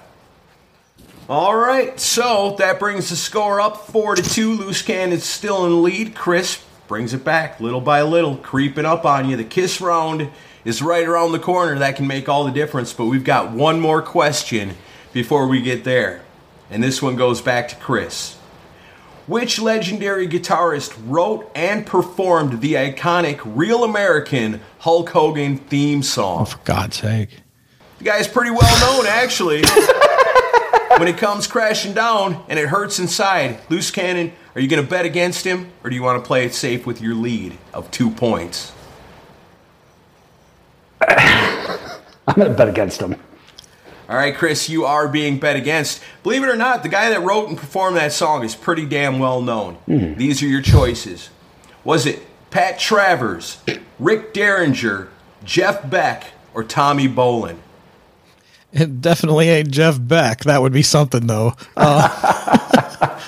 [1.30, 4.54] All right, so that brings the score up four to two.
[4.54, 6.14] Loose Can is still in the lead.
[6.14, 9.38] Chris brings it back little by little, creeping up on you.
[9.38, 10.30] The kiss round
[10.66, 11.80] is right around the corner.
[11.80, 12.92] That can make all the difference.
[12.92, 14.76] But we've got one more question
[15.14, 16.22] before we get there,
[16.70, 18.38] and this one goes back to Chris.
[19.28, 26.42] Which legendary guitarist wrote and performed the iconic Real American Hulk Hogan theme song?
[26.42, 27.30] Oh, for God's sake!
[28.00, 29.62] The guy's pretty well known, actually.
[30.98, 34.90] when it comes crashing down and it hurts inside, loose cannon, are you going to
[34.90, 37.90] bet against him or do you want to play it safe with your lead of
[37.92, 38.74] two points?
[41.08, 43.16] I'm gonna bet against him.
[44.12, 46.04] All right, Chris, you are being bet against.
[46.22, 49.20] Believe it or not, the guy that wrote and performed that song is pretty damn
[49.20, 49.78] well known.
[49.88, 51.30] These are your choices.
[51.86, 53.60] Was it Pat Travers,
[54.00, 55.08] Rick Derringer,
[55.46, 57.60] Jeff Beck, or Tommy Bolin?
[58.74, 60.42] It definitely ain't Jeff Beck.
[60.42, 61.54] That would be something though.
[61.78, 62.10] Uh,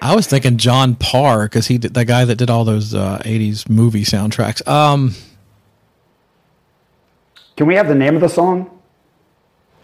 [0.00, 3.20] I was thinking John Parr because he did the guy that did all those uh,
[3.22, 4.66] '80s movie soundtracks.
[4.66, 5.14] Um,
[7.58, 8.77] Can we have the name of the song?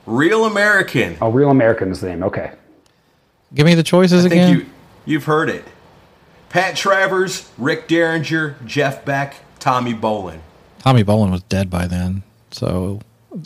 [0.06, 1.16] Real American.
[1.20, 2.22] Oh, Real American's the name.
[2.22, 2.52] Okay.
[3.54, 4.56] Give me the choices I think again.
[4.58, 4.66] you
[5.06, 5.64] you've heard it.
[6.48, 10.40] Pat Travers, Rick Derringer, Jeff Beck, Tommy Bolin.
[10.80, 13.00] Tommy Bolin was dead by then, so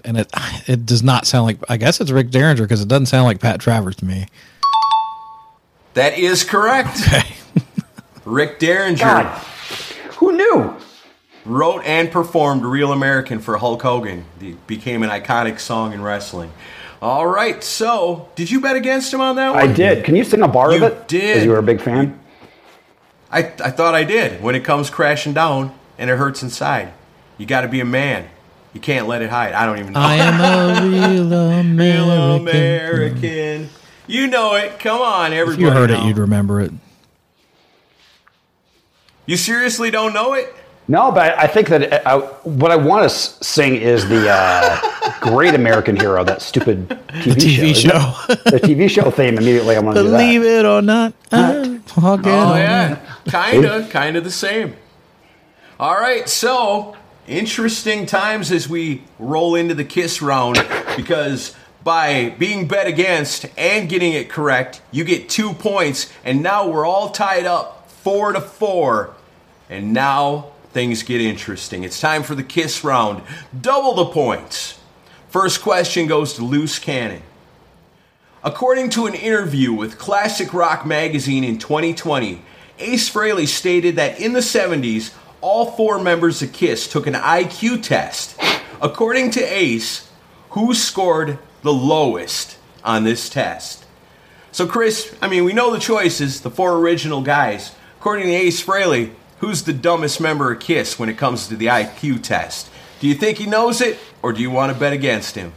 [0.05, 0.31] and it
[0.67, 1.59] it does not sound like.
[1.69, 4.27] I guess it's Rick Derringer because it doesn't sound like Pat Travers to me.
[5.95, 7.01] That is correct.
[7.01, 7.35] Okay.
[8.25, 9.39] Rick Derringer God,
[10.17, 10.75] who knew?
[11.49, 14.25] Wrote and performed Real American for Hulk Hogan.
[14.41, 16.53] It became an iconic song in wrestling.
[17.01, 19.59] All right, so did you bet against him on that one?
[19.69, 20.05] I did.
[20.05, 21.09] Can you sing a bar You of it?
[21.09, 21.29] did.
[21.35, 22.19] Because you were a big fan.
[23.31, 24.43] I, I thought I did.
[24.43, 26.93] When it comes crashing down and it hurts inside,
[27.37, 28.29] you got to be a man.
[28.75, 29.53] You can't let it hide.
[29.55, 30.01] I don't even know.
[30.01, 31.77] I am a real American.
[31.79, 33.71] Real American.
[34.07, 34.79] You know it.
[34.81, 36.73] Come on, If you heard it, you'd remember it.
[39.27, 40.55] You seriously don't know it?
[40.91, 45.55] No, but I think that I, what I want to sing is the uh, Great
[45.55, 47.89] American Hero, that stupid TV, TV show.
[47.91, 48.35] show.
[48.51, 49.77] the TV show theme immediately.
[49.77, 50.17] I want to do that.
[50.17, 54.77] Believe it or not, I- I'll Oh yeah, kind of, kind of the same.
[55.79, 56.97] All right, so
[57.27, 60.57] interesting times as we roll into the kiss round
[60.97, 61.55] because
[61.85, 66.87] by being bet against and getting it correct, you get two points, and now we're
[66.87, 69.15] all tied up four to four,
[69.69, 71.85] and now things get interesting.
[71.85, 73.23] It's time for the kiss round.
[73.59, 74.79] Double the points.
[75.29, 77.23] First question goes to Loose Cannon.
[78.43, 82.43] According to an interview with Classic Rock magazine in 2020,
[82.79, 87.83] Ace Frehley stated that in the 70s, all four members of Kiss took an IQ
[87.83, 88.39] test.
[88.81, 90.09] According to Ace,
[90.51, 93.85] who scored the lowest on this test?
[94.53, 97.75] So, Chris, I mean, we know the choices, the four original guys.
[97.99, 101.67] According to Ace Frehley, who's the dumbest member of Kiss when it comes to the
[101.67, 102.71] IQ test?
[103.01, 105.53] Do you think he knows it, or do you want to bet against him?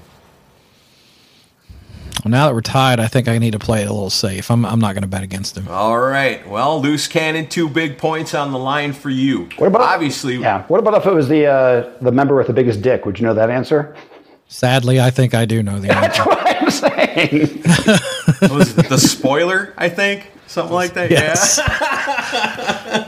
[2.23, 4.51] Well, now that we're tied, I think I need to play it a little safe.
[4.51, 5.67] I'm, I'm not going to bet against him.
[5.67, 6.47] All right.
[6.47, 9.49] Well, loose cannon, two big points on the line for you.
[9.57, 10.35] What about obviously?
[10.37, 10.63] Yeah.
[10.67, 13.07] What about if it was the uh, the member with the biggest dick?
[13.07, 13.95] Would you know that answer?
[14.47, 16.23] Sadly, I think I do know the answer.
[16.25, 17.63] That's What I'm saying.
[18.55, 19.73] was it, the spoiler?
[19.77, 21.09] I think something like that.
[21.11, 21.57] Yes.
[21.57, 23.07] yeah.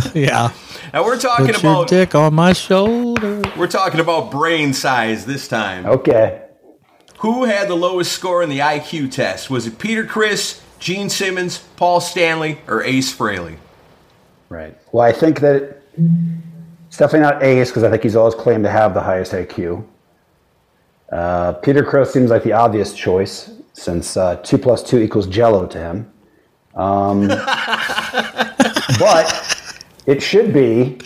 [0.14, 0.52] Yeah.
[0.92, 3.42] Now we're talking Put your about dick on my shoulder.
[3.56, 5.86] we're talking about brain size this time.
[5.86, 6.42] Okay.
[7.18, 9.48] Who had the lowest score in the IQ test?
[9.48, 13.56] Was it Peter Criss, Gene Simmons, Paul Stanley, or Ace Frehley?
[14.48, 14.76] Right.
[14.92, 15.82] Well, I think that
[16.88, 19.84] it's definitely not Ace because I think he's always claimed to have the highest IQ.
[21.10, 25.66] Uh, Peter Crow seems like the obvious choice since uh, two plus two equals Jello
[25.66, 26.12] to him.
[26.74, 27.28] Um,
[28.98, 29.51] but
[30.06, 30.98] it should be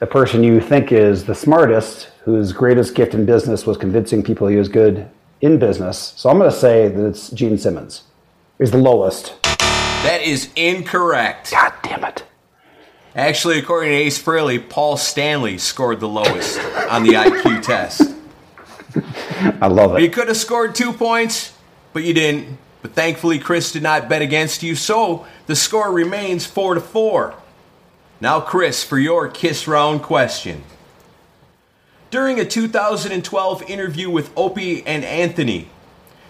[0.00, 4.48] the person you think is the smartest, whose greatest gift in business was convincing people
[4.48, 5.08] he was good
[5.40, 6.14] in business.
[6.16, 8.04] So I'm going to say that it's Gene Simmons.
[8.58, 9.40] He's the lowest.
[9.42, 11.50] That is incorrect.
[11.52, 12.24] God damn it.
[13.14, 16.58] Actually, according to Ace Frehley, Paul Stanley scored the lowest
[16.90, 18.14] on the IQ test.
[19.60, 20.02] I love it.
[20.02, 21.52] You could have scored two points,
[21.92, 22.58] but you didn't.
[22.82, 27.34] But thankfully, Chris did not bet against you, so the score remains four to four.
[28.20, 30.62] Now, Chris, for your kiss round question.
[32.10, 35.68] During a 2012 interview with Opie and Anthony,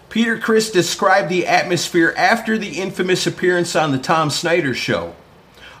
[0.09, 5.15] Peter Criss described the atmosphere after the infamous appearance on the Tom Snyder show.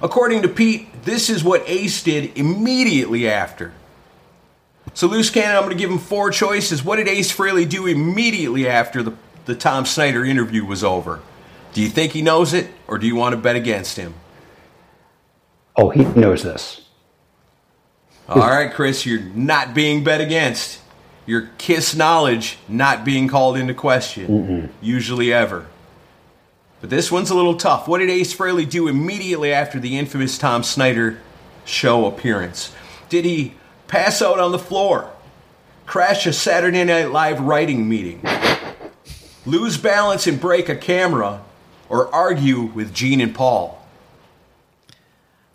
[0.01, 3.71] According to Pete, this is what Ace did immediately after.
[4.93, 6.83] So, Loose Cannon, I'm going to give him four choices.
[6.83, 9.13] What did Ace Frehley do immediately after the,
[9.45, 11.21] the Tom Snyder interview was over?
[11.73, 14.15] Do you think he knows it, or do you want to bet against him?
[15.81, 16.81] Oh, he knows this.
[18.29, 20.79] All right, Chris, you're not being bet against.
[21.25, 25.65] Your kiss knowledge not being called into question, usually ever.
[26.81, 27.87] But this one's a little tough.
[27.87, 31.17] What did Ace Frehley do immediately after the infamous Tom Snyder
[31.65, 32.75] show appearance?
[33.09, 33.55] Did he
[33.87, 35.11] pass out on the floor,
[35.87, 38.23] crash a Saturday Night Live writing meeting,
[39.47, 41.41] lose balance and break a camera,
[41.89, 43.80] or argue with Gene and Paul?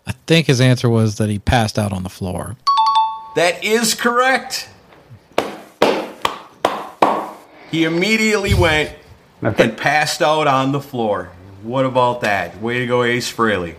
[0.07, 2.55] I think his answer was that he passed out on the floor.
[3.35, 4.69] That is correct.
[7.69, 8.95] He immediately went
[9.41, 11.31] and passed out on the floor.
[11.61, 12.61] What about that?
[12.61, 13.75] Way to go, Ace Frehley.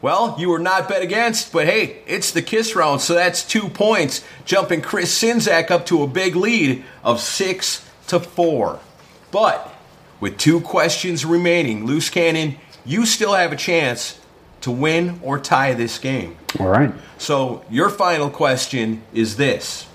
[0.00, 3.68] Well, you were not bet against, but hey, it's the kiss round, so that's two
[3.68, 8.80] points, jumping Chris Czynszak up to a big lead of six to four.
[9.30, 9.72] But
[10.18, 14.18] with two questions remaining, Loose Cannon, you still have a chance
[14.62, 16.36] to win or tie this game.
[16.58, 16.92] All right.
[17.18, 19.86] So, your final question is this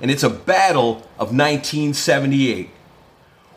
[0.00, 2.70] and it's a battle of 1978.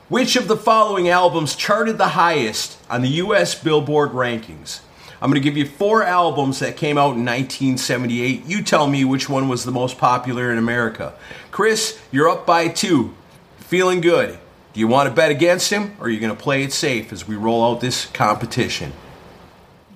[0.10, 4.82] Which of the following albums charted the highest on the US Billboard rankings?
[5.22, 8.46] I'm going to give you four albums that came out in 1978.
[8.46, 11.14] You tell me which one was the most popular in America.
[11.50, 13.14] Chris, you're up by two.
[13.58, 14.38] Feeling good.
[14.74, 17.14] Do you want to bet against him, or are you going to play it safe
[17.14, 18.92] as we roll out this competition?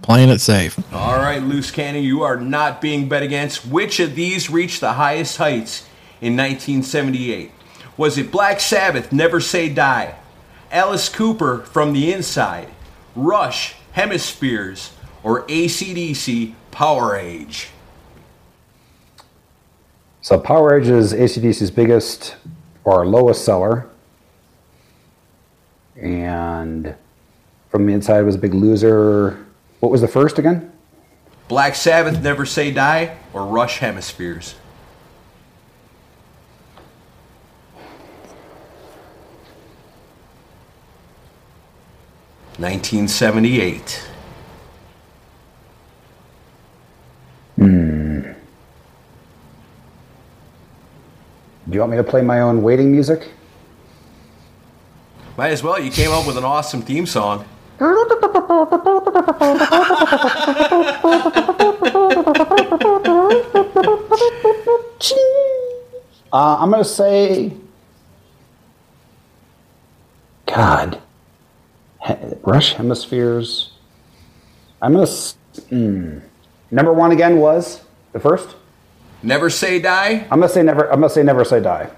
[0.01, 0.79] Playing it safe.
[0.93, 3.65] All right, Loose Cannon, you are not being bet against.
[3.65, 5.81] Which of these reached the highest heights
[6.21, 7.51] in 1978?
[7.97, 10.15] Was it Black Sabbath, Never Say Die?
[10.71, 12.69] Alice Cooper, From the Inside?
[13.15, 14.91] Rush, Hemispheres?
[15.23, 17.67] Or ACDC, Powerage?
[20.21, 22.35] So Powerage is ACDC's biggest
[22.83, 23.89] or lowest seller.
[25.99, 26.95] And
[27.69, 29.43] From the Inside was a big loser.
[29.79, 30.71] What was the first again?
[31.47, 33.17] Black Sabbath, Never Say Die?
[33.33, 34.55] Or Rush, Hemispheres?
[42.59, 44.03] Nineteen seventy eight.
[47.55, 48.21] Hmm.
[48.21, 48.33] Do
[51.71, 53.29] you want me to play my own waiting music?
[55.37, 55.79] Might as well.
[55.79, 57.45] You came up with an awesome theme song.
[66.33, 67.53] Uh, I'm going to say.
[70.45, 71.01] God.
[72.43, 73.71] Rush Hemispheres.
[74.81, 75.11] I'm going to.
[75.71, 76.21] Mm.
[76.71, 77.81] Number one again was
[78.11, 78.55] the first?
[79.23, 80.27] Never Say Die?
[80.31, 80.91] I'm going to say never.
[80.91, 81.89] I'm going to say never say die.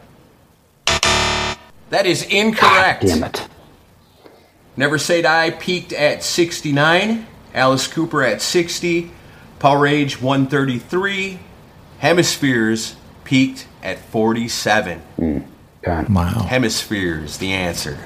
[1.89, 3.03] That is incorrect.
[3.03, 3.47] Damn it.
[4.79, 7.27] Never Say Die peaked at 69.
[7.53, 9.11] Alice Cooper at 60.
[9.59, 11.37] Powerage 133.
[11.97, 12.95] Hemispheres
[13.25, 15.43] peaked at 47.
[15.81, 16.07] God.
[16.07, 16.45] Wow.
[16.47, 17.97] Hemispheres, the answer.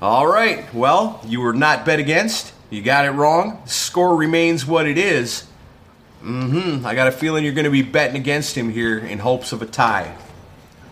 [0.00, 0.72] All right.
[0.72, 2.54] Well, you were not bet against.
[2.70, 3.60] You got it wrong.
[3.66, 5.46] Score remains what it is.
[6.22, 6.86] Mm-hmm.
[6.86, 9.60] I got a feeling you're going to be betting against him here in hopes of
[9.60, 10.16] a tie.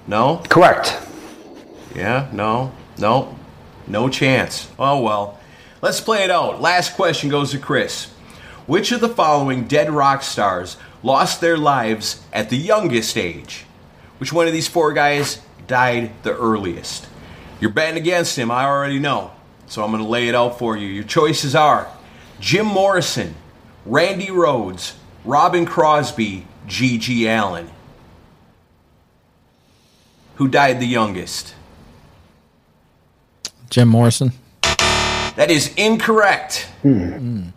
[0.06, 0.42] No?
[0.50, 0.94] Correct.
[1.94, 3.38] Yeah, no, no,
[3.86, 4.70] no chance.
[4.78, 5.38] Oh well.
[5.82, 6.60] Let's play it out.
[6.60, 8.06] Last question goes to Chris.
[8.66, 13.64] Which of the following dead rock stars lost their lives at the youngest age?
[14.18, 17.06] Which one of these four guys died the earliest?
[17.60, 19.30] You're betting against him, I already know.
[19.66, 20.88] So I'm going to lay it out for you.
[20.88, 21.88] Your choices are
[22.40, 23.34] Jim Morrison,
[23.84, 24.94] Randy Rhoads,
[25.24, 27.28] Robin Crosby, G.G.
[27.28, 27.70] Allen.
[30.36, 31.54] Who died the youngest?
[33.70, 34.32] Jim Morrison.
[34.62, 36.66] That is incorrect.
[36.82, 37.48] Hmm.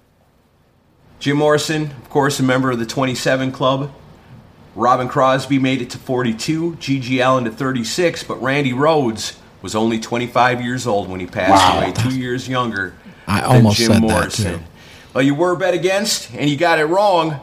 [1.19, 3.91] Jim Morrison, of course, a member of the 27 Club.
[4.75, 7.21] Robin Crosby made it to 42, G.G.
[7.21, 11.81] Allen to 36, but Randy Rhoads was only 25 years old when he passed Wow.
[11.81, 12.93] away, two years younger
[13.27, 14.59] I than almost Jim said that, Morrison.
[14.59, 14.65] too.
[15.13, 17.39] Well, you were bet against, and you got it wrong,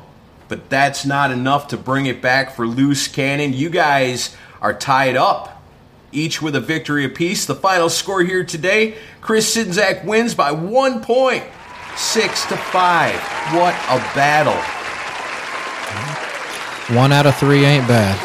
[0.48, 3.52] but that's not enough to bring it back for Loose Cannon.
[3.52, 5.55] You guys are tied up,
[6.16, 7.46] each with a victory apiece.
[7.46, 11.44] The final score here today Chris Czynszak wins by one point,
[11.96, 13.14] six to five.
[13.52, 14.56] What a battle.
[16.96, 18.16] One out of three ain't bad.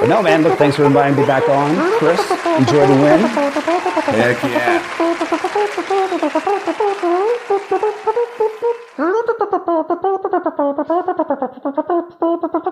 [0.00, 2.20] But no, man, look, thanks for inviting me back on, Chris.
[2.58, 3.20] Enjoy the win.
[4.12, 4.82] Heck yeah.